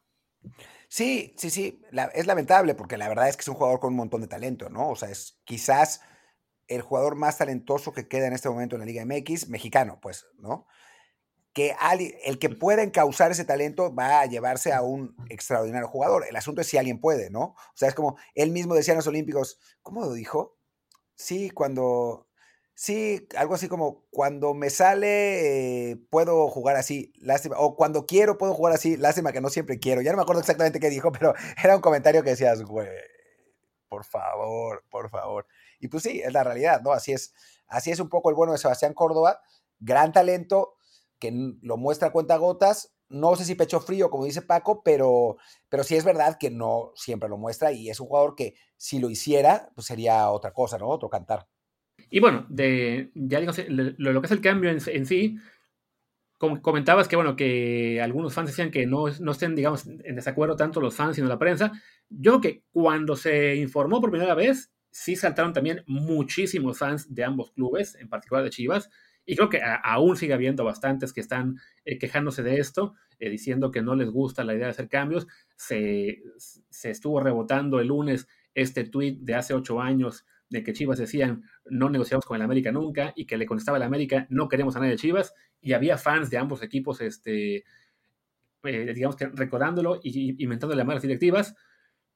Sí, 0.90 1.34
sí, 1.38 1.50
sí, 1.50 1.82
es 2.14 2.28
lamentable 2.28 2.76
porque 2.76 2.98
la 2.98 3.10
verdad 3.10 3.28
es 3.28 3.36
que 3.38 3.42
es 3.42 3.48
un 3.48 3.56
jugador 3.56 3.80
con 3.80 3.90
un 3.92 3.98
montón 3.98 4.22
de 4.22 4.28
talento, 4.28 4.70
¿no? 4.70 4.90
O 4.90 4.96
sea, 4.96 5.10
es 5.10 5.40
quizás 5.46 6.02
el 6.68 6.82
jugador 6.82 7.16
más 7.16 7.38
talentoso 7.38 7.94
que 7.94 8.08
queda 8.08 8.28
en 8.28 8.34
este 8.34 8.50
momento 8.50 8.76
en 8.76 8.82
la 8.82 8.86
Liga 8.86 9.06
MX, 9.06 9.50
mexicano, 9.50 10.00
pues, 10.02 10.26
¿no? 10.38 10.68
Que 11.54 11.76
el 12.26 12.40
que 12.40 12.50
pueda 12.50 12.84
encauzar 12.84 13.32
ese 13.32 13.46
talento 13.46 13.94
va 13.94 14.20
a 14.22 14.26
llevarse 14.26 14.74
a 14.74 14.82
un 14.82 15.16
extraordinario 15.30 15.88
jugador. 15.88 16.26
El 16.28 16.36
asunto 16.36 16.62
es 16.62 16.68
si 16.68 16.78
alguien 16.78 17.00
puede, 17.00 17.30
¿no? 17.30 17.42
O 17.44 17.76
sea, 17.76 17.88
es 17.88 17.96
como 17.96 18.18
él 18.34 18.52
mismo 18.52 18.76
decía 18.76 18.94
en 18.94 18.98
los 18.98 19.08
Olímpicos, 19.08 19.60
¿cómo 19.82 20.02
lo 20.02 20.14
dijo? 20.14 20.58
Sí, 21.16 21.50
cuando 21.50 22.25
Sí, 22.78 23.26
algo 23.38 23.54
así 23.56 23.70
como 23.70 24.06
cuando 24.12 24.54
me 24.54 24.70
sale 24.70 25.92
eh, 25.92 25.98
puedo 26.10 26.50
jugar 26.50 26.76
así, 26.76 27.14
lástima, 27.20 27.56
o 27.58 27.78
cuando 27.78 28.06
quiero 28.06 28.38
puedo 28.38 28.54
jugar 28.54 28.74
así, 28.74 28.98
lástima 28.98 29.32
que 29.32 29.40
no 29.40 29.50
siempre 29.50 29.80
quiero. 29.80 30.02
Ya 30.02 30.12
no 30.12 30.18
me 30.18 30.24
acuerdo 30.24 30.42
exactamente 30.42 30.82
qué 30.82 30.90
dijo, 30.90 31.12
pero 31.14 31.34
era 31.64 31.76
un 31.76 31.82
comentario 31.82 32.22
que 32.22 32.32
decías, 32.32 32.62
güey, 32.64 32.90
por 33.88 34.04
favor, 34.06 34.84
por 34.90 35.10
favor. 35.10 35.48
Y 35.80 35.88
pues 35.88 36.04
sí, 36.04 36.22
es 36.22 36.34
la 36.34 36.44
realidad, 36.44 36.82
¿no? 36.82 36.92
Así 36.92 37.14
es, 37.14 37.34
así 37.68 37.92
es 37.92 38.00
un 38.00 38.10
poco 38.10 38.30
el 38.30 38.36
bueno 38.36 38.52
de 38.54 38.58
Sebastián 38.60 38.94
Córdoba, 38.94 39.42
gran 39.80 40.12
talento 40.12 40.76
que 41.20 41.32
lo 41.62 41.78
muestra 41.78 42.10
a 42.10 42.12
cuenta 42.12 42.38
gotas. 42.38 42.94
No 43.08 43.36
sé 43.36 43.46
si 43.46 43.56
pecho 43.56 43.80
frío, 43.80 44.10
como 44.10 44.26
dice 44.26 44.42
Paco, 44.42 44.84
pero, 44.84 45.38
pero 45.70 45.84
sí 45.84 45.96
es 45.96 46.04
verdad 46.04 46.38
que 46.40 46.50
no 46.52 46.92
siempre 46.96 47.30
lo 47.30 47.38
muestra 47.38 47.72
y 47.72 47.90
es 47.90 48.00
un 48.00 48.08
jugador 48.08 48.36
que 48.36 48.56
si 48.78 49.00
lo 49.00 49.10
hiciera, 49.10 49.70
pues 49.76 49.88
sería 49.88 50.30
otra 50.32 50.52
cosa, 50.54 50.78
¿no? 50.78 50.90
Otro 50.90 51.10
cantar. 51.10 51.48
Y 52.10 52.20
bueno, 52.20 52.46
de, 52.50 53.12
ya 53.14 53.40
digamos, 53.40 53.60
lo, 53.68 54.22
que 54.22 54.26
es 54.26 54.32
el 54.32 54.42
cambio 54.42 54.70
en, 54.70 55.06
sí, 55.06 55.38
como 56.38 56.62
comentabas 56.62 57.08
que, 57.08 57.16
bueno, 57.16 57.36
que 57.36 58.02
algunos 58.02 58.34
fans 58.34 58.50
decían 58.50 58.72
que 58.72 58.86
no, 58.86 59.06
no 59.20 59.32
estén, 59.32 59.56
digamos, 59.56 59.88
en 59.88 60.16
desacuerdo 60.16 60.56
tanto 60.56 60.82
los 60.82 60.96
fans 60.96 61.16
sino 61.16 61.28
la 61.28 61.40
prensa. 61.40 61.72
Yo 62.10 62.40
creo 62.40 62.42
que 62.42 62.64
cuando 62.72 63.16
se 63.16 63.56
informó 63.56 64.02
por 64.02 64.12
primera 64.12 64.36
vez, 64.36 64.72
sí 64.92 65.16
saltaron 65.16 65.54
también 65.54 65.84
muchísimos 65.88 66.78
fans 66.78 67.14
de 67.14 67.24
ambos 67.24 67.52
clubes, 67.52 67.96
en 67.96 68.08
particular 68.08 68.44
de 68.44 68.50
Chivas, 68.50 68.90
y 69.26 69.36
creo 69.36 69.50
que 69.50 69.60
aún 69.84 70.16
sigue 70.18 70.34
habiendo 70.34 70.64
bastantes 70.64 71.12
que 71.12 71.22
están 71.22 71.56
eh, 71.84 71.98
quejándose 71.98 72.44
de 72.44 72.60
esto, 72.60 72.94
eh, 73.20 73.30
diciendo 73.30 73.72
que 73.72 73.82
no 73.82 73.96
les 73.96 74.10
gusta 74.10 74.44
la 74.44 74.54
idea 74.54 74.68
de 74.68 74.72
hacer 74.72 74.88
cambios. 74.88 75.28
Se, 75.56 76.22
se 76.38 76.92
estuvo 76.92 77.20
rebotando 77.20 77.80
el 77.80 77.88
lunes 77.88 78.28
este 78.54 78.84
tweet 78.84 79.18
de 79.20 79.36
hace 79.36 79.54
ocho 79.54 79.82
años 79.82 80.26
de 80.56 80.64
que 80.64 80.74
Chivas 80.74 80.98
decían 80.98 81.44
no 81.66 81.90
negociamos 81.90 82.26
con 82.26 82.36
el 82.36 82.42
América 82.42 82.72
nunca 82.72 83.14
y 83.16 83.26
que 83.26 83.38
le 83.38 83.46
contestaba 83.46 83.78
el 83.78 83.84
América 83.84 84.26
no 84.30 84.48
queremos 84.48 84.76
a 84.76 84.80
nadie 84.80 84.92
de 84.92 84.98
Chivas 84.98 85.34
y 85.62 85.74
había 85.74 85.98
fans 85.98 86.30
de 86.30 86.38
ambos 86.38 86.64
equipos, 86.64 87.02
este, 87.02 87.66
eh, 88.64 88.94
digamos 88.94 89.18
recordándolo 89.20 90.00
y 90.04 90.42
inventando 90.44 90.76
las 90.76 90.86
malas 90.86 91.02
directivas. 91.02 91.56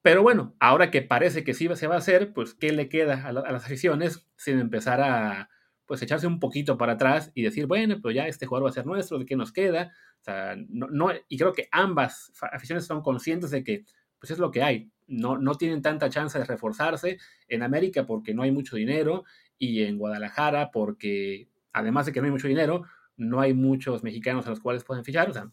Pero 0.02 0.24
bueno, 0.24 0.56
ahora 0.60 0.92
que 0.92 1.02
parece 1.02 1.44
que 1.44 1.54
sí 1.54 1.68
se 1.76 1.88
va 1.88 1.96
a 1.96 1.98
hacer, 1.98 2.32
pues 2.34 2.54
¿qué 2.54 2.72
le 2.72 2.88
queda 2.88 3.28
a, 3.28 3.34
las 3.34 3.66
aficiones 3.66 4.30
sin 4.38 4.60
empezar 4.60 5.02
a 5.02 5.50
pues 5.86 6.02
echarse 6.04 6.28
un 6.28 6.40
poquito 6.40 6.78
para 6.78 6.94
atrás 6.94 7.32
y 7.34 7.42
decir, 7.42 7.66
bueno, 7.66 8.00
pues 8.00 8.16
ya 8.16 8.28
este 8.28 8.46
jugador 8.46 8.68
va 8.68 8.70
a 8.70 8.74
ser 8.74 8.86
nuestro, 8.86 9.18
¿de 9.18 9.26
qué 9.26 9.36
nos 9.36 9.52
queda? 9.52 9.92
O 10.28 10.32
no, 10.70 10.88
no, 10.92 11.12
y 11.28 11.38
creo 11.38 11.52
que 11.52 11.68
ambas 11.72 12.32
aficiones 12.52 12.86
son 12.86 13.02
conscientes 13.02 13.50
de 13.50 13.64
que 13.64 13.86
pues 14.20 14.32
es 14.32 14.40
lo 14.40 14.52
que 14.52 14.64
hay 14.64 14.92
no, 15.10 15.38
no 15.38 15.56
tienen 15.56 15.82
tanta 15.82 16.10
chance 16.10 16.38
de 16.38 16.46
reforzarse 16.46 17.18
en 17.48 17.64
América 17.64 18.06
porque 18.06 18.34
no 18.34 18.44
hay 18.44 18.52
mucho 18.52 18.76
dinero 18.76 19.26
y 19.58 19.84
en 19.84 19.98
Guadalajara 19.98 20.72
porque 20.72 21.50
además 21.74 22.06
de 22.06 22.14
que 22.14 22.22
no 22.22 22.26
hay 22.26 22.32
mucho 22.32 22.48
dinero, 22.48 22.84
no 23.18 23.42
hay 23.42 23.54
muchos 23.54 24.04
mexicanos 24.04 24.46
a 24.46 24.52
los 24.52 24.60
cuales 24.60 24.84
pueden 24.84 25.04
fichar, 25.04 25.30
o 25.30 25.34
sea, 25.34 25.52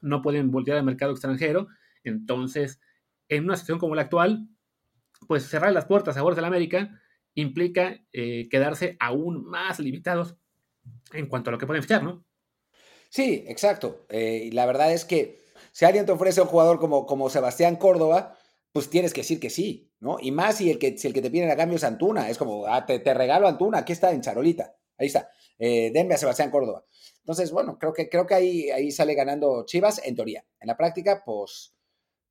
no 0.00 0.20
pueden 0.20 0.50
voltear 0.50 0.76
al 0.76 0.84
mercado 0.84 1.12
extranjero. 1.12 1.68
Entonces, 2.04 2.80
en 3.28 3.44
una 3.44 3.54
situación 3.54 3.78
como 3.78 3.94
la 3.94 4.02
actual, 4.02 4.48
pues 5.28 5.44
cerrar 5.44 5.72
las 5.72 5.86
puertas 5.86 6.16
a 6.16 6.20
favor 6.20 6.34
de 6.34 6.42
la 6.42 6.48
América 6.48 7.00
implica 7.34 8.04
eh, 8.12 8.48
quedarse 8.50 8.96
aún 8.98 9.44
más 9.44 9.78
limitados 9.78 10.36
en 11.12 11.26
cuanto 11.26 11.50
a 11.50 11.52
lo 11.52 11.58
que 11.58 11.66
pueden 11.66 11.82
fichar, 11.82 12.02
¿no? 12.02 12.24
Sí, 13.08 13.44
exacto. 13.46 14.06
Eh, 14.08 14.50
la 14.52 14.66
verdad 14.66 14.92
es 14.92 15.04
que 15.04 15.41
si 15.72 15.84
alguien 15.86 16.06
te 16.06 16.12
ofrece 16.12 16.40
un 16.40 16.48
jugador 16.48 16.78
como, 16.78 17.06
como 17.06 17.30
Sebastián 17.30 17.76
Córdoba, 17.76 18.38
pues 18.72 18.88
tienes 18.88 19.12
que 19.12 19.22
decir 19.22 19.40
que 19.40 19.50
sí, 19.50 19.90
¿no? 20.00 20.18
Y 20.20 20.30
más 20.30 20.58
si 20.58 20.70
el 20.70 20.78
que, 20.78 20.96
si 20.96 21.08
el 21.08 21.14
que 21.14 21.22
te 21.22 21.30
piden 21.30 21.50
a 21.50 21.56
cambio 21.56 21.76
es 21.76 21.84
Antuna, 21.84 22.30
es 22.30 22.38
como, 22.38 22.66
ah, 22.66 22.86
te, 22.86 23.02
regalo 23.14 23.48
Antuna, 23.48 23.78
aquí 23.78 23.92
está 23.92 24.12
en 24.12 24.20
Charolita, 24.20 24.76
ahí 24.98 25.06
está, 25.08 25.30
eh, 25.58 25.90
denme 25.92 26.14
a 26.14 26.18
Sebastián 26.18 26.50
Córdoba. 26.50 26.84
Entonces, 27.18 27.50
bueno, 27.50 27.78
creo 27.78 27.92
que, 27.92 28.08
creo 28.08 28.26
que 28.26 28.34
ahí, 28.34 28.70
ahí 28.70 28.90
sale 28.90 29.14
ganando 29.14 29.64
Chivas 29.64 30.00
en 30.04 30.16
teoría. 30.16 30.44
En 30.60 30.68
la 30.68 30.76
práctica, 30.76 31.22
pues, 31.24 31.74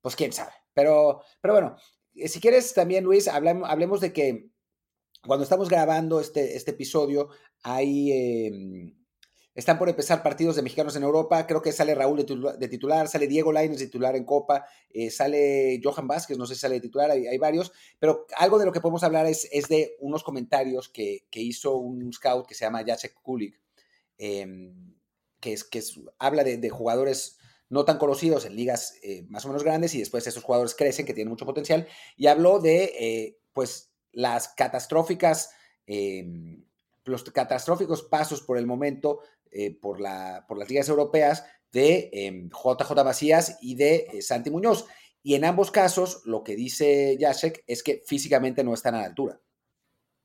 pues 0.00 0.16
quién 0.16 0.32
sabe. 0.32 0.52
Pero, 0.74 1.22
pero 1.40 1.54
bueno, 1.54 1.76
eh, 2.14 2.28
si 2.28 2.40
quieres 2.40 2.74
también, 2.74 3.04
Luis, 3.04 3.26
hablemos, 3.28 3.68
hablemos 3.68 4.00
de 4.00 4.12
que 4.12 4.50
cuando 5.26 5.44
estamos 5.44 5.68
grabando 5.68 6.20
este, 6.20 6.56
este 6.56 6.72
episodio, 6.72 7.30
hay... 7.62 8.12
Eh, 8.12 8.94
están 9.54 9.78
por 9.78 9.88
empezar 9.88 10.22
partidos 10.22 10.56
de 10.56 10.62
mexicanos 10.62 10.96
en 10.96 11.02
Europa. 11.02 11.46
Creo 11.46 11.60
que 11.60 11.72
sale 11.72 11.94
Raúl 11.94 12.24
de 12.58 12.68
titular, 12.68 13.08
sale 13.08 13.26
Diego 13.26 13.52
Lainez 13.52 13.78
de 13.78 13.86
titular 13.86 14.16
en 14.16 14.24
Copa, 14.24 14.64
eh, 14.90 15.10
sale 15.10 15.80
Johan 15.82 16.06
Vázquez, 16.06 16.38
no 16.38 16.46
sé 16.46 16.54
si 16.54 16.60
sale 16.60 16.76
de 16.76 16.80
titular, 16.80 17.10
hay, 17.10 17.38
varios. 17.38 17.72
Pero 17.98 18.26
algo 18.36 18.58
de 18.58 18.64
lo 18.64 18.72
que 18.72 18.80
podemos 18.80 19.04
hablar 19.04 19.26
es, 19.26 19.48
es 19.52 19.68
de 19.68 19.96
unos 20.00 20.22
comentarios 20.22 20.88
que, 20.88 21.26
que, 21.30 21.40
hizo 21.40 21.76
un 21.76 22.12
scout 22.12 22.46
que 22.46 22.54
se 22.54 22.64
llama 22.64 22.84
Jacek 22.84 23.14
Kulik, 23.20 23.60
em, 24.16 24.94
que, 25.38 25.52
es, 25.52 25.64
que 25.64 25.82
habla 26.18 26.44
de, 26.44 26.70
jugadores 26.70 27.38
no 27.68 27.84
tan 27.84 27.98
conocidos 27.98 28.44
en 28.44 28.56
ligas 28.56 28.94
eh, 29.02 29.24
más 29.28 29.44
o 29.44 29.48
menos 29.48 29.64
grandes 29.64 29.94
y 29.94 29.98
después 29.98 30.26
esos 30.26 30.44
jugadores 30.44 30.74
crecen, 30.74 31.04
que 31.06 31.14
tienen 31.14 31.30
mucho 31.30 31.46
potencial. 31.46 31.86
Y 32.16 32.26
habló 32.26 32.58
de, 32.58 32.84
eh, 32.98 33.38
pues, 33.52 33.92
las 34.12 34.48
catastróficas 34.48 35.50
em, 35.86 36.64
los 37.04 37.24
catastróficos 37.24 38.02
pasos 38.02 38.42
por 38.42 38.58
el 38.58 38.66
momento 38.66 39.20
eh, 39.52 39.78
por, 39.78 40.00
la, 40.00 40.44
por 40.48 40.58
las 40.58 40.68
ligas 40.68 40.88
europeas 40.88 41.44
de 41.72 42.10
JJ 42.50 42.98
em, 42.98 43.04
Macías 43.04 43.58
y 43.60 43.74
de 43.76 44.06
eh, 44.12 44.22
Santi 44.22 44.50
Muñoz. 44.50 44.86
Y 45.22 45.34
en 45.34 45.44
ambos 45.44 45.70
casos, 45.70 46.22
lo 46.24 46.42
que 46.42 46.56
dice 46.56 47.16
Jacek 47.20 47.62
es 47.66 47.82
que 47.82 48.02
físicamente 48.06 48.64
no 48.64 48.74
están 48.74 48.94
a 48.94 49.00
la 49.00 49.06
altura. 49.06 49.40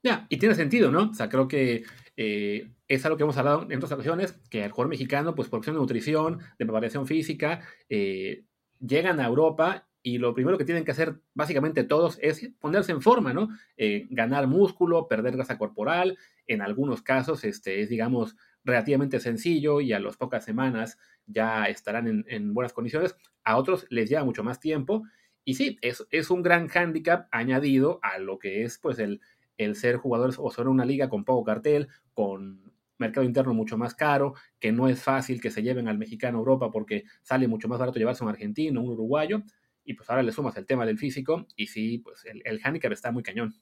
Ya, 0.04 0.26
y 0.30 0.38
tiene 0.38 0.56
sentido, 0.56 0.92
¿no? 0.92 1.12
O 1.12 1.14
sea, 1.14 1.30
creo 1.30 1.48
que 1.48 1.84
eh, 2.16 2.72
es 2.88 3.06
algo 3.06 3.18
que 3.18 3.24
hemos 3.24 3.38
hablado 3.38 3.68
en 3.70 3.78
otras 3.78 3.92
ocasiones, 3.92 4.40
que 4.50 4.64
el 4.64 4.72
jugador 4.72 4.90
mexicano, 4.90 5.36
pues 5.36 5.50
por 5.50 5.60
cuestión 5.60 5.76
de 5.76 5.82
nutrición, 5.82 6.40
de 6.58 6.66
preparación 6.66 7.06
física, 7.06 7.62
eh, 7.90 8.46
llegan 8.80 9.20
a 9.20 9.28
Europa 9.28 9.88
y 10.02 10.20
lo 10.20 10.34
primero 10.34 10.58
que 10.58 10.66
tienen 10.66 10.86
que 10.86 10.92
hacer 10.92 11.20
básicamente 11.34 11.84
todos 11.84 12.18
es 12.22 12.50
ponerse 12.60 12.92
en 12.92 13.02
forma, 13.02 13.34
¿no? 13.34 13.50
Eh, 13.76 14.08
ganar 14.10 14.48
músculo, 14.48 15.08
perder 15.08 15.36
grasa 15.36 15.58
corporal, 15.58 16.18
en 16.46 16.62
algunos 16.62 17.02
casos 17.02 17.44
este, 17.44 17.82
es, 17.82 17.90
digamos, 17.90 18.36
relativamente 18.68 19.20
sencillo 19.20 19.82
y 19.82 19.94
a 19.94 20.00
las 20.00 20.18
pocas 20.18 20.44
semanas 20.44 21.00
ya 21.26 21.66
estarán 21.66 22.26
en, 22.28 22.54
buenas 22.54 22.74
condiciones, 22.74 23.16
a 23.44 23.58
otros 23.58 23.88
les 23.90 24.10
lleva 24.10 24.26
mucho 24.26 24.44
más 24.44 24.60
tiempo 24.60 25.04
y 25.44 25.56
sí, 25.56 25.80
es, 25.82 26.30
un 26.30 26.44
gran 26.44 26.68
hándicap 26.68 27.28
añadido 27.32 28.00
a 28.04 28.20
lo 28.20 28.38
que 28.38 28.64
es 28.64 28.78
pues 28.78 29.00
el, 29.00 29.22
el 29.58 29.76
ser 29.76 29.96
jugadores 29.96 30.36
o 30.38 30.52
ser 30.52 30.68
una 30.68 30.86
liga 30.86 31.10
con 31.10 31.24
poco 31.24 31.46
cartel, 31.46 31.88
con 32.14 32.74
mercado 32.98 33.26
interno 33.26 33.54
mucho 33.54 33.78
más 33.78 33.96
caro, 33.96 34.34
que 34.60 34.74
no 34.74 34.90
es 34.90 35.02
fácil 35.02 35.40
que 35.40 35.52
se 35.52 35.64
lleven 35.64 35.88
al 35.88 35.98
mexicano 35.98 36.38
a 36.38 36.42
Europa 36.42 36.70
porque 36.70 37.06
sale 37.22 37.48
mucho 37.48 37.70
más 37.70 37.80
barato 37.80 38.00
llevarse 38.00 38.24
un 38.24 38.30
argentino, 38.30 38.82
un 38.82 38.90
uruguayo, 38.90 39.44
y 39.86 39.94
pues 39.94 40.10
ahora 40.10 40.24
le 40.24 40.34
sumas 40.34 40.58
el 40.58 40.66
tema 40.66 40.86
del 40.86 40.98
físico 40.98 41.48
y 41.56 41.68
sí, 41.68 42.00
pues 42.00 42.26
el, 42.26 42.42
el 42.44 42.60
handicap 42.62 42.92
está 42.92 43.12
muy 43.12 43.24
cañón. 43.24 43.54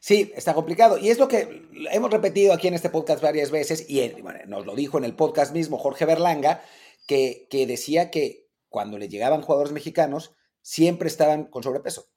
Sí, 0.00 0.32
está 0.34 0.54
complicado. 0.54 0.98
Y 0.98 1.10
es 1.10 1.18
lo 1.18 1.28
que 1.28 1.68
hemos 1.90 2.10
repetido 2.10 2.52
aquí 2.52 2.68
en 2.68 2.74
este 2.74 2.90
podcast 2.90 3.22
varias 3.22 3.50
veces, 3.50 3.88
y 3.88 4.14
nos 4.46 4.66
lo 4.66 4.74
dijo 4.74 4.98
en 4.98 5.04
el 5.04 5.16
podcast 5.16 5.52
mismo 5.52 5.78
Jorge 5.78 6.04
Berlanga, 6.04 6.62
que, 7.06 7.46
que 7.50 7.66
decía 7.66 8.10
que 8.10 8.48
cuando 8.68 8.98
le 8.98 9.08
llegaban 9.08 9.42
jugadores 9.42 9.72
mexicanos, 9.72 10.34
siempre 10.60 11.08
estaban 11.08 11.44
con 11.44 11.62
sobrepeso. 11.62 12.08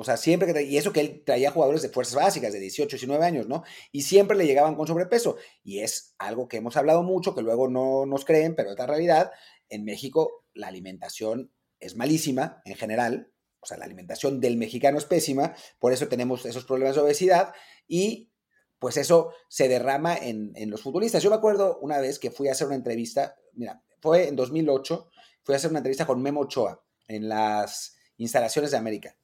O 0.00 0.04
sea, 0.04 0.16
siempre 0.16 0.52
que, 0.52 0.62
y 0.62 0.76
eso 0.76 0.92
que 0.92 1.00
él 1.00 1.24
traía 1.26 1.50
jugadores 1.50 1.82
de 1.82 1.88
fuerzas 1.88 2.14
básicas 2.14 2.52
de 2.52 2.60
18, 2.60 2.88
19 2.96 3.24
años, 3.24 3.48
¿no? 3.48 3.64
Y 3.90 4.02
siempre 4.02 4.36
le 4.36 4.46
llegaban 4.46 4.76
con 4.76 4.86
sobrepeso. 4.86 5.38
Y 5.64 5.80
es 5.80 6.14
algo 6.18 6.46
que 6.46 6.58
hemos 6.58 6.76
hablado 6.76 7.02
mucho, 7.02 7.34
que 7.34 7.42
luego 7.42 7.68
no 7.68 8.06
nos 8.06 8.24
creen, 8.24 8.54
pero 8.54 8.70
es 8.70 8.78
la 8.78 8.86
realidad. 8.86 9.32
En 9.68 9.84
México 9.84 10.44
la 10.54 10.68
alimentación 10.68 11.52
es 11.80 11.96
malísima 11.96 12.62
en 12.64 12.76
general, 12.76 13.32
o 13.60 13.66
sea, 13.66 13.76
la 13.76 13.84
alimentación 13.84 14.40
del 14.40 14.56
mexicano 14.56 14.98
es 14.98 15.04
pésima, 15.04 15.54
por 15.78 15.92
eso 15.92 16.08
tenemos 16.08 16.44
esos 16.46 16.64
problemas 16.64 16.94
de 16.94 17.02
obesidad 17.02 17.52
y 17.86 18.30
pues 18.78 18.96
eso 18.96 19.32
se 19.48 19.68
derrama 19.68 20.16
en, 20.16 20.52
en 20.54 20.70
los 20.70 20.82
futbolistas. 20.82 21.22
Yo 21.22 21.30
me 21.30 21.36
acuerdo 21.36 21.78
una 21.80 21.98
vez 21.98 22.18
que 22.18 22.30
fui 22.30 22.48
a 22.48 22.52
hacer 22.52 22.66
una 22.68 22.76
entrevista, 22.76 23.36
mira, 23.54 23.82
fue 24.00 24.28
en 24.28 24.36
2008, 24.36 25.10
fui 25.42 25.54
a 25.54 25.56
hacer 25.56 25.70
una 25.70 25.80
entrevista 25.80 26.06
con 26.06 26.22
Memo 26.22 26.40
Ochoa 26.40 26.84
en 27.08 27.28
las 27.28 27.96
instalaciones 28.16 28.70
de 28.70 28.76
América. 28.76 29.16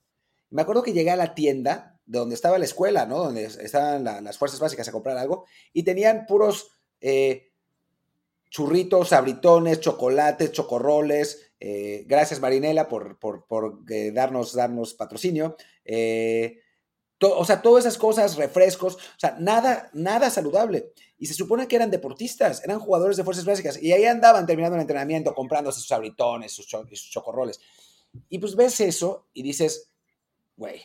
Me 0.50 0.62
acuerdo 0.62 0.82
que 0.82 0.92
llegué 0.92 1.10
a 1.10 1.16
la 1.16 1.34
tienda 1.34 2.00
de 2.06 2.18
donde 2.18 2.34
estaba 2.34 2.58
la 2.58 2.64
escuela, 2.64 3.06
¿no? 3.06 3.18
Donde 3.18 3.44
estaban 3.44 4.04
las 4.04 4.38
fuerzas 4.38 4.60
básicas 4.60 4.88
a 4.88 4.92
comprar 4.92 5.16
algo 5.16 5.46
y 5.72 5.82
tenían 5.82 6.26
puros 6.26 6.70
eh, 7.00 7.52
churritos, 8.54 9.12
abritones, 9.12 9.80
chocolates, 9.80 10.52
chocorroles. 10.52 11.50
Eh, 11.58 12.04
gracias 12.06 12.38
Marinela 12.38 12.88
por, 12.88 13.18
por, 13.18 13.80
eh, 13.90 14.12
darnos, 14.12 14.54
darnos 14.54 14.94
patrocinio. 14.94 15.56
o 17.20 17.44
sea, 17.44 17.62
todas 17.62 17.84
esas 17.84 17.98
cosas, 17.98 18.36
refrescos, 18.36 18.94
o 18.94 19.18
sea, 19.18 19.36
nada, 19.40 19.90
nada 19.92 20.30
saludable. 20.30 20.92
Y 21.18 21.26
se 21.26 21.34
supone 21.34 21.66
que 21.66 21.74
eran 21.74 21.90
deportistas, 21.90 22.62
eran 22.62 22.78
jugadores 22.78 23.16
de 23.16 23.24
fuerzas 23.24 23.44
básicas. 23.44 23.82
Y 23.82 23.90
ahí 23.90 24.04
andaban 24.04 24.46
terminando 24.46 24.76
el 24.76 24.82
entrenamiento, 24.82 25.34
comprándose 25.34 25.80
sus 25.80 25.90
abritones, 25.90 26.52
sus, 26.52 26.66
sus 26.66 27.10
chocorroles. 27.10 27.58
Y 28.28 28.38
pues 28.38 28.54
ves 28.54 28.78
eso 28.78 29.26
y 29.32 29.42
dices, 29.42 29.90
güey, 30.56 30.80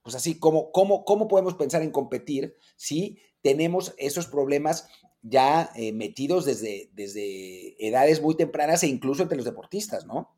pues 0.00 0.14
así, 0.14 0.38
¿cómo, 0.38 0.72
cómo, 0.72 1.04
¿cómo 1.04 1.28
podemos 1.28 1.52
pensar 1.52 1.82
en 1.82 1.90
competir 1.90 2.56
si 2.76 3.18
tenemos 3.42 3.94
esos 3.98 4.26
problemas 4.26 4.88
ya 5.22 5.70
eh, 5.76 5.92
metidos 5.92 6.44
desde, 6.44 6.90
desde 6.92 7.76
edades 7.86 8.22
muy 8.22 8.36
tempranas 8.36 8.82
e 8.82 8.88
incluso 8.88 9.22
entre 9.22 9.36
los 9.36 9.44
deportistas, 9.44 10.06
¿no? 10.06 10.36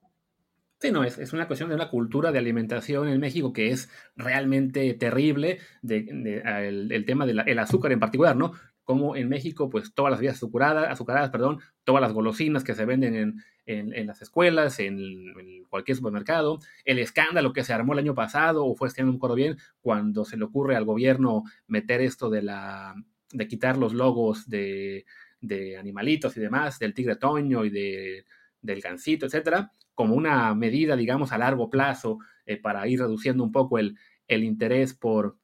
Sí, 0.81 0.91
no, 0.91 1.05
es, 1.05 1.17
es, 1.19 1.33
una 1.33 1.47
cuestión 1.47 1.69
de 1.69 1.77
una 1.77 1.91
cultura 1.91 2.33
de 2.33 2.41
alimentación 2.41 3.07
en 3.07 3.21
México 3.21 3.53
que 3.53 3.71
es 3.71 3.89
realmente 4.17 4.93
terrible, 4.95 5.61
de, 5.81 6.43
el, 6.67 7.05
tema 7.07 7.25
del 7.25 7.59
azúcar 7.61 7.93
en 7.93 8.01
particular, 8.01 8.35
¿no? 8.35 8.53
Como 8.83 9.15
en 9.15 9.29
México, 9.29 9.71
pues 9.71 9.95
todas 9.95 10.11
las 10.11 10.19
bebidas 10.19 10.39
azucaradas, 10.39 10.91
azucaradas, 10.91 11.31
perdón, 11.31 11.61
todas 11.85 12.03
las 12.03 12.13
golosinas 12.13 12.65
que 12.65 12.75
se 12.75 12.85
venden 12.85 13.15
en, 13.15 13.45
en, 13.67 14.07
las 14.09 14.23
escuelas, 14.23 14.81
en, 14.81 15.65
cualquier 15.69 15.97
supermercado, 15.97 16.59
el 16.85 16.99
escándalo 16.99 17.53
que 17.53 17.63
se 17.63 17.73
armó 17.73 17.93
el 17.93 18.01
año 18.01 18.17
pasado, 18.17 18.67
o 18.67 18.75
fue 18.75 18.89
este 18.89 19.03
año, 19.03 19.07
no 19.07 19.13
me 19.13 19.17
acuerdo 19.19 19.37
bien, 19.37 19.59
cuando 19.83 20.25
se 20.25 20.37
le 20.37 20.45
ocurre 20.45 20.75
al 20.75 20.85
gobierno 20.85 21.45
meter 21.69 22.01
esto 22.01 22.29
de 22.29 22.43
la 22.43 22.97
de 23.33 23.49
quitar 23.49 23.77
los 23.77 23.93
logos 23.93 24.49
de, 24.49 25.05
de 25.41 25.77
animalitos 25.77 26.37
y 26.37 26.41
demás, 26.41 26.79
del 26.79 26.95
tigre 26.95 27.17
toño 27.17 27.65
y 27.65 27.71
de, 27.71 28.25
del 28.61 28.81
gansito, 28.81 29.27
etcétera, 29.27 29.73
como 29.95 30.15
una 30.15 30.55
medida, 30.55 30.97
digamos, 30.97 31.33
a 31.33 31.39
largo 31.39 31.69
plazo 31.69 32.19
eh, 32.47 32.57
para 32.57 32.87
ir 32.89 33.01
reduciendo 33.01 33.45
un 33.45 33.53
poco 33.53 33.79
el, 33.79 33.99
el 34.29 34.45
interés 34.45 34.95
por, 34.95 35.37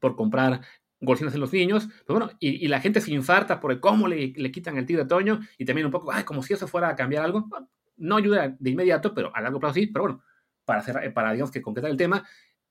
por 0.00 0.16
comprar 0.16 0.62
golosinas 1.00 1.34
en 1.34 1.40
los 1.40 1.52
niños, 1.52 1.88
pues 2.06 2.18
bueno, 2.18 2.30
y, 2.38 2.68
la 2.68 2.80
gente 2.80 3.00
se 3.00 3.12
infarta 3.12 3.60
por 3.60 3.78
cómo 3.80 4.06
le, 4.06 4.32
le, 4.36 4.52
quitan 4.52 4.78
el 4.78 4.86
tigre 4.86 5.04
toño 5.04 5.40
y 5.58 5.64
también 5.64 5.86
un 5.86 5.92
poco, 5.92 6.12
ay, 6.12 6.22
como 6.24 6.42
si 6.42 6.54
eso 6.54 6.68
fuera 6.68 6.88
a 6.88 6.96
cambiar 6.96 7.24
algo. 7.24 7.48
No 7.96 8.16
ayuda 8.16 8.56
de 8.58 8.70
inmediato, 8.70 9.12
pero 9.12 9.34
a 9.34 9.40
largo 9.40 9.58
plazo 9.60 9.74
sí, 9.74 9.88
pero 9.88 10.04
bueno, 10.04 10.22
para, 10.64 10.80
hacer, 10.80 11.12
para 11.12 11.32
digamos 11.32 11.50
que 11.50 11.60
concretar 11.60 11.90
el 11.90 11.96
tema, 11.96 12.24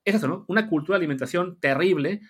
es 0.04 0.14
eso, 0.14 0.28
¿no? 0.28 0.44
Una 0.48 0.66
cultura 0.68 0.98
de 0.98 1.04
alimentación 1.04 1.60
terrible 1.60 2.22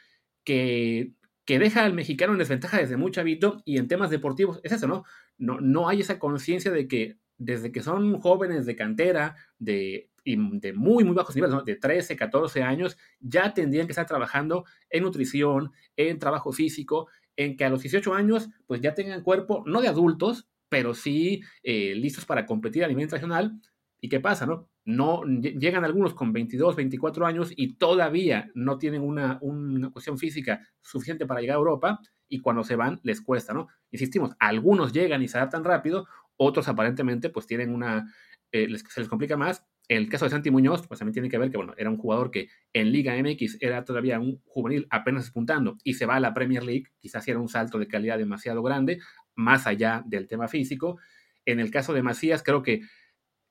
que, 0.45 1.13
que 1.45 1.59
deja 1.59 1.85
al 1.85 1.95
mexicano 1.95 2.33
en 2.33 2.39
desventaja 2.39 2.79
desde 2.79 2.97
muy 2.97 3.11
chavito 3.11 3.63
y 3.65 3.79
en 3.79 3.89
temas 3.89 4.11
deportivos, 4.11 4.61
es 4.63 4.73
eso, 4.73 4.87
¿no? 4.87 5.05
No, 5.39 5.61
no 5.61 5.89
hay 5.89 6.01
esa 6.01 6.19
conciencia 6.19 6.71
de 6.71 6.87
que 6.89 7.19
desde 7.37 7.73
que 7.73 7.83
son 7.83 8.21
jóvenes 8.21 8.67
de 8.67 8.77
cantera, 8.77 9.37
de 9.59 10.13
de 10.25 10.73
muy, 10.73 11.05
muy 11.05 11.15
bajos 11.15 11.35
niveles, 11.35 11.65
de 11.65 11.77
13, 11.77 12.17
14 12.17 12.63
años, 12.63 12.97
ya 13.21 13.53
tendrían 13.55 13.87
que 13.87 13.93
estar 13.93 14.07
trabajando 14.07 14.65
en 14.91 15.03
nutrición, 15.03 15.73
en 15.97 16.19
trabajo 16.19 16.53
físico, 16.53 17.09
en 17.37 17.57
que 17.57 17.65
a 17.65 17.71
los 17.71 17.83
18 17.83 18.15
años 18.15 18.49
pues 18.67 18.81
ya 18.81 18.95
tengan 18.95 19.23
cuerpo, 19.23 19.65
no 19.67 19.81
de 19.81 19.89
adultos, 19.89 20.49
pero 20.69 20.95
sí 20.95 21.43
eh, 21.63 21.95
listos 21.95 22.25
para 22.25 22.47
competir 22.47 22.85
a 22.85 22.89
nivel 22.89 23.03
internacional. 23.03 23.61
¿Y 24.01 24.09
qué 24.09 24.21
pasa, 24.21 24.47
no? 24.47 24.69
No 24.85 25.23
llegan 25.25 25.85
algunos 25.85 26.15
con 26.15 26.33
22, 26.33 26.77
24 26.77 27.27
años 27.27 27.53
y 27.57 27.75
todavía 27.75 28.51
no 28.55 28.79
tienen 28.79 29.03
una, 29.03 29.39
una 29.41 29.91
cuestión 29.91 30.19
física 30.19 30.61
suficiente 30.81 31.27
para 31.27 31.41
llegar 31.41 31.57
a 31.57 31.59
Europa 31.59 32.01
y 32.29 32.41
cuando 32.41 32.65
se 32.65 32.77
van 32.77 33.01
les 33.03 33.21
cuesta, 33.21 33.53
¿no? 33.53 33.69
Insistimos, 33.91 34.33
algunos 34.39 34.93
llegan 34.93 35.23
y 35.23 35.29
se 35.29 35.39
adaptan 35.39 35.65
rápido, 35.65 36.07
otros 36.37 36.67
aparentemente 36.69 37.31
pues 37.31 37.47
tienen 37.47 37.73
una, 37.73 38.13
eh, 38.51 38.69
se 38.89 39.01
les 39.01 39.09
complica 39.09 39.37
más 39.37 39.65
el 39.89 40.09
caso 40.09 40.25
de 40.25 40.31
Santi 40.31 40.51
Muñoz, 40.51 40.87
pues 40.87 40.99
también 40.99 41.13
tiene 41.13 41.29
que 41.29 41.39
ver 41.39 41.51
que, 41.51 41.57
bueno, 41.57 41.75
era 41.77 41.91
un 41.91 41.97
jugador 41.97 42.31
que 42.31 42.49
en 42.73 42.93
Liga 42.93 43.15
MX 43.17 43.59
era 43.61 43.85
todavía 43.85 44.21
un 44.21 44.41
juvenil 44.47 44.87
apenas 44.91 45.25
despuntando 45.25 45.77
y 45.85 45.95
se 45.95 46.07
va 46.07 46.17
a 46.17 46.21
la 46.21 46.35
Premier 46.35 46.65
League, 46.65 46.85
quizás 46.99 47.27
era 47.29 47.39
un 47.39 47.49
salto 47.49 47.79
de 47.79 47.89
calidad 47.89 48.19
demasiado 48.19 48.63
grande, 48.63 49.01
más 49.35 49.67
allá 49.67 50.03
del 50.07 50.29
tema 50.29 50.49
físico. 50.49 50.99
En 51.45 51.59
el 51.59 51.71
caso 51.71 51.93
de 51.93 52.03
Macías, 52.03 52.43
creo 52.43 52.63
que 52.63 52.83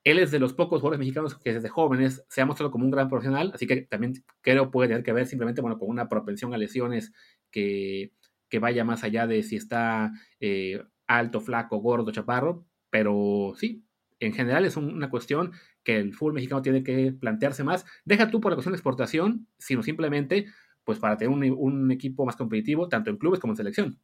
él 0.04 0.18
es 0.18 0.30
de 0.30 0.38
los 0.38 0.52
pocos 0.52 0.80
jugadores 0.80 0.98
mexicanos 0.98 1.36
que 1.38 1.54
desde 1.54 1.68
jóvenes 1.68 2.24
se 2.28 2.40
ha 2.40 2.46
mostrado 2.46 2.70
como 2.70 2.84
un 2.84 2.90
gran 2.90 3.08
profesional, 3.08 3.52
así 3.54 3.66
que 3.66 3.82
también 3.82 4.14
creo 4.40 4.70
puede 4.70 4.88
tener 4.88 5.04
que 5.04 5.12
ver 5.12 5.26
simplemente, 5.26 5.60
bueno, 5.60 5.78
con 5.78 5.88
una 5.88 6.08
propensión 6.08 6.54
a 6.54 6.58
lesiones 6.58 7.12
que, 7.50 8.12
que 8.48 8.58
vaya 8.58 8.84
más 8.84 9.04
allá 9.04 9.26
de 9.26 9.42
si 9.42 9.56
está 9.56 10.12
eh, 10.40 10.82
alto, 11.06 11.40
flaco, 11.40 11.78
gordo, 11.78 12.10
chaparro, 12.10 12.66
pero 12.90 13.54
sí, 13.56 13.84
en 14.20 14.32
general 14.32 14.64
es 14.64 14.76
una 14.76 15.10
cuestión 15.10 15.52
que 15.82 15.98
el 15.98 16.14
fútbol 16.14 16.34
mexicano 16.34 16.62
tiene 16.62 16.82
que 16.82 17.12
plantearse 17.12 17.64
más. 17.64 17.84
Deja 18.04 18.30
tú 18.30 18.40
por 18.40 18.52
la 18.52 18.56
cuestión 18.56 18.72
de 18.72 18.76
exportación, 18.76 19.48
sino 19.58 19.82
simplemente 19.82 20.46
pues 20.84 20.98
para 20.98 21.16
tener 21.16 21.30
un, 21.32 21.90
equipo 21.90 22.24
más 22.26 22.36
competitivo, 22.36 22.88
tanto 22.88 23.10
en 23.10 23.16
clubes 23.16 23.40
como 23.40 23.52
en 23.52 23.56
selección. 23.56 23.98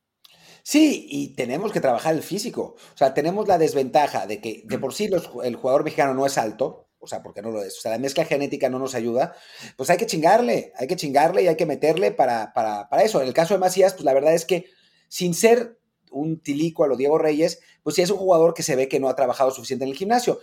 Sí, 0.70 1.06
y 1.08 1.28
tenemos 1.28 1.72
que 1.72 1.80
trabajar 1.80 2.14
el 2.14 2.22
físico. 2.22 2.76
O 2.92 2.96
sea, 2.98 3.14
tenemos 3.14 3.48
la 3.48 3.56
desventaja 3.56 4.26
de 4.26 4.38
que 4.38 4.64
de 4.66 4.78
por 4.78 4.92
sí 4.92 5.08
el 5.42 5.56
jugador 5.56 5.82
mexicano 5.82 6.12
no 6.12 6.26
es 6.26 6.36
alto, 6.36 6.90
o 6.98 7.06
sea, 7.06 7.22
porque 7.22 7.40
no 7.40 7.50
lo 7.50 7.62
es. 7.62 7.78
O 7.78 7.80
sea, 7.80 7.92
la 7.92 7.98
mezcla 7.98 8.26
genética 8.26 8.68
no 8.68 8.78
nos 8.78 8.94
ayuda. 8.94 9.34
Pues 9.78 9.88
hay 9.88 9.96
que 9.96 10.04
chingarle, 10.04 10.74
hay 10.76 10.86
que 10.86 10.96
chingarle 10.96 11.42
y 11.42 11.48
hay 11.48 11.56
que 11.56 11.64
meterle 11.64 12.12
para, 12.12 12.52
para, 12.52 12.86
para 12.90 13.02
eso. 13.02 13.22
En 13.22 13.28
el 13.28 13.32
caso 13.32 13.54
de 13.54 13.60
Macías, 13.60 13.94
pues 13.94 14.04
la 14.04 14.12
verdad 14.12 14.34
es 14.34 14.44
que 14.44 14.66
sin 15.08 15.32
ser 15.32 15.80
un 16.10 16.38
tilico 16.38 16.84
a 16.84 16.88
lo 16.88 16.98
Diego 16.98 17.16
Reyes, 17.16 17.60
pues 17.82 17.96
sí 17.96 18.02
es 18.02 18.10
un 18.10 18.18
jugador 18.18 18.52
que 18.52 18.62
se 18.62 18.76
ve 18.76 18.88
que 18.88 19.00
no 19.00 19.08
ha 19.08 19.16
trabajado 19.16 19.50
suficiente 19.50 19.86
en 19.86 19.92
el 19.92 19.96
gimnasio 19.96 20.38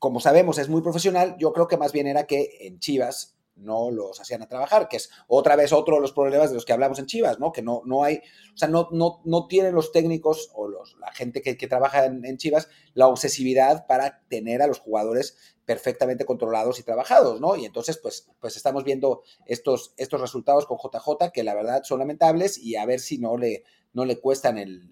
como 0.00 0.18
sabemos, 0.18 0.58
es 0.58 0.70
muy 0.70 0.80
profesional. 0.80 1.36
Yo 1.38 1.52
creo 1.52 1.68
que 1.68 1.76
más 1.76 1.92
bien 1.92 2.06
era 2.06 2.26
que 2.26 2.56
en 2.62 2.80
Chivas 2.80 3.36
no 3.60 3.90
los 3.90 4.20
hacían 4.20 4.42
a 4.42 4.48
trabajar, 4.48 4.88
que 4.88 4.96
es 4.96 5.10
otra 5.28 5.56
vez 5.56 5.72
otro 5.72 5.96
de 5.96 6.00
los 6.00 6.12
problemas 6.12 6.50
de 6.50 6.54
los 6.54 6.64
que 6.64 6.72
hablamos 6.72 6.98
en 6.98 7.06
Chivas, 7.06 7.38
¿no? 7.38 7.52
Que 7.52 7.62
no, 7.62 7.82
no 7.84 8.02
hay, 8.04 8.16
o 8.54 8.56
sea, 8.56 8.68
no, 8.68 8.88
no, 8.92 9.20
no 9.24 9.46
tienen 9.46 9.74
los 9.74 9.92
técnicos 9.92 10.50
o 10.54 10.68
los, 10.68 10.96
la 10.98 11.12
gente 11.12 11.42
que, 11.42 11.56
que 11.56 11.66
trabaja 11.66 12.04
en, 12.04 12.36
Chivas 12.36 12.68
la 12.94 13.06
obsesividad 13.06 13.86
para 13.86 14.22
tener 14.28 14.62
a 14.62 14.66
los 14.66 14.80
jugadores 14.80 15.36
perfectamente 15.64 16.24
controlados 16.24 16.78
y 16.80 16.82
trabajados, 16.82 17.40
¿no? 17.40 17.56
Y 17.56 17.64
entonces, 17.64 17.98
pues, 17.98 18.28
pues 18.40 18.56
estamos 18.56 18.84
viendo 18.84 19.22
estos, 19.46 19.94
estos 19.96 20.20
resultados 20.20 20.66
con 20.66 20.78
JJ 20.78 21.30
que 21.32 21.44
la 21.44 21.54
verdad 21.54 21.82
son 21.84 22.00
lamentables 22.00 22.58
y 22.58 22.76
a 22.76 22.86
ver 22.86 23.00
si 23.00 23.18
no 23.18 23.36
le, 23.36 23.64
no 23.92 24.04
le 24.04 24.18
cuestan 24.18 24.58
el, 24.58 24.90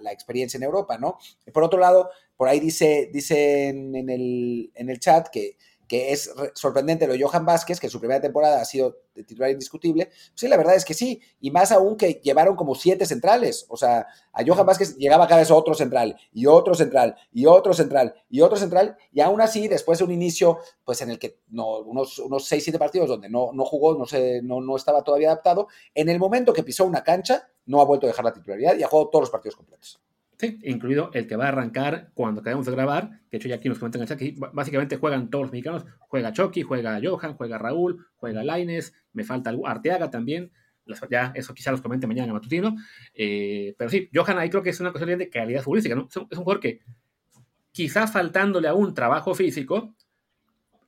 la, 0.00 0.12
experiencia 0.12 0.56
en 0.56 0.62
Europa, 0.62 0.98
¿no? 0.98 1.18
Por 1.52 1.64
otro 1.64 1.78
lado, 1.80 2.10
por 2.36 2.48
ahí 2.48 2.60
dice, 2.60 3.10
dice 3.12 3.68
en, 3.68 3.94
en, 3.94 4.10
el, 4.10 4.70
en 4.74 4.90
el 4.90 5.00
chat 5.00 5.28
que 5.28 5.56
que 5.88 6.12
es 6.12 6.32
sorprendente 6.54 7.06
lo 7.06 7.12
de 7.12 7.22
Johan 7.22 7.44
Vázquez, 7.44 7.78
que 7.78 7.86
en 7.86 7.90
su 7.90 7.98
primera 7.98 8.20
temporada 8.20 8.60
ha 8.60 8.64
sido 8.64 8.96
titular 9.12 9.50
indiscutible. 9.50 10.10
Sí, 10.34 10.48
la 10.48 10.56
verdad 10.56 10.74
es 10.74 10.84
que 10.84 10.94
sí, 10.94 11.20
y 11.40 11.50
más 11.50 11.72
aún 11.72 11.96
que 11.96 12.20
llevaron 12.22 12.56
como 12.56 12.74
siete 12.74 13.06
centrales. 13.06 13.66
O 13.68 13.76
sea, 13.76 14.06
a 14.32 14.44
Johan 14.46 14.66
Vázquez 14.66 14.96
llegaba 14.96 15.26
cada 15.26 15.40
vez 15.40 15.50
otro 15.50 15.74
central, 15.74 16.16
y 16.32 16.46
otro 16.46 16.74
central, 16.74 17.16
y 17.32 17.46
otro 17.46 17.74
central, 17.74 18.14
y 18.28 18.40
otro 18.40 18.56
central, 18.56 18.96
y 19.12 19.20
aún 19.20 19.40
así, 19.40 19.68
después 19.68 19.98
de 19.98 20.04
un 20.04 20.12
inicio, 20.12 20.58
pues 20.84 21.00
en 21.02 21.10
el 21.10 21.18
que 21.18 21.40
no, 21.48 21.78
unos, 21.78 22.18
unos 22.18 22.46
seis, 22.46 22.64
siete 22.64 22.78
partidos 22.78 23.08
donde 23.08 23.28
no, 23.28 23.50
no 23.52 23.64
jugó, 23.64 23.96
no, 23.96 24.06
sé, 24.06 24.40
no, 24.42 24.60
no 24.60 24.76
estaba 24.76 25.02
todavía 25.02 25.28
adaptado, 25.28 25.68
en 25.94 26.08
el 26.08 26.18
momento 26.18 26.52
que 26.52 26.62
pisó 26.62 26.84
una 26.84 27.04
cancha, 27.04 27.48
no 27.66 27.80
ha 27.80 27.84
vuelto 27.84 28.06
a 28.06 28.08
dejar 28.08 28.24
la 28.24 28.32
titularidad 28.32 28.76
y 28.76 28.82
ha 28.82 28.88
jugado 28.88 29.10
todos 29.10 29.22
los 29.22 29.30
partidos 29.30 29.56
completos. 29.56 30.00
Sí, 30.36 30.58
incluido 30.62 31.10
el 31.14 31.26
que 31.26 31.36
va 31.36 31.44
a 31.46 31.48
arrancar 31.48 32.10
cuando 32.14 32.40
acabemos 32.40 32.66
de 32.66 32.72
grabar, 32.72 33.20
que 33.30 33.32
de 33.32 33.36
hecho 33.38 33.48
ya 33.48 33.56
aquí 33.56 33.68
nos 33.68 33.78
comentan 33.78 34.00
en 34.00 34.02
el 34.02 34.08
chat 34.08 34.18
que 34.18 34.34
básicamente 34.52 34.96
juegan 34.96 35.30
todos 35.30 35.44
los 35.44 35.52
mexicanos, 35.52 35.84
juega 36.00 36.32
Chucky, 36.32 36.62
juega 36.62 37.00
Johan, 37.02 37.34
juega 37.34 37.56
Raúl, 37.56 38.04
juega 38.16 38.42
Laines, 38.42 38.94
me 39.12 39.22
falta 39.22 39.54
Arteaga 39.64 40.10
también, 40.10 40.50
ya 41.10 41.32
eso 41.34 41.54
quizá 41.54 41.70
los 41.70 41.80
comente 41.80 42.06
mañana 42.06 42.28
en 42.28 42.34
matutino, 42.34 42.74
eh, 43.14 43.74
pero 43.78 43.90
sí, 43.90 44.10
Johan 44.12 44.38
ahí 44.38 44.50
creo 44.50 44.62
que 44.62 44.70
es 44.70 44.80
una 44.80 44.90
cuestión 44.90 45.18
de 45.18 45.30
calidad 45.30 45.62
futbolística, 45.62 45.94
¿no? 45.94 46.08
Es 46.10 46.16
un, 46.16 46.26
es 46.30 46.36
un 46.36 46.44
jugador 46.44 46.60
que 46.60 46.80
quizá 47.70 48.06
faltándole 48.06 48.68
a 48.68 48.74
un 48.74 48.92
trabajo 48.92 49.34
físico, 49.34 49.94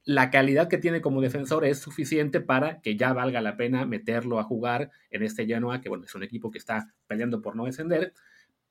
la 0.04 0.30
calidad 0.30 0.68
que 0.68 0.78
tiene 0.78 1.00
como 1.00 1.20
defensor 1.20 1.64
es 1.64 1.80
suficiente 1.80 2.40
para 2.40 2.80
que 2.80 2.96
ya 2.96 3.12
valga 3.12 3.40
la 3.40 3.56
pena 3.56 3.86
meterlo 3.86 4.38
a 4.38 4.44
jugar 4.44 4.90
en 5.10 5.24
este 5.24 5.46
Genoa, 5.46 5.80
que 5.80 5.88
bueno, 5.88 6.04
es 6.04 6.14
un 6.14 6.22
equipo 6.22 6.50
que 6.50 6.58
está 6.58 6.94
peleando 7.08 7.42
por 7.42 7.56
no 7.56 7.64
descender, 7.64 8.12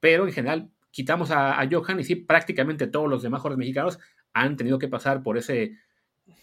pero 0.06 0.28
en 0.28 0.34
general 0.34 0.70
quitamos 0.92 1.32
a, 1.32 1.68
Johan 1.68 2.00
y 2.00 2.04
sí, 2.04 2.14
prácticamente 2.14 2.86
todos 2.86 3.10
los 3.10 3.24
demás 3.24 3.42
jugadores 3.42 3.58
mexicanos 3.58 3.98
han 4.34 4.56
tenido 4.56 4.78
que 4.78 4.88
pasar 4.88 5.24
por 5.24 5.36
ese 5.36 5.80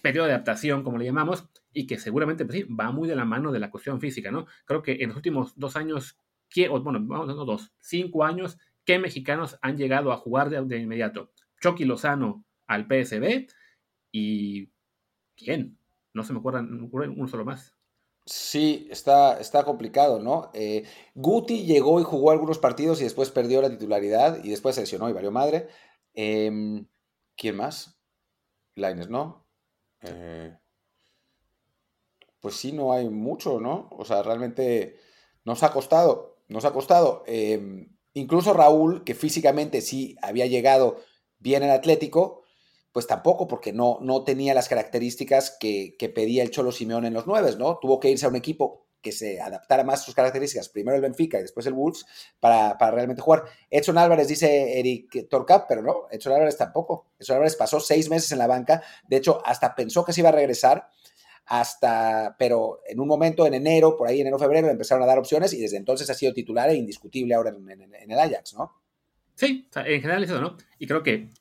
periodo 0.03 0.27
de 0.27 0.33
adaptación, 0.33 0.83
como 0.83 0.99
le 0.99 1.05
llamamos, 1.05 1.49
y 1.73 1.87
que 1.87 1.97
seguramente 1.97 2.45
pues 2.45 2.59
sí, 2.59 2.65
va 2.65 2.91
muy 2.91 3.09
de 3.09 3.15
la 3.15 3.25
mano 3.25 3.53
de 3.53 3.61
la 3.61 3.71
cuestión 3.71 4.01
física, 4.01 4.33
¿no? 4.33 4.47
Creo 4.65 4.83
que 4.83 4.95
en 5.01 5.11
los 5.11 5.17
últimos 5.17 5.57
dos 5.57 5.77
años, 5.77 6.19
bueno, 6.57 6.99
vamos 7.03 7.31
a 7.31 7.35
dos, 7.35 7.73
cinco 7.79 8.25
años, 8.25 8.59
¿qué 8.85 8.99
mexicanos 8.99 9.57
han 9.63 9.77
llegado 9.77 10.11
a 10.11 10.17
jugar 10.17 10.51
de, 10.51 10.79
inmediato? 10.79 11.31
Chucky 11.61 11.85
Lozano 11.85 12.45
al 12.67 12.89
PSB 12.89 13.47
y 14.11 14.71
¿quién? 15.37 15.79
No 16.15 16.25
se 16.25 16.33
me 16.33 16.41
acuerdan, 16.41 16.81
me 16.81 16.87
acuerdan 16.89 17.15
uno 17.17 17.29
solo 17.29 17.45
más. 17.45 17.77
Sí, 18.25 18.87
está, 18.91 19.39
está 19.41 19.65
complicado, 19.65 20.21
¿no? 20.21 20.51
Eh, 20.55 20.85
Guti 21.15 21.65
llegó 21.65 22.01
y 22.01 22.05
jugó 22.05 22.31
algunos 22.31 22.59
partidos 22.59 23.01
y 23.01 23.05
después 23.05 23.31
perdió 23.31 23.61
la 23.61 23.71
titularidad 23.71 24.45
y 24.45 24.51
después 24.51 24.77
se 24.77 24.83
lesionó 24.83 25.09
y 25.09 25.13
valió 25.13 25.33
madre. 25.33 25.69
Eh, 26.15 26.85
¿Quién 27.37 27.57
más? 27.57 27.99
Laines, 28.77 29.09
¿no? 29.09 29.47
Eh, 30.03 30.57
pues 32.41 32.57
sí, 32.57 32.73
no 32.73 32.93
hay 32.93 33.09
mucho, 33.09 33.61
¿no? 33.61 33.89
O 33.93 34.05
sea, 34.05 34.23
realmente 34.23 34.99
nos 35.45 35.63
ha 35.63 35.73
costado, 35.73 36.39
nos 36.49 36.65
ha 36.65 36.73
costado. 36.73 37.23
Em, 37.27 37.97
incluso 38.15 38.53
Raúl, 38.53 39.05
que 39.05 39.15
físicamente 39.15 39.81
sí 39.81 40.17
había 40.23 40.47
llegado 40.47 40.99
bien 41.39 41.63
al 41.63 41.71
Atlético, 41.71 42.42
pues 42.93 43.07
tampoco, 43.07 43.49
porque 43.49 43.73
no, 43.73 43.99
no 44.03 44.23
tenía 44.23 44.55
las 44.55 44.69
características 44.69 45.57
que, 45.59 45.97
pedía 46.15 46.43
el 46.43 46.51
Cholo 46.51 46.73
Simeón 46.73 47.07
en 47.07 47.15
los 47.15 47.27
nueve, 47.27 47.51
¿no? 47.59 47.79
Tuvo 47.81 47.99
que 47.99 48.11
irse 48.11 48.27
a 48.27 48.29
un 48.29 48.37
equipo 48.37 48.87
que 49.01 49.13
se 49.13 49.41
adaptara 49.41 49.83
más 49.83 50.03
a 50.03 50.05
sus 50.05 50.15
características, 50.15 50.69
primero 50.69 50.95
el 50.95 51.03
Benfica 51.03 51.39
y 51.39 51.43
después 51.43 51.67
el 51.67 51.73
Wolves, 51.73 52.05
para, 52.39 52.79
para 52.79 52.93
realmente 52.93 53.23
jugar. 53.23 53.45
Edson 53.69 53.99
Álvarez 53.99 54.29
dice 54.29 54.79
Eric 54.79 55.29
Torcap, 55.29 55.67
pero 55.67 55.83
no, 55.83 56.07
Edson 56.11 56.35
Álvarez 56.35 56.57
tampoco. 56.57 57.09
Edson 57.19 57.37
Álvarez 57.37 57.57
pasó 57.57 57.81
seis 57.81 58.09
meses 58.09 58.31
en 58.31 58.39
la 58.39 58.47
banca, 58.47 58.83
de 59.09 59.17
hecho, 59.17 59.41
hasta 59.45 59.75
pensó 59.75 60.05
que 60.05 60.13
se 60.13 60.21
iba 60.21 60.29
a 60.29 60.33
regresar, 60.33 60.89
hasta, 61.47 62.37
pero 62.39 62.81
en 62.87 63.01
un 63.01 63.09
momento 63.09 63.47
en 63.47 63.55
enero, 63.55 63.97
por 63.97 64.07
ahí 64.07 64.21
enero, 64.21 64.39
febrero, 64.39 64.69
empezaron 64.69 65.03
a 65.03 65.07
dar 65.07 65.19
opciones 65.19 65.53
y 65.53 65.61
desde 65.61 65.77
entonces 65.77 66.09
ha 66.09 66.15
sido 66.15 66.33
titular 66.33 66.71
e 66.71 66.77
indiscutible 66.77 67.35
ahora 67.35 67.51
en, 67.51 68.11
el 68.11 68.19
Ajax, 68.19 68.55
¿no? 68.55 68.81
Sí, 69.35 69.69
en 69.75 70.01
general 70.01 70.23
eso, 70.23 70.41
¿no? 70.41 70.57
Y 70.79 70.87
creo 70.87 71.03
que 71.03 71.33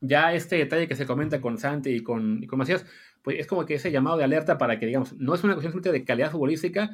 ya 0.00 0.32
este 0.34 0.56
detalle 0.56 0.88
que 0.88 0.94
se 0.94 1.06
comenta 1.06 1.40
con 1.40 1.58
Santi 1.58 1.90
y 1.90 2.02
con, 2.02 2.42
y 2.42 2.46
con 2.46 2.58
Macías, 2.58 2.86
pues 3.22 3.38
es 3.38 3.46
como 3.46 3.66
que 3.66 3.74
ese 3.74 3.90
llamado 3.90 4.16
de 4.16 4.24
alerta 4.24 4.58
para 4.58 4.78
que, 4.78 4.86
digamos, 4.86 5.14
no 5.14 5.34
es 5.34 5.44
una 5.44 5.54
cuestión 5.54 5.72
simplemente 5.72 6.00
de 6.00 6.04
calidad 6.04 6.30
futbolística 6.30 6.90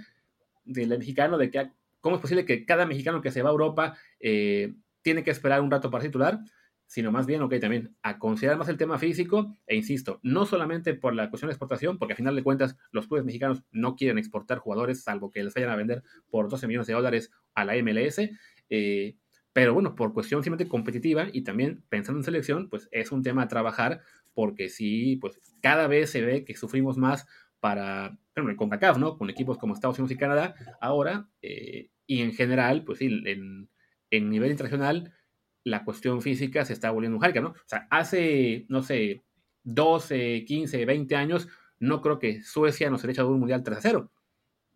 del 0.64 0.88
mexicano, 0.98 1.38
de 1.38 1.50
que 1.50 1.70
cómo 2.00 2.16
es 2.16 2.22
posible 2.22 2.44
que 2.44 2.64
cada 2.64 2.86
mexicano 2.86 3.20
que 3.20 3.30
se 3.30 3.42
va 3.42 3.50
a 3.50 3.52
Europa 3.52 3.96
eh, 4.20 4.74
tiene 5.02 5.22
que 5.22 5.30
esperar 5.30 5.60
un 5.60 5.70
rato 5.70 5.90
para 5.90 6.04
titular, 6.04 6.40
sino 6.86 7.10
más 7.10 7.26
bien, 7.26 7.42
ok, 7.42 7.54
también 7.60 7.94
a 8.02 8.18
considerar 8.18 8.58
más 8.58 8.68
el 8.68 8.76
tema 8.76 8.98
físico, 8.98 9.56
e 9.66 9.76
insisto, 9.76 10.20
no 10.22 10.46
solamente 10.46 10.94
por 10.94 11.14
la 11.14 11.30
cuestión 11.30 11.48
de 11.48 11.52
exportación, 11.52 11.98
porque 11.98 12.12
al 12.12 12.16
final 12.18 12.36
de 12.36 12.42
cuentas 12.42 12.76
los 12.90 13.06
clubes 13.06 13.24
mexicanos 13.24 13.62
no 13.72 13.96
quieren 13.96 14.18
exportar 14.18 14.58
jugadores, 14.58 15.02
salvo 15.02 15.30
que 15.30 15.42
les 15.42 15.54
vayan 15.54 15.70
a 15.70 15.76
vender 15.76 16.02
por 16.30 16.48
12 16.48 16.66
millones 16.66 16.86
de 16.86 16.94
dólares 16.94 17.30
a 17.54 17.64
la 17.64 17.74
MLS, 17.76 18.30
eh, 18.70 19.16
pero 19.54 19.72
bueno, 19.72 19.94
por 19.94 20.12
cuestión 20.12 20.42
simplemente 20.42 20.68
competitiva 20.68 21.28
y 21.32 21.42
también 21.42 21.84
pensando 21.88 22.18
en 22.18 22.24
selección, 22.24 22.68
pues 22.68 22.88
es 22.90 23.12
un 23.12 23.22
tema 23.22 23.42
a 23.42 23.48
trabajar 23.48 24.00
porque 24.34 24.68
sí, 24.68 25.16
pues 25.20 25.40
cada 25.62 25.86
vez 25.86 26.10
se 26.10 26.22
ve 26.22 26.44
que 26.44 26.56
sufrimos 26.56 26.98
más 26.98 27.24
para, 27.60 28.18
bueno, 28.34 28.56
con 28.56 28.68
CACAF, 28.68 28.98
¿no? 28.98 29.16
Con 29.16 29.30
equipos 29.30 29.56
como 29.56 29.72
Estados 29.72 29.96
Unidos 29.98 30.10
y 30.10 30.16
Canadá 30.16 30.56
ahora, 30.80 31.28
eh, 31.40 31.88
y 32.04 32.22
en 32.22 32.34
general, 32.34 32.82
pues 32.84 32.98
sí, 32.98 33.06
en, 33.06 33.70
en, 34.10 34.28
nivel 34.28 34.50
internacional, 34.50 35.14
la 35.62 35.84
cuestión 35.84 36.20
física 36.20 36.64
se 36.64 36.72
está 36.72 36.90
volviendo 36.90 37.16
un 37.16 37.42
¿no? 37.42 37.50
O 37.50 37.54
sea, 37.66 37.86
hace, 37.90 38.66
no 38.68 38.82
sé, 38.82 39.22
12, 39.62 40.44
15, 40.46 40.84
20 40.84 41.14
años, 41.14 41.48
no 41.78 42.02
creo 42.02 42.18
que 42.18 42.42
Suecia 42.42 42.90
nos 42.90 43.04
haya 43.04 43.12
echado 43.12 43.30
un 43.30 43.38
mundial 43.38 43.62
3 43.62 43.78
a 43.78 43.80
0 43.80 44.10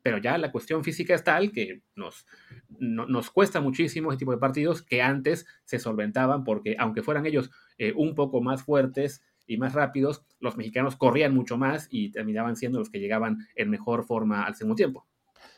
pero 0.08 0.16
ya 0.16 0.38
la 0.38 0.50
cuestión 0.50 0.82
física 0.84 1.14
es 1.14 1.22
tal 1.22 1.52
que 1.52 1.82
nos, 1.94 2.24
no, 2.70 3.04
nos 3.06 3.30
cuesta 3.30 3.60
muchísimo 3.60 4.10
ese 4.10 4.20
tipo 4.20 4.32
de 4.32 4.38
partidos 4.38 4.80
que 4.80 5.02
antes 5.02 5.44
se 5.66 5.78
solventaban 5.78 6.44
porque 6.44 6.76
aunque 6.78 7.02
fueran 7.02 7.26
ellos 7.26 7.50
eh, 7.76 7.92
un 7.94 8.14
poco 8.14 8.40
más 8.40 8.62
fuertes 8.62 9.20
y 9.46 9.58
más 9.58 9.74
rápidos, 9.74 10.24
los 10.40 10.56
mexicanos 10.56 10.96
corrían 10.96 11.34
mucho 11.34 11.58
más 11.58 11.88
y 11.90 12.10
terminaban 12.10 12.56
siendo 12.56 12.78
los 12.78 12.88
que 12.88 13.00
llegaban 13.00 13.36
en 13.54 13.68
mejor 13.68 14.06
forma 14.06 14.44
al 14.44 14.54
segundo 14.54 14.76
tiempo. 14.76 15.06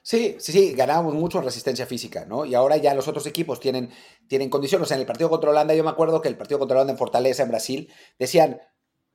Sí, 0.03 0.34
sí, 0.40 0.51
sí, 0.51 0.72
ganábamos 0.72 1.14
mucho 1.14 1.38
en 1.38 1.44
resistencia 1.44 1.86
física, 1.86 2.24
¿no? 2.24 2.44
Y 2.44 2.57
ahora 2.57 2.76
ya 2.76 2.92
los 2.92 3.07
otros 3.07 3.28
equipos 3.28 3.61
tienen, 3.61 3.90
tienen 4.26 4.51
condiciones. 4.51 4.86
O 4.86 4.88
sea, 4.88 4.96
en 4.96 5.03
el 5.03 5.07
partido 5.07 5.30
contra 5.30 5.51
Holanda, 5.51 5.76
yo 5.76 5.84
me 5.84 5.90
acuerdo 5.90 6.20
que 6.20 6.28
el 6.28 6.36
partido 6.36 6.59
contra 6.59 6.76
Holanda 6.76 6.94
en 6.94 6.98
Fortaleza, 6.98 7.44
en 7.44 7.51
Brasil, 7.51 7.92
decían, 8.18 8.61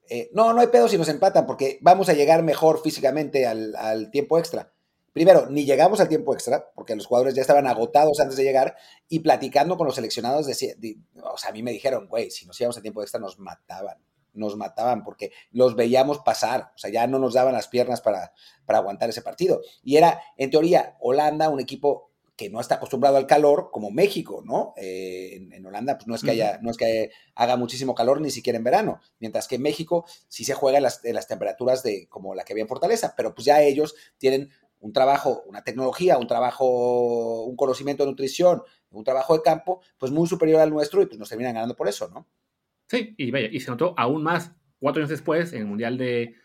eh, 0.10 0.30
no, 0.32 0.54
no 0.54 0.62
hay 0.62 0.68
pedo 0.68 0.88
si 0.88 0.98
nos 0.98 1.10
empatan 1.10 1.46
porque 1.46 1.78
vamos 1.82 2.08
a 2.08 2.14
llegar 2.14 2.42
mejor 2.42 2.82
físicamente 2.82 3.46
al 3.46 4.10
tiempo 4.12 4.40
extra 4.40 4.75
primero, 5.16 5.48
ni 5.50 5.64
llegamos 5.64 6.02
al 6.02 6.10
tiempo 6.10 6.34
extra, 6.34 6.74
porque 6.76 6.94
los 6.94 7.06
jugadores 7.06 7.34
ya 7.36 7.42
estaban 7.42 7.68
agotados 7.68 8.20
antes 8.20 8.36
de 8.36 8.44
llegar, 8.44 8.76
y 9.08 9.20
platicando 9.20 9.78
con 9.78 9.88
los 9.88 9.96
seleccionados, 9.96 10.46
de, 10.46 10.76
de, 10.78 10.98
o 11.24 11.38
sea, 11.38 11.52
a 11.52 11.54
mí 11.54 11.64
me 11.64 11.72
dijeron, 11.72 12.10
güey, 12.10 12.30
si 12.30 12.46
nos 12.46 12.60
íbamos 12.60 12.76
al 12.76 12.82
tiempo 12.82 13.02
extra 13.02 13.18
nos 13.18 13.40
mataban, 13.40 13.98
nos 14.34 14.58
mataban, 14.58 15.06
porque 15.06 15.32
los 15.52 15.78
veíamos 15.78 16.20
pasar, 16.20 16.74
o 16.76 16.78
sea, 16.78 16.92
ya 16.92 17.08
no 17.08 17.18
nos 17.18 17.34
daban 17.34 17.54
las 17.54 17.70
piernas 17.70 18.02
para, 18.02 18.34
para 18.66 18.80
aguantar 18.80 19.08
ese 19.08 19.22
partido. 19.22 19.62
Y 19.84 19.96
era, 19.96 20.22
en 20.36 20.50
teoría, 20.50 20.98
Holanda, 21.00 21.48
un 21.48 21.62
equipo 21.62 22.12
que 22.36 22.50
no 22.50 22.60
está 22.60 22.76
acostumbrado 22.76 23.16
al 23.16 23.26
calor, 23.26 23.70
como 23.72 23.92
México, 23.92 24.44
¿no? 24.46 24.74
Eh, 24.76 25.38
en, 25.38 25.54
en, 25.54 25.66
Holanda, 25.66 25.96
pues 25.96 26.08
no 26.08 26.16
es 26.16 26.24
que 26.24 26.32
haya, 26.32 26.60
no 26.62 26.72
es 26.72 26.76
que 26.76 27.12
haga 27.36 27.56
muchísimo 27.56 27.96
calor 27.96 28.20
ni 28.20 28.32
siquiera 28.32 28.58
en 28.58 28.66
verano, 28.66 29.00
mientras 29.20 29.48
que 29.48 29.56
en 29.56 29.62
México 29.62 30.04
sí 30.28 30.44
se 30.44 30.54
juega 30.54 30.80
en 30.80 30.84
las, 30.84 31.06
en 31.06 31.16
las 31.16 31.28
temperaturas 31.28 31.84
de 31.84 32.10
como 32.10 32.36
la 32.36 32.44
que 32.44 32.52
había 32.52 32.64
en 32.64 32.68
Fortaleza, 32.68 33.14
pero 33.16 33.34
pues 33.34 33.46
ya 33.46 33.62
ellos 33.62 33.96
tienen 34.18 34.50
un 34.80 34.94
trabajo, 34.94 35.44
una 35.48 35.64
tecnología, 35.64 36.18
un 36.18 36.28
trabajo, 36.28 37.44
un 37.46 37.56
conocimiento 37.56 38.04
de 38.04 38.12
nutrición, 38.12 38.62
un 38.92 39.04
trabajo 39.04 39.36
de 39.36 39.42
campo, 39.42 39.82
pues 39.98 40.12
muy 40.12 40.28
superior 40.28 40.62
al 40.62 40.70
nuestro 40.70 41.02
y 41.02 41.06
pues 41.06 41.20
nos 41.20 41.30
terminan 41.30 41.54
ganando 41.54 41.76
por 41.76 41.88
eso, 41.88 42.10
¿no? 42.10 42.28
Sí, 42.88 43.16
y 43.18 43.32
vaya, 43.32 43.50
y 43.52 43.60
se 43.60 43.72
notó 43.72 43.94
aún 43.98 44.24
más 44.24 44.52
cuatro 44.80 45.02
años 45.02 45.10
después 45.10 45.54
en 45.54 45.62
el 45.62 45.66
Mundial 45.66 45.98
de, 45.98 46.36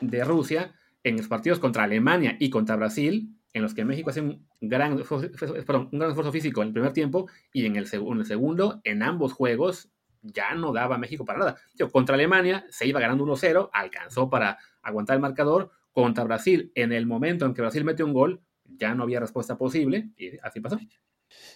de 0.00 0.24
Rusia, 0.24 0.74
en 1.02 1.16
los 1.16 1.28
partidos 1.28 1.58
contra 1.58 1.84
Alemania 1.84 2.36
y 2.38 2.50
contra 2.50 2.76
Brasil, 2.76 3.36
en 3.52 3.62
los 3.62 3.74
que 3.74 3.84
México 3.84 4.10
hace 4.10 4.20
un 4.20 4.46
gran, 4.60 4.92
un 4.92 5.00
gran 5.00 6.10
esfuerzo 6.10 6.32
físico 6.32 6.62
en 6.62 6.68
el 6.68 6.74
primer 6.74 6.92
tiempo 6.92 7.28
y 7.52 7.66
en 7.66 7.76
el, 7.76 7.88
en 7.92 8.18
el 8.18 8.26
segundo, 8.26 8.80
en 8.84 9.02
ambos 9.02 9.32
juegos, 9.32 9.90
ya 10.22 10.54
no 10.54 10.72
daba 10.72 10.98
México 10.98 11.24
para 11.24 11.38
nada. 11.38 11.56
Yo, 11.74 11.90
contra 11.90 12.14
Alemania 12.14 12.66
se 12.70 12.86
iba 12.86 13.00
ganando 13.00 13.24
1-0, 13.24 13.70
alcanzó 13.72 14.28
para 14.30 14.58
aguantar 14.82 15.16
el 15.16 15.22
marcador, 15.22 15.70
contra 16.02 16.24
Brasil, 16.24 16.72
en 16.74 16.92
el 16.92 17.06
momento 17.06 17.44
en 17.46 17.54
que 17.54 17.62
Brasil 17.62 17.84
mete 17.84 18.02
un 18.02 18.12
gol, 18.12 18.42
ya 18.64 18.94
no 18.94 19.02
había 19.02 19.20
respuesta 19.20 19.58
posible 19.58 20.10
y 20.16 20.38
así 20.42 20.60
pasó. 20.60 20.78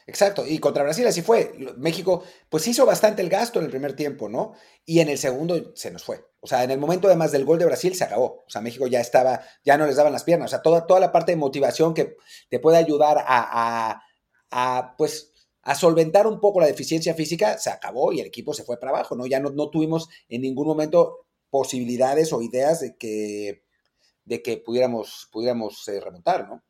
Exacto, 0.07 0.45
y 0.47 0.59
contra 0.59 0.82
Brasil 0.82 1.07
así 1.07 1.22
fue. 1.22 1.53
México, 1.76 2.22
pues 2.49 2.66
hizo 2.68 2.86
bastante 2.86 3.22
el 3.22 3.28
gasto 3.28 3.59
en 3.59 3.64
el 3.64 3.70
primer 3.70 3.95
tiempo, 3.95 4.28
¿no? 4.28 4.55
Y 4.84 5.01
en 5.01 5.09
el 5.09 5.18
segundo 5.18 5.72
se 5.74 5.90
nos 5.90 6.05
fue. 6.05 6.24
O 6.40 6.47
sea, 6.47 6.62
en 6.62 6.70
el 6.70 6.78
momento 6.78 7.09
además 7.09 7.32
del 7.32 7.45
gol 7.45 7.59
de 7.59 7.66
Brasil 7.66 7.95
se 7.95 8.05
acabó. 8.05 8.45
O 8.47 8.51
sea, 8.51 8.61
México 8.61 8.86
ya 8.86 9.01
estaba, 9.01 9.40
ya 9.64 9.76
no 9.76 9.86
les 9.86 9.97
daban 9.97 10.12
las 10.12 10.24
piernas. 10.24 10.51
O 10.51 10.51
sea, 10.51 10.62
toda, 10.62 10.86
toda 10.86 11.01
la 11.01 11.11
parte 11.11 11.32
de 11.32 11.36
motivación 11.36 11.95
que 11.95 12.16
te 12.51 12.61
puede 12.61 12.76
ayudar 12.76 13.18
a, 13.26 14.01
a, 14.51 14.97
pues, 14.97 15.32
a 15.62 15.74
solventar 15.74 16.26
un 16.26 16.40
poco 16.40 16.61
la 16.61 16.66
deficiencia 16.66 17.14
física 17.14 17.59
se 17.59 17.70
acabó 17.70 18.12
y 18.12 18.20
el 18.20 18.26
equipo 18.26 18.53
se 18.53 18.64
fue 18.64 18.78
para 18.78 18.92
abajo, 18.92 19.16
¿no? 19.16 19.26
Ya 19.26 19.40
no, 19.40 19.51
no 19.51 19.70
tuvimos 19.70 20.09
en 20.28 20.42
ningún 20.42 20.66
momento 20.66 21.26
posibilidades 21.51 22.32
o 22.32 22.42
ideas 22.42 22.80
de 22.80 22.97
que, 22.97 23.64
de 24.25 24.43
que 24.43 24.57
pudiéramos, 24.59 25.29
pudiéramos 25.31 25.87
eh, 25.89 26.01
remontar, 26.01 26.49
¿no? 26.49 26.62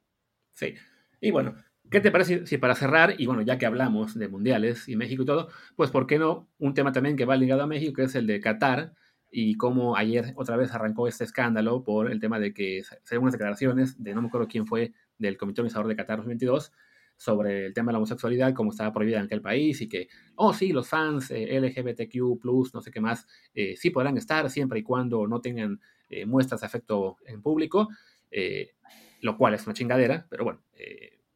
Sí. 0.55 0.75
Y 1.21 1.31
bueno, 1.31 1.55
¿Qué 1.91 2.01
te 2.01 2.11
parece 2.11 2.47
si 2.47 2.57
para 2.57 2.75
cerrar, 2.75 3.15
y 3.19 3.27
bueno, 3.27 3.43
ya 3.43 3.59
que 3.59 3.67
hablamos 3.67 4.19
de 4.19 4.29
mundiales 4.29 4.89
y 4.89 4.97
México 4.97 5.23
y 5.23 5.27
todo, 5.27 5.49
pues 5.77 5.91
¿por 5.91 6.07
qué 6.07 6.19
no 6.19 6.49
un 6.59 6.73
tema 6.73 6.93
también 6.93 7.15
que 7.15 7.27
va 7.27 7.37
ligado 7.37 7.63
a 7.63 7.67
México, 7.67 7.97
que 7.97 8.05
es 8.05 8.15
el 8.15 8.27
de 8.27 8.41
Qatar, 8.41 8.95
y 9.31 9.57
cómo 9.57 9.97
ayer 9.97 10.33
otra 10.37 10.57
vez 10.57 10.73
arrancó 10.73 11.09
este 11.09 11.25
escándalo 11.25 11.85
por 11.85 12.11
el 12.11 12.21
tema 12.21 12.39
de 12.39 12.55
que, 12.55 12.83
según 13.03 13.27
las 13.27 13.33
declaraciones 13.33 14.03
de 14.03 14.15
no 14.15 14.23
me 14.23 14.29
acuerdo 14.29 14.49
quién 14.49 14.67
fue, 14.67 14.93
del 15.19 15.37
Comité 15.37 15.61
Organizador 15.61 15.89
de 15.89 15.97
Qatar 15.97 16.19
2022, 16.19 16.73
sobre 17.17 17.67
el 17.67 17.75
tema 17.75 17.91
de 17.91 17.93
la 17.93 17.99
homosexualidad, 17.99 18.55
cómo 18.55 18.71
estaba 18.71 18.93
prohibida 18.93 19.19
en 19.19 19.27
aquel 19.27 19.43
país 19.43 19.81
y 19.81 19.89
que, 19.89 20.09
oh 20.37 20.55
sí, 20.55 20.73
los 20.73 20.89
fans 20.89 21.31
eh, 21.31 21.61
LGBTQ, 21.61 22.45
no 22.73 22.81
sé 22.81 22.91
qué 22.91 23.01
más, 23.01 23.27
eh, 23.55 23.77
sí 23.77 23.91
podrán 23.91 24.17
estar 24.17 24.49
siempre 24.51 24.81
y 24.81 24.83
cuando 24.83 25.27
no 25.27 25.41
tengan 25.41 25.81
eh, 26.09 26.27
muestras 26.27 26.61
de 26.61 26.67
afecto 26.67 27.17
en 27.27 27.43
público, 27.43 27.89
lo 29.21 29.37
cual 29.39 29.55
es 29.55 29.65
una 29.65 29.75
chingadera, 29.75 30.27
pero 30.29 30.45
bueno, 30.45 30.63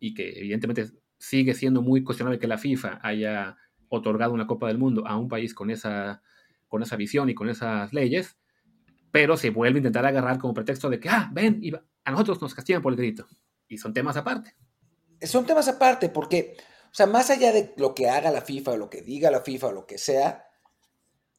y 0.00 0.14
que 0.14 0.38
evidentemente 0.38 0.90
sigue 1.18 1.54
siendo 1.54 1.82
muy 1.82 2.02
cuestionable 2.02 2.38
que 2.38 2.46
la 2.46 2.58
FIFA 2.58 3.00
haya 3.02 3.56
otorgado 3.88 4.32
una 4.32 4.46
Copa 4.46 4.68
del 4.68 4.78
Mundo 4.78 5.06
a 5.06 5.16
un 5.16 5.28
país 5.28 5.54
con 5.54 5.70
esa, 5.70 6.22
con 6.68 6.82
esa 6.82 6.96
visión 6.96 7.28
y 7.30 7.34
con 7.34 7.48
esas 7.48 7.92
leyes, 7.92 8.36
pero 9.10 9.36
se 9.36 9.50
vuelve 9.50 9.78
a 9.78 9.80
intentar 9.80 10.06
agarrar 10.06 10.38
como 10.38 10.54
pretexto 10.54 10.90
de 10.90 11.00
que, 11.00 11.08
ah, 11.08 11.30
ven, 11.32 11.58
y 11.62 11.72
a 11.74 12.10
nosotros 12.10 12.40
nos 12.40 12.54
castigan 12.54 12.82
por 12.82 12.92
el 12.92 12.98
grito. 12.98 13.26
Y 13.66 13.78
son 13.78 13.92
temas 13.92 14.16
aparte. 14.16 14.54
Son 15.22 15.44
temas 15.46 15.68
aparte, 15.68 16.08
porque, 16.08 16.56
o 16.84 16.94
sea, 16.94 17.06
más 17.06 17.30
allá 17.30 17.52
de 17.52 17.74
lo 17.76 17.94
que 17.94 18.08
haga 18.08 18.30
la 18.30 18.42
FIFA 18.42 18.72
o 18.72 18.76
lo 18.76 18.90
que 18.90 19.02
diga 19.02 19.30
la 19.30 19.40
FIFA 19.40 19.68
o 19.68 19.72
lo 19.72 19.86
que 19.86 19.98
sea, 19.98 20.44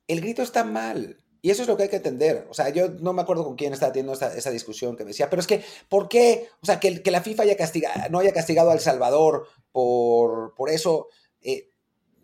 el 0.08 0.22
grito 0.22 0.42
está 0.42 0.64
mal. 0.64 1.24
Y 1.42 1.52
eso 1.52 1.62
es 1.62 1.68
lo 1.68 1.78
que 1.78 1.84
hay 1.84 1.90
que 1.90 1.98
entender. 1.98 2.48
O 2.50 2.54
sea, 2.54 2.70
yo 2.70 2.90
no 2.90 3.14
me 3.14 3.22
acuerdo 3.22 3.46
con 3.46 3.56
quién 3.56 3.72
estaba 3.74 3.94
teniendo 3.94 4.14
esa, 4.14 4.52
discusión 4.52 4.98
que 4.98 5.04
me 5.04 5.10
decía, 5.10 5.30
pero 5.30 5.40
es 5.40 5.48
que, 5.48 5.64
¿por 5.88 6.10
qué? 6.10 6.50
O 6.62 6.66
sea, 6.66 6.80
que, 6.80 7.02
que 7.02 7.12
la 7.12 7.22
FIFA 7.22 7.44
haya 7.44 7.58
castigado, 7.58 8.10
no 8.10 8.20
haya 8.20 8.34
castigado 8.34 8.72
a 8.72 8.74
El 8.74 8.80
Salvador 8.80 9.48
por, 9.72 10.54
por 10.56 10.70
eso, 10.70 11.08
eh, 11.42 11.70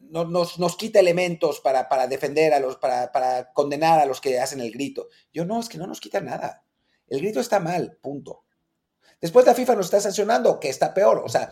no, 0.01 0.25
nos, 0.25 0.59
nos, 0.59 0.75
quita 0.75 0.99
elementos 0.99 1.61
para, 1.61 1.87
para 1.87 2.07
defender 2.07 2.53
a 2.53 2.59
los, 2.59 2.75
para, 2.77 3.11
para, 3.11 3.53
condenar 3.53 3.99
a 3.99 4.05
los 4.05 4.19
que 4.19 4.39
hacen 4.39 4.59
el 4.59 4.71
grito. 4.71 5.07
Yo 5.33 5.45
no, 5.45 5.59
es 5.59 5.69
que 5.69 5.77
no 5.77 5.87
nos 5.87 6.01
quita 6.01 6.19
nada. 6.19 6.65
El 7.07 7.21
grito 7.21 7.39
está 7.39 7.59
mal, 7.59 7.97
punto. 8.01 8.43
Después 9.21 9.45
la 9.45 9.55
FIFA 9.55 9.75
nos 9.75 9.85
está 9.85 10.01
sancionando, 10.01 10.59
que 10.59 10.69
está 10.69 10.93
peor. 10.93 11.21
O 11.23 11.29
sea, 11.29 11.51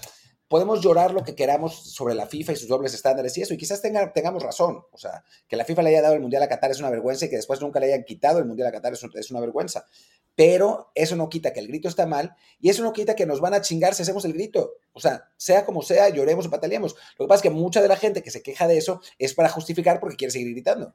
podemos 0.53 0.81
llorar 0.81 1.15
lo 1.15 1.23
que 1.23 1.33
queramos 1.33 1.73
sobre 1.73 2.13
la 2.13 2.27
FIFA 2.27 2.51
y 2.51 2.55
sus 2.57 2.67
dobles 2.67 2.93
estándares 2.93 3.35
y 3.35 3.41
eso, 3.41 3.55
y 3.55 3.57
quizás 3.57 3.81
tengamos 3.81 4.43
razón. 4.43 4.83
O 4.91 4.99
sea, 4.99 5.23
que 5.47 5.55
la 5.55 5.65
FIFA 5.65 5.81
le 5.81 5.89
haya 5.89 6.03
dado 6.03 6.13
el 6.13 6.21
Mundial 6.21 6.43
a 6.43 6.47
Qatar 6.47 6.69
es 6.69 6.77
una 6.77 6.91
vergüenza 6.91 7.25
y 7.25 7.29
que 7.31 7.37
después 7.37 7.59
nunca 7.59 7.79
le 7.79 7.87
hayan 7.87 8.03
quitado 8.03 8.37
el 8.37 8.45
Mundial 8.45 8.67
a 8.67 8.71
Qatar 8.71 8.93
es, 8.93 9.31
una 9.31 9.39
vergüenza. 9.39 9.87
Pero 10.35 10.91
eso 10.93 11.15
no 11.15 11.27
quita 11.27 11.53
que 11.53 11.59
el 11.59 11.67
grito 11.69 11.87
está 11.87 12.05
mal 12.05 12.35
y 12.59 12.69
eso 12.69 12.83
no 12.83 12.93
quita 12.93 13.15
que 13.15 13.25
nos 13.25 13.41
van 13.41 13.55
a 13.55 13.61
chingar 13.61 13.95
si 13.95 14.03
hacemos 14.03 14.25
el 14.25 14.33
grito. 14.33 14.73
O 14.91 14.99
sea, 14.99 15.31
sea 15.37 15.65
como 15.65 15.81
sea, 15.81 16.09
lloremos 16.09 16.45
o 16.45 16.51
pataleemos. 16.51 16.95
Lo 17.17 17.25
que 17.25 17.29
pasa 17.29 17.37
es 17.37 17.41
que 17.41 17.49
mucha 17.49 17.81
de 17.81 17.87
la 17.87 17.95
gente 17.95 18.21
que 18.21 18.29
se 18.29 18.43
queja 18.43 18.67
de 18.67 18.77
eso 18.77 19.01
es 19.17 19.33
para 19.33 19.49
justificar 19.49 19.99
porque 19.99 20.17
quiere 20.17 20.29
seguir 20.33 20.51
gritando. 20.51 20.93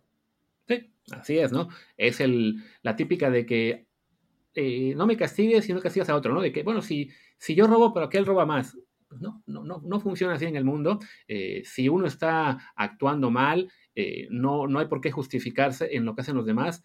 Sí, 0.69 0.89
así 1.11 1.37
es, 1.37 1.51
¿no? 1.51 1.69
Es 1.97 2.21
el, 2.21 2.63
la 2.83 2.95
típica 2.95 3.29
de 3.29 3.45
que 3.45 3.89
eh, 4.55 4.95
no 4.95 5.05
me 5.09 5.17
castigues 5.17 5.69
y 5.69 5.73
no 5.73 5.81
castigas 5.81 6.11
a 6.11 6.15
otro, 6.15 6.33
¿no? 6.33 6.43
De 6.43 6.53
que, 6.53 6.63
bueno, 6.63 6.81
si, 6.81 7.11
si 7.39 7.57
yo 7.57 7.67
robo, 7.67 7.93
pero 7.93 8.09
que 8.09 8.19
él 8.19 8.25
roba 8.25 8.47
más 8.47 8.77
pues 9.09 9.21
no, 9.21 9.43
no, 9.47 9.65
no, 9.65 9.81
no 9.85 10.01
funciona 10.01 10.35
así 10.35 10.45
en 10.45 10.57
el 10.57 10.65
mundo. 10.65 10.99
Eh, 11.27 11.63
si 11.65 11.89
uno 11.89 12.07
está 12.07 12.73
actuando 12.77 13.31
mal, 13.31 13.71
eh, 13.95 14.29
no, 14.31 14.67
no 14.67 14.79
hay 14.79 14.87
por 14.87 15.01
qué 15.01 15.11
justificarse 15.11 15.97
en 15.97 16.05
lo 16.05 16.15
que 16.15 16.21
hacen 16.21 16.37
los 16.37 16.47
demás, 16.47 16.85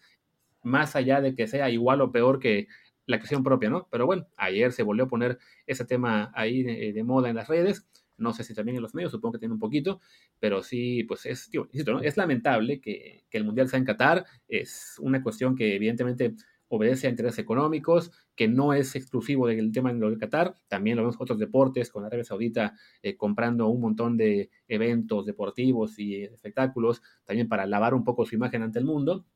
más 0.62 0.96
allá 0.96 1.20
de 1.20 1.34
que 1.34 1.46
sea 1.46 1.70
igual 1.70 2.00
o 2.00 2.10
peor 2.10 2.40
que 2.40 2.66
la 3.06 3.16
acción 3.16 3.44
propia, 3.44 3.68
¿no? 3.68 3.86
Pero 3.90 4.06
bueno, 4.06 4.26
ayer 4.36 4.72
se 4.72 4.82
volvió 4.82 5.04
a 5.04 5.08
poner 5.08 5.38
ese 5.66 5.84
tema 5.84 6.32
ahí 6.34 6.62
de, 6.62 7.04
moda 7.04 7.28
en 7.28 7.36
las 7.36 7.48
redes. 7.48 7.86
No 8.16 8.32
sé 8.32 8.44
si 8.44 8.54
también 8.54 8.76
en 8.76 8.82
los 8.82 8.94
medios, 8.94 9.12
supongo 9.12 9.34
que 9.34 9.38
tiene 9.40 9.54
un 9.54 9.60
poquito, 9.60 10.00
pero 10.38 10.62
sí, 10.62 11.04
pues 11.04 11.26
es, 11.26 11.50
¿no? 11.86 12.00
es 12.00 12.16
lamentable 12.16 12.80
que, 12.80 13.24
que 13.28 13.38
el 13.38 13.44
Mundial 13.44 13.68
sea 13.68 13.78
en 13.78 13.84
Qatar. 13.84 14.24
Es 14.48 14.96
una 15.00 15.22
cuestión 15.22 15.54
que 15.56 15.74
evidentemente 15.74 16.34
obedece 16.68 17.06
a 17.06 17.10
intereses 17.10 17.38
económicos, 17.38 18.10
que 18.34 18.48
no 18.48 18.72
es 18.72 18.96
exclusivo 18.96 19.46
del 19.46 19.72
tema 19.72 19.92
de 19.92 20.18
Qatar, 20.18 20.58
también 20.68 20.96
lo 20.96 21.02
vemos 21.02 21.16
otros 21.18 21.38
deportes, 21.38 21.90
con 21.90 22.04
Arabia 22.04 22.24
Saudita 22.24 22.74
eh, 23.02 23.16
comprando 23.16 23.68
un 23.68 23.80
montón 23.80 24.16
de 24.16 24.50
eventos 24.68 25.26
deportivos 25.26 25.98
y 25.98 26.24
espectáculos, 26.24 27.02
también 27.24 27.48
para 27.48 27.66
lavar 27.66 27.94
un 27.94 28.04
poco 28.04 28.24
su 28.24 28.34
imagen 28.34 28.62
ante 28.62 28.78
el 28.78 28.84
mundo, 28.84 29.26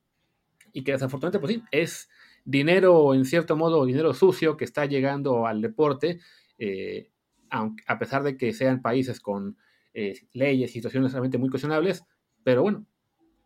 y 0.72 0.82
que 0.82 0.92
desafortunadamente, 0.92 1.38
pues 1.38 1.54
sí, 1.54 1.62
es 1.70 2.10
dinero, 2.44 3.14
en 3.14 3.24
cierto 3.24 3.56
modo, 3.56 3.84
dinero 3.84 4.14
sucio 4.14 4.56
que 4.56 4.64
está 4.64 4.86
llegando 4.86 5.46
al 5.46 5.60
deporte, 5.60 6.20
eh, 6.58 7.10
a 7.50 7.98
pesar 7.98 8.22
de 8.22 8.36
que 8.36 8.52
sean 8.52 8.82
países 8.82 9.20
con 9.20 9.56
eh, 9.94 10.28
leyes 10.32 10.70
y 10.70 10.74
situaciones 10.74 11.12
realmente 11.12 11.38
muy 11.38 11.48
cuestionables, 11.48 12.04
pero 12.44 12.62
bueno, 12.62 12.86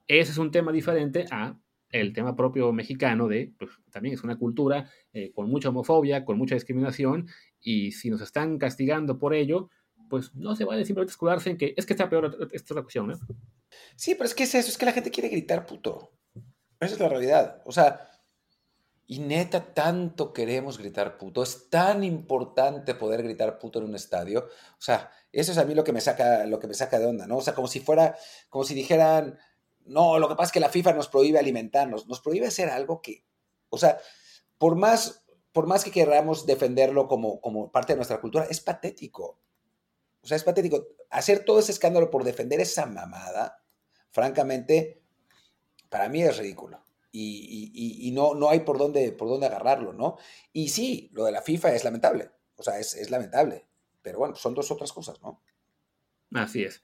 ese 0.06 0.32
es 0.32 0.38
un 0.38 0.50
tema 0.50 0.72
diferente 0.72 1.24
a 1.30 1.58
el 1.92 2.12
tema 2.12 2.34
propio 2.34 2.72
mexicano 2.72 3.28
de, 3.28 3.52
pues 3.58 3.70
también 3.90 4.14
es 4.14 4.24
una 4.24 4.36
cultura 4.36 4.90
eh, 5.12 5.30
con 5.32 5.48
mucha 5.48 5.68
homofobia, 5.68 6.24
con 6.24 6.38
mucha 6.38 6.54
discriminación, 6.54 7.28
y 7.60 7.92
si 7.92 8.10
nos 8.10 8.20
están 8.22 8.58
castigando 8.58 9.18
por 9.18 9.34
ello, 9.34 9.70
pues 10.08 10.34
no 10.34 10.56
se 10.56 10.64
vale 10.64 10.84
simplemente 10.84 11.12
escudarse 11.12 11.50
en 11.50 11.56
que 11.56 11.74
es 11.76 11.86
que 11.86 11.92
está 11.92 12.08
peor 12.08 12.36
esta 12.52 12.74
es 12.74 12.76
la 12.76 12.82
cuestión, 12.82 13.08
¿no? 13.08 13.14
Sí, 13.96 14.14
pero 14.14 14.24
es 14.24 14.34
que 14.34 14.42
es 14.42 14.54
eso, 14.54 14.68
es 14.68 14.76
que 14.76 14.86
la 14.86 14.92
gente 14.92 15.10
quiere 15.10 15.28
gritar 15.28 15.64
puto. 15.64 16.12
Esa 16.80 16.94
es 16.94 17.00
la 17.00 17.08
realidad. 17.08 17.62
O 17.64 17.72
sea, 17.72 18.10
y 19.06 19.18
neta, 19.18 19.74
tanto 19.74 20.32
queremos 20.32 20.78
gritar 20.78 21.18
puto. 21.18 21.42
Es 21.42 21.68
tan 21.70 22.02
importante 22.02 22.94
poder 22.94 23.22
gritar 23.22 23.58
puto 23.58 23.78
en 23.78 23.86
un 23.86 23.94
estadio. 23.94 24.48
O 24.72 24.80
sea, 24.80 25.10
eso 25.30 25.52
es 25.52 25.58
a 25.58 25.64
mí 25.64 25.74
lo 25.74 25.84
que 25.84 25.92
me 25.92 26.00
saca, 26.00 26.46
lo 26.46 26.58
que 26.58 26.66
me 26.66 26.74
saca 26.74 26.98
de 26.98 27.06
onda, 27.06 27.26
¿no? 27.26 27.36
O 27.36 27.42
sea, 27.42 27.54
como 27.54 27.68
si 27.68 27.80
fuera, 27.80 28.16
como 28.48 28.64
si 28.64 28.74
dijeran, 28.74 29.38
no, 29.86 30.18
lo 30.18 30.28
que 30.28 30.34
pasa 30.34 30.48
es 30.48 30.52
que 30.52 30.60
la 30.60 30.68
FIFA 30.68 30.92
nos 30.94 31.08
prohíbe 31.08 31.38
alimentarnos, 31.38 32.06
nos 32.06 32.20
prohíbe 32.20 32.46
hacer 32.46 32.68
algo 32.68 33.02
que, 33.02 33.24
o 33.68 33.78
sea, 33.78 33.98
por 34.58 34.76
más, 34.76 35.24
por 35.52 35.66
más 35.66 35.84
que 35.84 35.90
queramos 35.90 36.46
defenderlo 36.46 37.08
como, 37.08 37.40
como 37.40 37.70
parte 37.72 37.92
de 37.92 37.96
nuestra 37.96 38.20
cultura, 38.20 38.46
es 38.48 38.60
patético. 38.60 39.40
O 40.22 40.26
sea, 40.26 40.36
es 40.36 40.44
patético. 40.44 40.86
Hacer 41.10 41.44
todo 41.44 41.58
ese 41.58 41.72
escándalo 41.72 42.10
por 42.10 42.24
defender 42.24 42.60
esa 42.60 42.86
mamada, 42.86 43.62
francamente, 44.10 45.02
para 45.88 46.08
mí 46.08 46.22
es 46.22 46.38
ridículo. 46.38 46.82
Y, 47.14 48.10
no, 48.14 48.34
no 48.34 48.48
hay 48.48 48.60
por 48.60 48.78
dónde, 48.78 49.12
por 49.12 49.28
dónde 49.28 49.46
agarrarlo, 49.46 49.92
¿no? 49.92 50.16
Y 50.52 50.68
sí, 50.68 51.10
lo 51.12 51.24
de 51.24 51.32
la 51.32 51.42
FIFA 51.42 51.74
es 51.74 51.84
lamentable. 51.84 52.30
O 52.56 52.62
sea, 52.62 52.78
es, 52.78 52.94
es 52.94 53.10
lamentable. 53.10 53.66
Pero 54.00 54.18
bueno, 54.18 54.34
son 54.34 54.54
dos 54.54 54.70
otras 54.70 54.92
cosas, 54.92 55.20
¿no? 55.20 55.42
Así 56.32 56.62
es. 56.62 56.82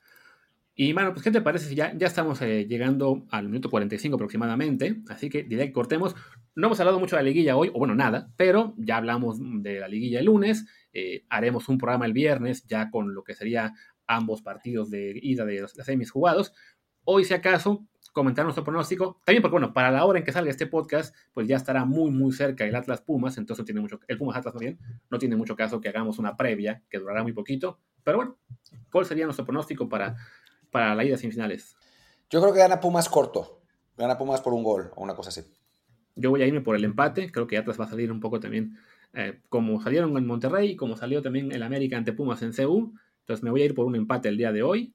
Y 0.81 0.93
bueno, 0.93 1.12
pues 1.12 1.24
¿qué 1.24 1.33
te 1.33 1.41
parece 1.41 1.74
ya, 1.74 1.93
ya 1.97 2.07
estamos 2.07 2.41
eh, 2.41 2.64
llegando 2.68 3.26
al 3.31 3.49
minuto 3.49 3.68
45 3.68 4.14
aproximadamente? 4.14 5.03
Así 5.09 5.29
que 5.29 5.43
diré 5.43 5.72
cortemos. 5.72 6.14
No 6.55 6.68
hemos 6.68 6.79
hablado 6.79 7.01
mucho 7.01 7.16
de 7.16 7.22
la 7.22 7.29
liguilla 7.29 7.57
hoy, 7.57 7.68
o 7.74 7.81
bueno, 7.81 7.97
nada, 7.97 8.31
pero 8.37 8.74
ya 8.76 8.99
hablamos 8.99 9.39
de 9.41 9.81
la 9.81 9.89
liguilla 9.89 10.20
el 10.20 10.26
lunes. 10.26 10.66
Eh, 10.93 11.24
haremos 11.31 11.68
un 11.68 11.79
programa 11.79 12.07
el 12.07 12.12
viernes 12.12 12.64
ya 12.68 12.93
con 12.93 13.12
lo 13.12 13.24
que 13.24 13.35
sería 13.35 13.74
ambos 14.07 14.41
partidos 14.41 14.89
de 14.89 15.18
ida 15.20 15.45
de 15.45 15.62
las 15.62 15.72
semis 15.72 16.12
jugados. 16.12 16.53
Hoy, 17.03 17.24
si 17.24 17.35
acaso, 17.35 17.85
comentar 18.12 18.45
nuestro 18.45 18.62
pronóstico. 18.62 19.20
También 19.24 19.43
porque, 19.43 19.55
bueno, 19.55 19.72
para 19.72 19.91
la 19.91 20.05
hora 20.05 20.20
en 20.20 20.24
que 20.24 20.31
salga 20.31 20.53
este 20.53 20.68
podcast, 20.68 21.12
pues 21.35 21.49
ya 21.49 21.57
estará 21.57 21.87
muy, 21.87 22.12
muy 22.12 22.31
cerca 22.31 22.64
el 22.64 22.76
Atlas 22.76 23.01
Pumas, 23.01 23.37
entonces 23.37 23.64
tiene 23.64 23.81
mucho, 23.81 23.99
el 24.07 24.16
Pumas 24.16 24.37
Atlas 24.37 24.55
también, 24.55 24.79
no 25.11 25.18
tiene 25.18 25.35
mucho 25.35 25.57
caso 25.57 25.81
que 25.81 25.89
hagamos 25.89 26.20
una 26.20 26.37
previa 26.37 26.85
que 26.89 27.01
durará 27.01 27.24
muy 27.24 27.33
poquito. 27.33 27.81
Pero 28.05 28.18
bueno, 28.18 28.39
¿cuál 28.93 29.07
sería 29.07 29.24
nuestro 29.24 29.45
pronóstico 29.45 29.89
para 29.89 30.16
para 30.71 30.95
la 30.95 31.05
ida 31.05 31.14
a 31.14 31.19
semifinales? 31.19 31.77
Yo 32.31 32.41
creo 32.41 32.53
que 32.53 32.61
gana 32.61 32.81
Pumas 32.81 33.09
corto. 33.09 33.62
Gana 33.97 34.19
Pumas 34.19 34.41
por 34.41 34.53
un 34.53 34.62
gol 34.62 34.91
o 34.95 35.03
una 35.03 35.14
cosa 35.14 35.31
así. 35.31 35.43
Yo 36.14 36.31
voy 36.31 36.43
a 36.43 36.47
irme 36.47 36.61
por 36.61 36.77
el 36.77 36.85
empate. 36.85 37.31
Creo 37.33 37.47
que 37.47 37.57
Atlas 37.57 37.81
va 37.81 37.85
a 37.85 37.89
salir 37.89 38.12
un 38.12 38.21
poco 38.21 38.41
también 38.41 38.79
eh, 39.14 39.41
como 39.49 39.81
salieron 39.81 40.16
en 40.16 40.27
Monterrey, 40.27 40.77
como 40.77 40.97
salió 40.97 41.23
también 41.23 41.53
el 41.53 41.62
América 41.62 41.97
ante 41.97 42.12
Pumas 42.12 42.43
en 42.43 42.53
CU. 42.53 42.95
Entonces 43.21 43.43
me 43.43 43.51
voy 43.51 43.62
a 43.62 43.64
ir 43.66 43.75
por 43.75 43.87
un 43.87 43.97
empate 43.97 44.29
el 44.29 44.37
día 44.37 44.53
de 44.53 44.62
hoy. 44.62 44.95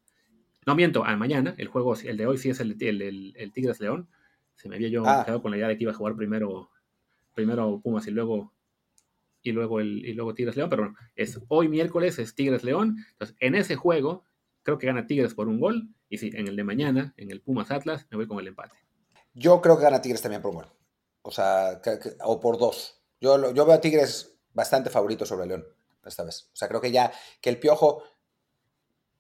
No 0.66 0.76
miento, 0.76 1.04
al 1.04 1.18
mañana. 1.18 1.56
El 1.58 1.68
juego, 1.68 1.96
el 1.96 2.18
de 2.18 2.26
hoy 2.26 2.38
sí 2.38 2.50
es 2.50 2.60
el, 2.60 2.78
el, 2.82 3.52
Tigres 3.54 3.80
León. 3.80 4.08
Se 4.56 4.70
me 4.70 4.76
había 4.76 4.88
yo 4.88 5.04
ah. 5.06 5.24
quedado 5.26 5.42
con 5.42 5.52
la 5.52 5.58
idea 5.58 5.68
de 5.68 5.78
que 5.78 5.84
iba 5.84 5.92
a 5.92 5.96
jugar 5.96 6.16
primero, 6.16 6.70
primero 7.34 7.82
Pumas 7.82 8.08
y 8.08 8.12
luego 8.12 8.54
y 9.44 9.52
luego, 9.52 9.82
el, 9.82 10.06
y 10.06 10.14
luego 10.14 10.34
Tigres 10.34 10.56
León, 10.56 10.70
pero 10.70 10.84
bueno, 10.84 10.98
es 11.16 11.40
hoy 11.50 11.68
miércoles 11.68 12.18
es 12.18 12.34
Tigres 12.34 12.64
León. 12.64 12.98
Entonces, 13.12 13.36
en 13.42 13.56
ese 13.56 13.76
juego, 13.76 14.24
creo 14.64 14.78
que 14.78 14.88
gana 14.88 15.06
Tigres 15.06 15.34
por 15.34 15.48
un 15.48 15.60
gol. 15.60 15.90
Y 16.10 16.18
sí, 16.18 16.32
en 16.34 16.48
el 16.48 16.56
de 16.56 16.64
mañana, 16.64 17.14
en 17.18 17.32
el 17.32 17.42
Pumas 17.42 17.72
Atlas, 17.72 18.08
me 18.10 18.18
voy 18.18 18.28
con 18.28 18.40
el 18.40 18.48
empate. 18.48 18.76
Yo 19.34 19.62
creo 19.62 19.78
que 19.78 19.84
gana 19.84 20.02
Tigres 20.02 20.22
también 20.22 20.42
por 20.42 20.52
un 20.52 20.58
gol. 20.58 20.72
O 21.22 21.32
sea, 21.32 21.82
o 22.24 22.40
por 22.40 22.58
dos. 22.58 23.02
Yo, 23.20 23.54
yo 23.54 23.66
veo 23.66 23.76
a 23.76 23.82
Tigres 23.82 24.36
bastante 24.54 24.90
favorito 24.90 25.26
sobre 25.26 25.48
León 25.48 25.66
esta 26.06 26.24
vez. 26.24 26.50
O 26.54 26.56
sea, 26.56 26.68
creo 26.68 26.82
que 26.82 26.92
ya 26.92 27.12
que 27.42 27.50
el 27.50 27.60
Piojo 27.60 28.04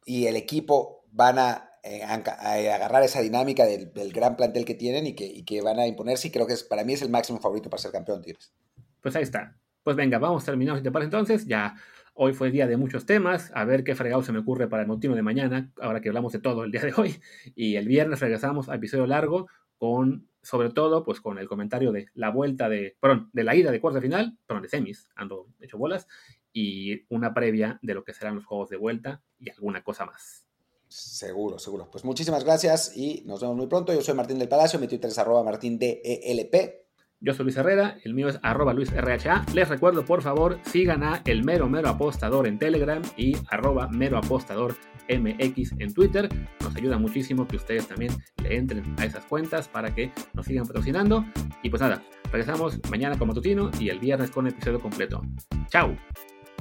y 0.06 0.28
el 0.28 0.36
equipo 0.36 1.06
van 1.12 1.39
a, 1.39 1.70
eh, 1.84 2.04
agarrar 2.04 3.04
esa 3.04 3.22
dinámica 3.22 3.66
del, 3.66 3.91
gran 4.14 4.36
plantel 4.36 4.66
que 4.66 4.76
tienen 4.76 5.08
y 5.08 5.16
que, 5.16 5.46
que 5.46 5.62
van 5.62 5.80
a 5.80 5.88
imponerse. 5.88 6.28
Y 6.28 6.32
creo 6.32 6.46
que 6.46 6.54
es, 6.54 6.64
para 6.64 6.84
mí 6.84 6.94
es 6.94 7.02
el 7.02 7.10
máximo 7.10 7.39
favorito 7.39 7.70
para 7.70 7.82
ser 7.82 7.91
campeón 7.91 8.22
Tigres. 8.22 8.54
Pues 9.02 9.16
ahí 9.16 9.24
está. 9.24 9.58
Pues 9.84 9.96
venga, 9.96 10.18
vamos 10.18 10.46
terminando 10.46 10.78
si 10.78 10.84
te 10.84 10.91
parece 10.91 11.08
entonces. 11.08 11.46
Ya 11.46 11.76
hoy 12.14 12.34
fue 12.34 12.51
día 12.51 12.68
de 12.68 12.78
muchos 12.78 13.05
temas. 13.05 13.51
A 13.53 13.66
ver 13.66 13.84
qué 13.84 13.95
fregado 13.95 14.24
se 14.24 14.32
me 14.32 14.39
ocurre 14.39 14.68
para 14.68 14.84
el 14.84 14.88
motivo 14.88 15.16
de 15.16 15.22
mañana, 15.22 15.72
ahora 15.82 16.01
que 16.01 16.09
hablamos 16.09 16.34
de 16.34 16.39
todo 16.39 16.64
el 16.64 16.72
día 16.72 16.82
de 16.82 16.93
hoy. 16.95 17.20
Y 17.55 17.76
el 17.76 17.88
viernes 17.88 18.20
regresamos 18.20 18.70
a 18.70 18.76
episodio 18.76 19.07
largo 19.07 19.47
con, 19.78 20.30
sobre 20.41 20.70
todo, 20.70 21.03
pues 21.03 21.20
con 21.22 21.38
el 21.38 21.47
comentario 21.47 21.91
de 21.91 22.07
la 22.14 22.30
vuelta 22.30 22.70
de, 22.70 22.95
perdón, 22.99 23.30
de 23.34 23.43
la 23.43 23.55
ida 23.55 23.72
de 23.72 23.82
cuarta 23.82 24.01
final, 24.01 24.38
perdón, 24.45 24.64
de 24.64 24.70
semis, 24.70 25.09
ando 25.16 25.47
hecho 25.59 25.78
bolas, 25.78 26.07
y 26.51 27.03
una 27.14 27.34
previa 27.34 27.80
de 27.82 27.93
lo 27.93 28.03
que 28.03 28.14
serán 28.14 28.36
los 28.36 28.45
juegos 28.45 28.70
de 28.70 28.78
vuelta 28.78 29.22
y 29.39 29.49
alguna 29.49 29.84
cosa 29.84 30.05
más. 30.05 30.45
Seguro, 30.88 31.57
seguro. 31.57 31.89
Pues 31.91 32.05
muchísimas 32.05 32.43
gracias 32.43 32.95
y 32.95 33.24
nos 33.26 33.41
vemos 33.41 33.57
muy 33.57 33.66
pronto. 33.66 33.93
Yo 33.93 34.01
soy 34.01 34.14
Martín 34.14 34.38
del 34.38 34.47
Palacio, 34.47 34.80
mi 34.80 34.88
Twitter 34.88 35.09
es 35.09 35.18
arroba 35.18 35.43
martindelp. 35.43 36.83
Yo 37.24 37.34
soy 37.34 37.45
Luis 37.45 37.55
Herrera, 37.55 37.97
el 38.03 38.13
mío 38.13 38.28
es 38.28 38.38
arroba 38.43 38.74
luisrha. 38.74 39.45
Les 39.53 39.69
recuerdo, 39.69 40.03
por 40.03 40.21
favor, 40.21 40.59
sigan 40.63 41.03
a 41.03 41.21
el 41.24 41.45
mero 41.45 41.69
mero 41.69 41.88
apostador 41.88 42.47
en 42.47 42.59
Telegram 42.59 43.01
y 43.15 43.38
arroba 43.49 43.88
mero 43.88 44.17
apostador 44.17 44.76
MX 45.07 45.71
en 45.80 45.93
Twitter. 45.93 46.28
Nos 46.61 46.76
ayuda 46.76 46.97
muchísimo 46.97 47.47
que 47.47 47.55
ustedes 47.55 47.88
también 47.88 48.11
le 48.41 48.57
entren 48.57 48.84
a 48.99 49.05
esas 49.05 49.26
cuentas 49.26 49.69
para 49.69 49.95
que 49.95 50.11
nos 50.34 50.45
sigan 50.45 50.67
patrocinando. 50.67 51.24
Y 51.61 51.69
pues 51.69 51.82
nada, 51.82 52.03
regresamos 52.26 52.78
mañana 52.89 53.17
con 53.17 53.30
Matutino 53.30 53.71
y 53.80 53.88
el 53.88 53.99
viernes 53.99 54.30
con 54.30 54.45
episodio 54.45 54.82
completo. 54.82 55.21
Chao. 55.69 55.95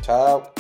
Chao. 0.00 0.52